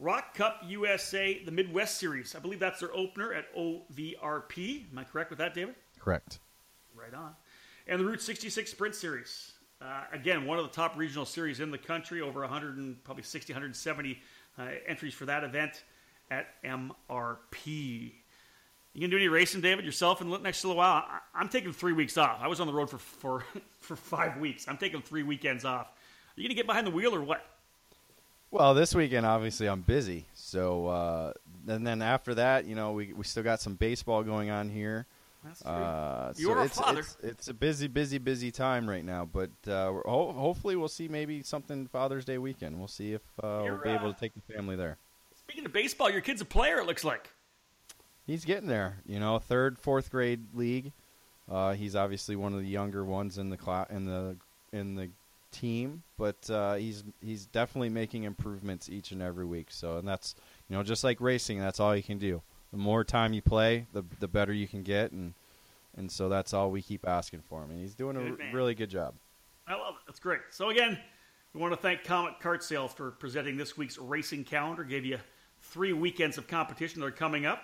Rok 0.00 0.34
Cup 0.34 0.62
USA, 0.66 1.42
the 1.44 1.50
Midwest 1.50 1.98
Series. 1.98 2.36
I 2.36 2.38
believe 2.38 2.60
that's 2.60 2.78
their 2.78 2.94
opener 2.94 3.32
at 3.32 3.52
OVRP. 3.56 4.90
Am 4.92 4.98
I 4.98 5.04
correct 5.04 5.30
with 5.30 5.40
that, 5.40 5.54
David? 5.54 5.74
Correct. 5.98 6.38
Right 6.94 7.12
on. 7.12 7.34
And 7.88 8.00
the 8.00 8.04
Route 8.04 8.22
66 8.22 8.70
Sprint 8.70 8.94
Series. 8.94 9.52
Uh, 9.82 10.04
again, 10.12 10.46
one 10.46 10.58
of 10.58 10.64
the 10.64 10.70
top 10.70 10.96
regional 10.96 11.24
series 11.24 11.58
in 11.58 11.70
the 11.70 11.78
country, 11.78 12.20
over 12.20 12.40
100 12.40 12.76
and 12.76 13.02
probably 13.02 13.24
60, 13.24 13.52
170 13.52 14.18
uh, 14.58 14.66
entries 14.86 15.14
for 15.14 15.26
that 15.26 15.42
event 15.42 15.82
at 16.30 16.62
MRP. 16.62 18.12
You 18.98 19.06
gonna 19.06 19.12
do 19.12 19.16
any 19.18 19.28
racing, 19.28 19.60
David, 19.60 19.84
yourself 19.84 20.20
in 20.20 20.28
the 20.28 20.38
next 20.38 20.64
little 20.64 20.76
while? 20.76 21.04
I, 21.08 21.20
I'm 21.32 21.48
taking 21.48 21.72
three 21.72 21.92
weeks 21.92 22.18
off. 22.18 22.40
I 22.42 22.48
was 22.48 22.58
on 22.58 22.66
the 22.66 22.72
road 22.72 22.90
for 22.90 22.98
for 22.98 23.44
for 23.80 23.94
five 23.94 24.38
weeks. 24.38 24.66
I'm 24.66 24.76
taking 24.76 25.02
three 25.02 25.22
weekends 25.22 25.64
off. 25.64 25.86
Are 25.86 26.40
you 26.40 26.48
gonna 26.48 26.56
get 26.56 26.66
behind 26.66 26.84
the 26.84 26.90
wheel 26.90 27.14
or 27.14 27.22
what? 27.22 27.46
Well, 28.50 28.74
this 28.74 28.96
weekend 28.96 29.24
obviously 29.24 29.68
I'm 29.68 29.82
busy. 29.82 30.26
So 30.34 30.88
uh, 30.88 31.32
and 31.68 31.86
then 31.86 32.02
after 32.02 32.34
that, 32.34 32.64
you 32.64 32.74
know, 32.74 32.90
we 32.90 33.12
we 33.12 33.22
still 33.22 33.44
got 33.44 33.60
some 33.60 33.76
baseball 33.76 34.24
going 34.24 34.50
on 34.50 34.68
here. 34.68 35.06
That's 35.44 35.62
true. 35.62 35.70
Uh, 35.70 36.32
You're 36.36 36.56
so 36.56 36.60
a 36.60 36.64
it's, 36.64 36.76
father. 36.76 36.98
It's, 36.98 37.16
it's 37.22 37.48
a 37.48 37.54
busy, 37.54 37.86
busy, 37.86 38.18
busy 38.18 38.50
time 38.50 38.90
right 38.90 39.04
now. 39.04 39.28
But 39.32 39.50
uh, 39.68 39.92
ho- 39.92 40.32
hopefully, 40.36 40.74
we'll 40.74 40.88
see 40.88 41.06
maybe 41.06 41.44
something 41.44 41.86
Father's 41.86 42.24
Day 42.24 42.38
weekend. 42.38 42.76
We'll 42.76 42.88
see 42.88 43.12
if 43.12 43.22
uh, 43.44 43.60
we'll 43.62 43.78
be 43.78 43.90
able 43.90 44.08
uh, 44.08 44.14
to 44.14 44.18
take 44.18 44.32
the 44.34 44.52
family 44.52 44.74
there. 44.74 44.96
Speaking 45.36 45.64
of 45.64 45.72
baseball, 45.72 46.10
your 46.10 46.20
kid's 46.20 46.40
a 46.40 46.44
player. 46.44 46.78
It 46.80 46.86
looks 46.86 47.04
like. 47.04 47.30
He's 48.28 48.44
getting 48.44 48.68
there. 48.68 48.98
You 49.06 49.18
know, 49.18 49.38
third, 49.40 49.78
fourth 49.78 50.10
grade 50.12 50.54
league. 50.54 50.92
Uh, 51.50 51.72
he's 51.72 51.96
obviously 51.96 52.36
one 52.36 52.52
of 52.52 52.60
the 52.60 52.68
younger 52.68 53.02
ones 53.04 53.38
in 53.38 53.48
the 53.50 53.56
cla- 53.56 53.86
in 53.90 54.04
the 54.04 54.36
in 54.70 54.94
the 54.96 55.08
team, 55.50 56.02
but 56.18 56.48
uh, 56.50 56.74
he's 56.74 57.02
he's 57.24 57.46
definitely 57.46 57.88
making 57.88 58.24
improvements 58.24 58.90
each 58.90 59.12
and 59.12 59.22
every 59.22 59.46
week. 59.46 59.68
So, 59.70 59.96
and 59.96 60.06
that's 60.06 60.34
you 60.68 60.76
know 60.76 60.82
just 60.82 61.02
like 61.02 61.20
racing, 61.22 61.58
that's 61.58 61.80
all 61.80 61.96
you 61.96 62.02
can 62.02 62.18
do. 62.18 62.42
The 62.70 62.76
more 62.78 63.02
time 63.02 63.32
you 63.32 63.40
play, 63.40 63.86
the 63.94 64.04
the 64.20 64.28
better 64.28 64.52
you 64.52 64.68
can 64.68 64.82
get, 64.82 65.10
and 65.12 65.32
and 65.96 66.12
so 66.12 66.28
that's 66.28 66.52
all 66.52 66.70
we 66.70 66.82
keep 66.82 67.08
asking 67.08 67.40
for 67.48 67.62
him. 67.64 67.70
And 67.70 67.80
he's 67.80 67.94
doing 67.94 68.16
a 68.16 68.20
Good 68.20 68.32
r- 68.32 68.36
man. 68.36 68.54
really 68.54 68.74
good 68.74 68.90
job. 68.90 69.14
I 69.66 69.72
love 69.74 69.94
it. 69.94 70.00
That's 70.06 70.20
great. 70.20 70.40
So 70.50 70.68
again, 70.68 70.98
we 71.54 71.62
want 71.62 71.72
to 71.72 71.80
thank 71.80 72.04
Comet 72.04 72.34
Kart 72.42 72.62
Sales 72.62 72.92
for 72.92 73.10
presenting 73.12 73.56
this 73.56 73.74
week's 73.78 73.96
racing 73.96 74.44
calendar. 74.44 74.84
Gave 74.84 75.06
you 75.06 75.18
three 75.62 75.94
weekends 75.94 76.36
of 76.36 76.46
competition 76.46 77.00
that 77.00 77.06
are 77.06 77.10
coming 77.10 77.46
up. 77.46 77.62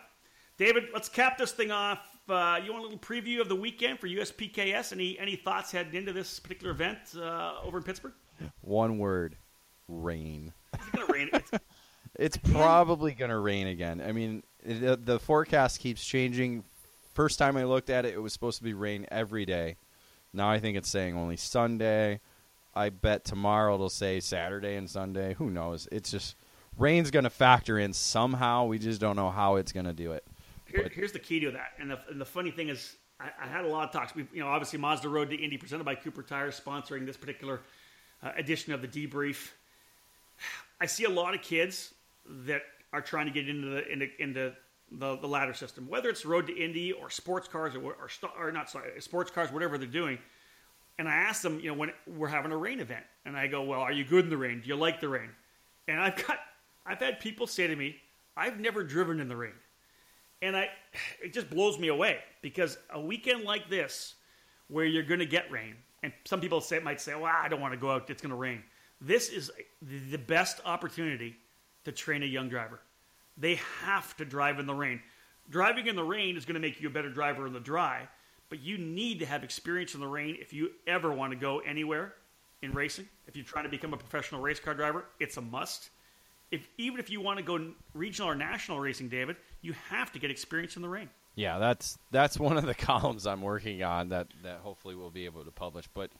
David, 0.57 0.85
let's 0.93 1.09
cap 1.09 1.39
this 1.39 1.53
thing 1.53 1.71
off. 1.71 1.99
Uh, 2.29 2.59
you 2.65 2.73
want 2.73 2.85
a 2.85 2.89
little 2.89 2.99
preview 2.99 3.41
of 3.41 3.49
the 3.49 3.57
weekend 3.57 3.99
for 3.99 4.09
USPKS? 4.09 4.93
Any 4.93 5.19
any 5.19 5.37
thoughts 5.37 5.73
heading 5.73 5.95
into 5.95 6.13
this 6.13 6.39
particular 6.39 6.73
event 6.73 6.99
uh, 7.17 7.55
over 7.63 7.79
in 7.79 7.85
Pittsburgh? 7.85 8.15
One 8.63 8.99
word: 8.99 9.37
rain. 9.89 10.53
It's 10.73 10.91
to 10.91 11.13
rain. 11.13 11.31
It's, 11.33 11.51
It's 12.17 12.37
probably 12.37 13.13
going 13.13 13.31
to 13.31 13.39
rain 13.39 13.67
again. 13.67 14.01
I 14.01 14.13
mean, 14.13 14.45
the, 14.65 14.97
the 14.97 15.19
forecast 15.19 15.81
keeps 15.81 16.05
changing. 16.05 16.63
First 17.13 17.39
time 17.39 17.57
I 17.57 17.65
looked 17.65 17.91
at 17.91 18.05
it, 18.05 18.15
it 18.15 18.23
was 18.23 18.33
supposed 18.33 18.59
to 18.59 18.65
be 18.65 18.73
rain 18.73 19.07
every 19.11 19.45
day. 19.45 19.77
Now 20.33 20.49
I 20.49 20.61
think 20.61 20.77
it's 20.77 20.89
saying 20.89 21.17
only 21.17 21.37
Sunday. 21.37 22.21
I 22.75 22.91
bet 22.91 23.25
tomorrow 23.25 23.75
it'll 23.75 23.89
say 23.89 24.21
Saturday 24.21 24.77
and 24.77 24.89
Sunday. 24.89 25.35
Who 25.35 25.51
knows? 25.51 25.89
It's 25.91 26.11
just 26.11 26.37
rain's 26.79 27.11
going 27.11 27.25
to 27.25 27.31
factor 27.31 27.79
in 27.79 27.93
somehow. 27.93 28.67
We 28.67 28.79
just 28.79 29.01
don't 29.01 29.17
know 29.17 29.31
how 29.31 29.57
it's 29.57 29.73
going 29.73 29.87
to 29.87 29.93
do 29.93 30.13
it. 30.13 30.25
Here, 30.75 30.91
here's 30.93 31.13
the 31.13 31.19
key 31.19 31.41
to 31.41 31.53
that. 31.53 31.73
And 31.79 31.91
the, 31.91 31.99
and 32.11 32.21
the 32.21 32.25
funny 32.25 32.51
thing 32.51 32.69
is, 32.69 32.97
I, 33.21 33.31
I 33.41 33.47
had 33.47 33.65
a 33.65 33.69
lot 33.69 33.85
of 33.85 33.93
talks. 33.93 34.15
We, 34.15 34.27
you 34.33 34.41
know, 34.41 34.49
obviously 34.49 34.79
Mazda 34.79 35.09
Road 35.09 35.31
to 35.31 35.37
Indy, 35.37 35.57
presented 35.57 35.85
by 35.85 35.95
Cooper 35.95 36.23
Tires, 36.23 36.61
sponsoring 36.61 37.07
this 37.07 37.17
particular 37.17 37.61
uh, 38.23 38.33
edition 38.37 38.73
of 38.73 38.83
the 38.83 38.89
debrief. 38.89 39.51
I 40.81 40.87
see 40.87 41.05
a 41.05 41.11
lot 41.11 41.35
of 41.35 41.43
kids 41.43 41.95
that 42.27 42.63
are 42.93 43.01
trying 43.01 43.27
to 43.27 43.33
get 43.33 43.49
into 43.49 43.69
the 43.69 43.89
into, 43.89 44.09
into 44.19 44.53
the, 44.91 45.17
the 45.17 45.29
ladder 45.29 45.55
system, 45.55 45.87
whether 45.89 46.09
it's 46.09 46.27
Road 46.27 46.49
to 46.49 46.57
Indy 46.57 46.93
or 46.93 47.09
sports 47.09 47.47
cars 47.47 47.75
or, 47.77 47.95
or, 47.95 48.09
or 48.39 48.53
not 48.53 48.69
sorry, 48.69 49.01
sports 49.01 49.31
cars, 49.31 49.53
whatever 49.53 49.79
they're 49.79 49.87
doing. 49.87 50.19
And 50.99 51.09
I 51.09 51.15
asked 51.15 51.43
them, 51.43 51.59
you 51.61 51.69
know, 51.69 51.75
when 51.75 51.93
we're 52.07 52.29
having 52.29 52.53
a 52.53 52.57
rain 52.57 52.81
event, 52.81 53.05
and 53.25 53.37
I 53.37 53.47
go, 53.47 53.63
"Well, 53.63 53.81
are 53.81 53.93
you 53.93 54.05
good 54.05 54.25
in 54.25 54.31
the 54.31 54.37
rain? 54.37 54.61
Do 54.61 54.69
you 54.69 54.77
like 54.77 55.01
the 55.01 55.09
rain?" 55.09 55.31
And 55.89 56.01
I've 56.01 56.17
got, 56.27 56.39
I've 56.87 57.01
had 57.01 57.21
people 57.21 57.47
say 57.47 57.67
to 57.67 57.77
me, 57.77 57.97
"I've 58.37 58.61
never 58.61 58.83
driven 58.85 59.21
in 59.21 59.29
the 59.29 59.37
rain." 59.37 59.55
And 60.45 60.57
I, 60.57 60.69
it 61.23 61.33
just 61.33 61.51
blows 61.51 61.79
me 61.79 61.89
away 61.89 62.19
because 62.43 62.77
a 62.91 63.01
weekend 63.01 63.45
like 63.45 63.69
this, 63.69 64.15
where 64.69 64.85
you're 64.85 65.03
going 65.03 65.21
to 65.21 65.27
get 65.27 65.51
rain, 65.51 65.75
and 66.03 66.13
some 66.25 66.41
people 66.41 66.61
say 66.61 66.79
might 66.79 67.01
say, 67.01 67.15
"Well, 67.15 67.33
I 67.35 67.49
don't 67.49 67.61
want 67.61 67.73
to 67.73 67.81
go 67.81 67.91
out; 67.91 68.09
it's 68.11 68.23
going 68.23 68.31
to 68.31 68.37
rain." 68.37 68.63
This 69.01 69.29
is 69.31 69.51
the 69.83 70.19
best 70.19 70.61
opportunity 70.65 71.37
to 71.85 71.93
train 71.93 72.23
a 72.23 72.27
young 72.27 72.49
driver. 72.49 72.81
They 73.37 73.57
have 73.83 74.17
to 74.19 74.25
drive 74.25 74.59
in 74.59 74.67
the 74.67 74.75
rain. 74.75 75.01
Driving 75.51 75.87
in 75.89 75.97
the 75.97 76.05
rain 76.05 76.37
is 76.37 76.45
going 76.45 76.55
to 76.55 76.61
make 76.61 76.81
you 76.81 76.89
a 76.89 76.93
better 76.93 77.11
driver 77.11 77.47
in 77.47 77.53
the 77.53 77.61
dry, 77.61 78.09
but 78.49 78.61
you 78.61 78.79
need 78.79 79.19
to 79.21 79.27
have 79.27 79.45
experience 79.45 79.95
in 79.95 80.01
the 80.01 80.07
rain 80.07 80.37
if 80.41 80.53
you 80.53 80.71
ever 80.87 81.13
want 81.13 81.33
to 81.33 81.39
go 81.39 81.59
anywhere 81.61 82.15
in 82.63 82.73
racing. 82.73 83.09
If 83.27 83.37
you're 83.37 83.45
trying 83.45 83.65
to 83.65 83.71
become 83.71 83.93
a 83.93 83.97
professional 83.97 84.41
race 84.41 84.61
car 84.61 84.75
driver, 84.75 85.05
it's 85.21 85.37
a 85.37 85.43
must. 85.43 85.91
If 86.51 86.69
even 86.79 87.01
if 87.01 87.11
you 87.11 87.21
want 87.21 87.39
to 87.39 87.45
go 87.45 87.73
regional 87.95 88.31
or 88.31 88.35
national 88.35 88.79
racing, 88.79 89.09
David, 89.09 89.37
you 89.65 89.75
have 89.89 90.13
to 90.13 90.19
get 90.19 90.31
experience 90.31 90.77
in 90.77 90.83
the 90.83 90.89
rain. 90.89 91.09
Yeah, 91.35 91.59
that's 91.59 91.99
that's 92.11 92.39
one 92.39 92.57
of 92.57 92.67
the 92.67 92.75
columns 92.93 93.27
I'm 93.27 93.43
working 93.43 93.83
on 93.83 94.11
that 94.11 94.29
that 94.43 94.59
hopefully 94.59 94.95
we'll 94.95 95.11
be 95.11 95.25
able 95.25 95.45
to 95.45 95.51
publish. 95.51 95.89
But 95.93 96.11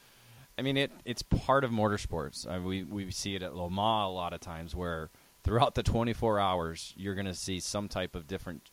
I 0.59 0.63
mean, 0.63 0.77
it 0.77 0.91
it's 1.05 1.23
part 1.23 1.63
of 1.63 1.71
motorsports. 1.71 2.49
I 2.49 2.59
we 2.59 2.83
we 2.83 3.11
see 3.11 3.37
it 3.37 3.43
at 3.43 3.55
Le 3.55 3.71
Mans 3.71 4.09
a 4.09 4.15
lot 4.15 4.33
of 4.33 4.41
times 4.41 4.75
where 4.75 5.11
throughout 5.45 5.75
the 5.75 5.83
24 5.83 6.41
hours 6.41 6.95
you're 6.97 7.15
going 7.15 7.27
to 7.27 7.35
see 7.35 7.61
some 7.61 7.87
type 7.87 8.15
of 8.17 8.27
different 8.27 8.71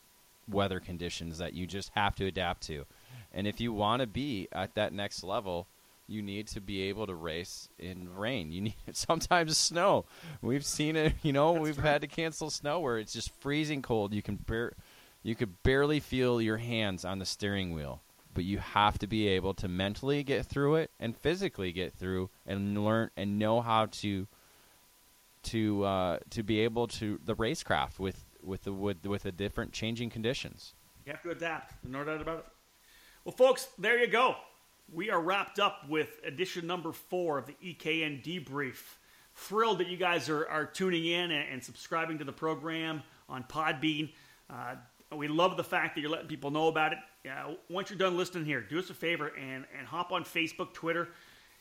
weather 0.50 0.80
conditions 0.80 1.38
that 1.38 1.54
you 1.54 1.68
just 1.68 1.92
have 1.94 2.16
to 2.16 2.26
adapt 2.26 2.64
to. 2.64 2.86
And 3.34 3.48
if 3.48 3.62
you 3.62 3.74
want 3.74 4.02
to 4.02 4.08
be 4.08 4.48
at 4.52 4.76
that 4.76 4.94
next 4.94 5.24
level, 5.24 5.68
you 6.12 6.22
need 6.22 6.48
to 6.48 6.62
be 6.62 6.84
able 6.84 7.08
to 7.08 7.16
race 7.16 7.70
in 7.80 8.14
rain. 8.16 8.52
You 8.52 8.62
need 8.62 8.76
sometimes 8.94 9.58
snow. 9.58 10.06
We've 10.42 10.66
seen 10.66 10.96
it. 10.96 11.14
You 11.24 11.34
know, 11.34 11.54
That's 11.54 11.64
we've 11.64 11.76
true. 11.76 11.84
had 11.84 12.02
to 12.02 12.08
cancel 12.08 12.50
snow 12.50 12.80
where 12.80 12.98
it's 12.98 13.14
just 13.14 13.32
freezing 13.40 13.82
cold. 13.82 14.14
You 14.14 14.22
can 14.22 14.36
bar- 14.36 14.74
you 15.24 15.36
could 15.36 15.62
barely 15.64 16.00
feel 16.00 16.42
your 16.42 16.58
hands 16.58 17.06
on 17.06 17.20
the 17.20 17.26
steering 17.26 17.74
wheel. 17.74 18.02
But 18.34 18.46
you 18.46 18.60
have 18.60 18.98
to 19.00 19.08
be 19.08 19.28
able 19.28 19.54
to 19.56 19.68
mentally 19.68 20.24
get 20.24 20.46
through 20.46 20.76
it 20.76 20.92
and 21.00 21.18
physically 21.18 21.72
get 21.74 21.94
through 21.94 22.30
and 22.46 22.82
learn 22.84 23.10
and 23.18 23.38
know 23.38 23.60
how 23.62 23.88
to 23.88 24.26
to 25.44 25.84
uh, 25.84 26.20
to 26.30 26.44
be 26.44 26.62
able 26.62 26.88
to 26.88 27.20
the 27.26 27.36
racecraft 27.36 28.00
with 28.00 28.24
with 28.44 28.64
the 28.64 28.72
with, 28.74 29.06
with 29.06 29.24
the 29.24 29.32
different 29.32 29.74
changing 29.74 30.10
conditions. 30.10 30.74
You 31.06 31.12
have 31.12 31.24
to 31.24 31.32
adapt, 31.32 31.74
no 31.84 32.04
doubt 32.04 32.22
about 32.22 32.38
it. 32.40 32.46
Well, 33.26 33.36
folks, 33.36 33.68
there 33.78 34.00
you 34.00 34.08
go. 34.08 34.36
We 34.94 35.10
are 35.10 35.22
wrapped 35.22 35.58
up 35.58 35.88
with 35.88 36.20
edition 36.26 36.68
number 36.68 36.92
four 36.92 37.38
of 37.38 37.46
the 37.46 37.56
EKN 37.64 38.22
debrief. 38.26 38.98
Thrilled 39.36 39.78
that 39.78 39.88
you 39.88 39.96
guys 39.96 40.28
are, 40.28 40.46
are 40.50 40.66
tuning 40.66 41.06
in 41.06 41.32
and, 41.32 41.48
and 41.50 41.64
subscribing 41.64 42.18
to 42.18 42.26
the 42.26 42.34
program 42.34 43.02
on 43.30 43.46
Podbean. 43.46 44.12
Uh, 44.50 44.76
we 45.16 45.30
love 45.30 45.56
the 45.56 45.64
fact 45.64 45.96
that 45.96 46.02
you're 46.02 46.10
letting 46.10 46.28
people 46.28 46.52
know 46.52 46.68
about 46.68 46.92
it. 46.92 47.00
Uh, 47.26 47.54
once 47.70 47.90
you're 47.90 47.98
done 47.98 48.18
listening 48.18 48.44
here, 48.44 48.60
do 48.60 48.80
us 48.80 48.90
a 48.90 48.94
favor 48.94 49.32
and, 49.40 49.64
and 49.78 49.88
hop 49.88 50.12
on 50.12 50.26
Facebook, 50.26 50.74
Twitter, 50.74 51.08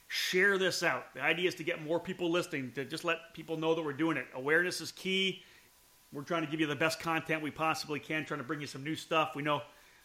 share 0.08 0.58
this 0.58 0.82
out. 0.82 1.14
The 1.14 1.22
idea 1.22 1.46
is 1.46 1.54
to 1.56 1.62
get 1.62 1.80
more 1.84 2.00
people 2.00 2.32
listening, 2.32 2.72
to 2.72 2.84
just 2.84 3.04
let 3.04 3.18
people 3.32 3.56
know 3.56 3.76
that 3.76 3.84
we're 3.84 3.92
doing 3.92 4.16
it. 4.16 4.26
Awareness 4.34 4.80
is 4.80 4.90
key. 4.90 5.42
We're 6.12 6.22
trying 6.22 6.44
to 6.44 6.50
give 6.50 6.58
you 6.58 6.66
the 6.66 6.74
best 6.74 6.98
content 6.98 7.42
we 7.42 7.52
possibly 7.52 8.00
can, 8.00 8.24
trying 8.24 8.40
to 8.40 8.44
bring 8.44 8.60
you 8.60 8.66
some 8.66 8.82
new 8.82 8.96
stuff. 8.96 9.36
We 9.36 9.44
know 9.44 9.62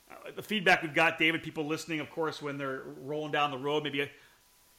uh, 0.09 0.31
the 0.35 0.41
feedback 0.41 0.81
we've 0.81 0.93
got, 0.93 1.17
David, 1.17 1.43
people 1.43 1.65
listening, 1.65 1.99
of 1.99 2.09
course, 2.09 2.41
when 2.41 2.57
they're 2.57 2.83
rolling 3.01 3.31
down 3.31 3.51
the 3.51 3.57
road, 3.57 3.83
maybe 3.83 4.09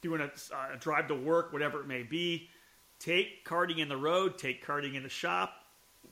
doing 0.01 0.21
a, 0.21 0.25
uh, 0.25 0.75
a 0.75 0.77
drive 0.77 1.07
to 1.07 1.15
work, 1.15 1.51
whatever 1.51 1.81
it 1.81 1.87
may 1.87 2.03
be. 2.03 2.49
Take 2.99 3.45
karting 3.45 3.79
in 3.79 3.89
the 3.89 3.97
road, 3.97 4.37
take 4.37 4.65
karting 4.65 4.95
in 4.95 5.03
the 5.03 5.09
shop. 5.09 5.53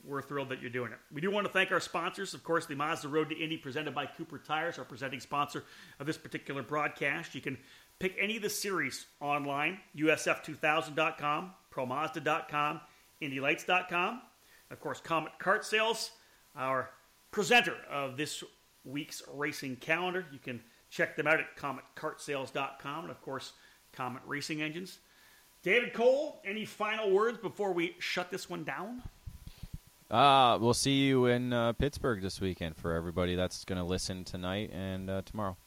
We're 0.03 0.21
thrilled 0.21 0.49
that 0.49 0.61
you're 0.61 0.69
doing 0.69 0.91
it. 0.91 0.99
We 1.11 1.19
do 1.21 1.31
want 1.31 1.47
to 1.47 1.53
thank 1.53 1.71
our 1.71 1.79
sponsors, 1.79 2.35
of 2.35 2.43
course, 2.43 2.67
the 2.67 2.75
Mazda 2.75 3.07
Road 3.07 3.29
to 3.29 3.35
Indy 3.35 3.57
presented 3.57 3.95
by 3.95 4.05
Cooper 4.05 4.37
Tires, 4.37 4.77
our 4.77 4.85
presenting 4.85 5.19
sponsor 5.19 5.63
of 5.99 6.05
this 6.05 6.17
particular 6.17 6.61
broadcast. 6.61 7.33
You 7.33 7.41
can 7.41 7.57
pick 7.97 8.15
any 8.19 8.35
of 8.35 8.43
the 8.43 8.49
series 8.49 9.07
online, 9.19 9.79
USF2000.com, 9.97 11.51
ProMazda.com, 11.73 12.81
IndyLights.com. 13.21 14.21
Of 14.69 14.79
course, 14.79 14.99
Comet 14.99 15.31
Kart 15.39 15.63
Sales, 15.63 16.11
our 16.55 16.91
presenter 17.31 17.75
of 17.89 18.15
this 18.15 18.43
week's 18.85 19.21
racing 19.33 19.77
calendar. 19.77 20.25
You 20.31 20.39
can 20.39 20.61
check 20.89 21.15
them 21.15 21.27
out 21.27 21.39
at 21.39 21.57
CometKartSales.com 21.57 23.03
and, 23.03 23.11
of 23.11 23.21
course, 23.21 23.53
Comet 23.91 24.21
Racing 24.25 24.61
Engines. 24.61 24.99
David 25.63 25.93
Cole, 25.93 26.41
any 26.45 26.63
final 26.65 27.09
words 27.11 27.37
before 27.37 27.73
we 27.73 27.95
shut 27.99 28.29
this 28.29 28.49
one 28.49 28.63
down? 28.63 29.01
Uh, 30.11 30.59
we'll 30.61 30.75
see 30.75 31.05
you 31.05 31.25
in 31.25 31.51
uh, 31.51 31.73
Pittsburgh 31.73 32.21
this 32.21 32.39
weekend 32.39 32.77
for 32.77 32.93
everybody 32.93 33.35
that's 33.35 33.65
going 33.65 33.79
to 33.79 33.83
listen 33.83 34.23
tonight 34.23 34.69
and 34.71 35.09
uh, 35.09 35.23
tomorrow. 35.25 35.57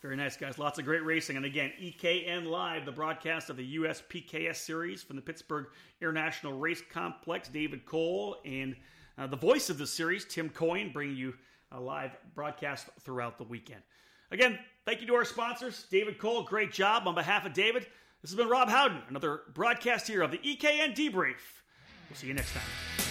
Very 0.00 0.16
nice, 0.16 0.36
guys. 0.36 0.58
Lots 0.58 0.78
of 0.78 0.84
great 0.84 1.04
racing. 1.04 1.36
And 1.36 1.46
again, 1.46 1.72
EKN 1.80 2.46
Live, 2.46 2.84
the 2.84 2.92
broadcast 2.92 3.48
of 3.48 3.56
the 3.56 3.64
US 3.64 4.02
PKS 4.08 4.56
Series 4.56 5.02
from 5.02 5.16
the 5.16 5.22
Pittsburgh 5.22 5.66
International 6.00 6.52
Race 6.52 6.82
Complex. 6.90 7.48
David 7.48 7.86
Cole 7.86 8.36
and 8.44 8.76
uh, 9.16 9.26
the 9.26 9.36
voice 9.36 9.70
of 9.70 9.78
the 9.78 9.86
series, 9.86 10.24
Tim 10.24 10.50
Coyne, 10.50 10.92
bringing 10.92 11.16
you 11.16 11.34
a 11.74 11.80
live 11.80 12.16
broadcast 12.34 12.88
throughout 13.00 13.36
the 13.36 13.44
weekend. 13.44 13.80
Again, 14.30 14.58
thank 14.86 15.00
you 15.00 15.06
to 15.08 15.14
our 15.14 15.24
sponsors. 15.24 15.86
David 15.90 16.18
Cole, 16.18 16.42
great 16.44 16.72
job. 16.72 17.06
On 17.06 17.14
behalf 17.14 17.44
of 17.44 17.52
David, 17.52 17.86
this 18.22 18.30
has 18.30 18.36
been 18.36 18.48
Rob 18.48 18.68
Howden, 18.68 19.02
another 19.08 19.42
broadcast 19.52 20.06
here 20.08 20.22
of 20.22 20.30
the 20.30 20.38
EKN 20.38 20.94
Debrief. 20.94 21.34
We'll 22.08 22.16
see 22.16 22.28
you 22.28 22.34
next 22.34 22.52
time. 22.52 23.03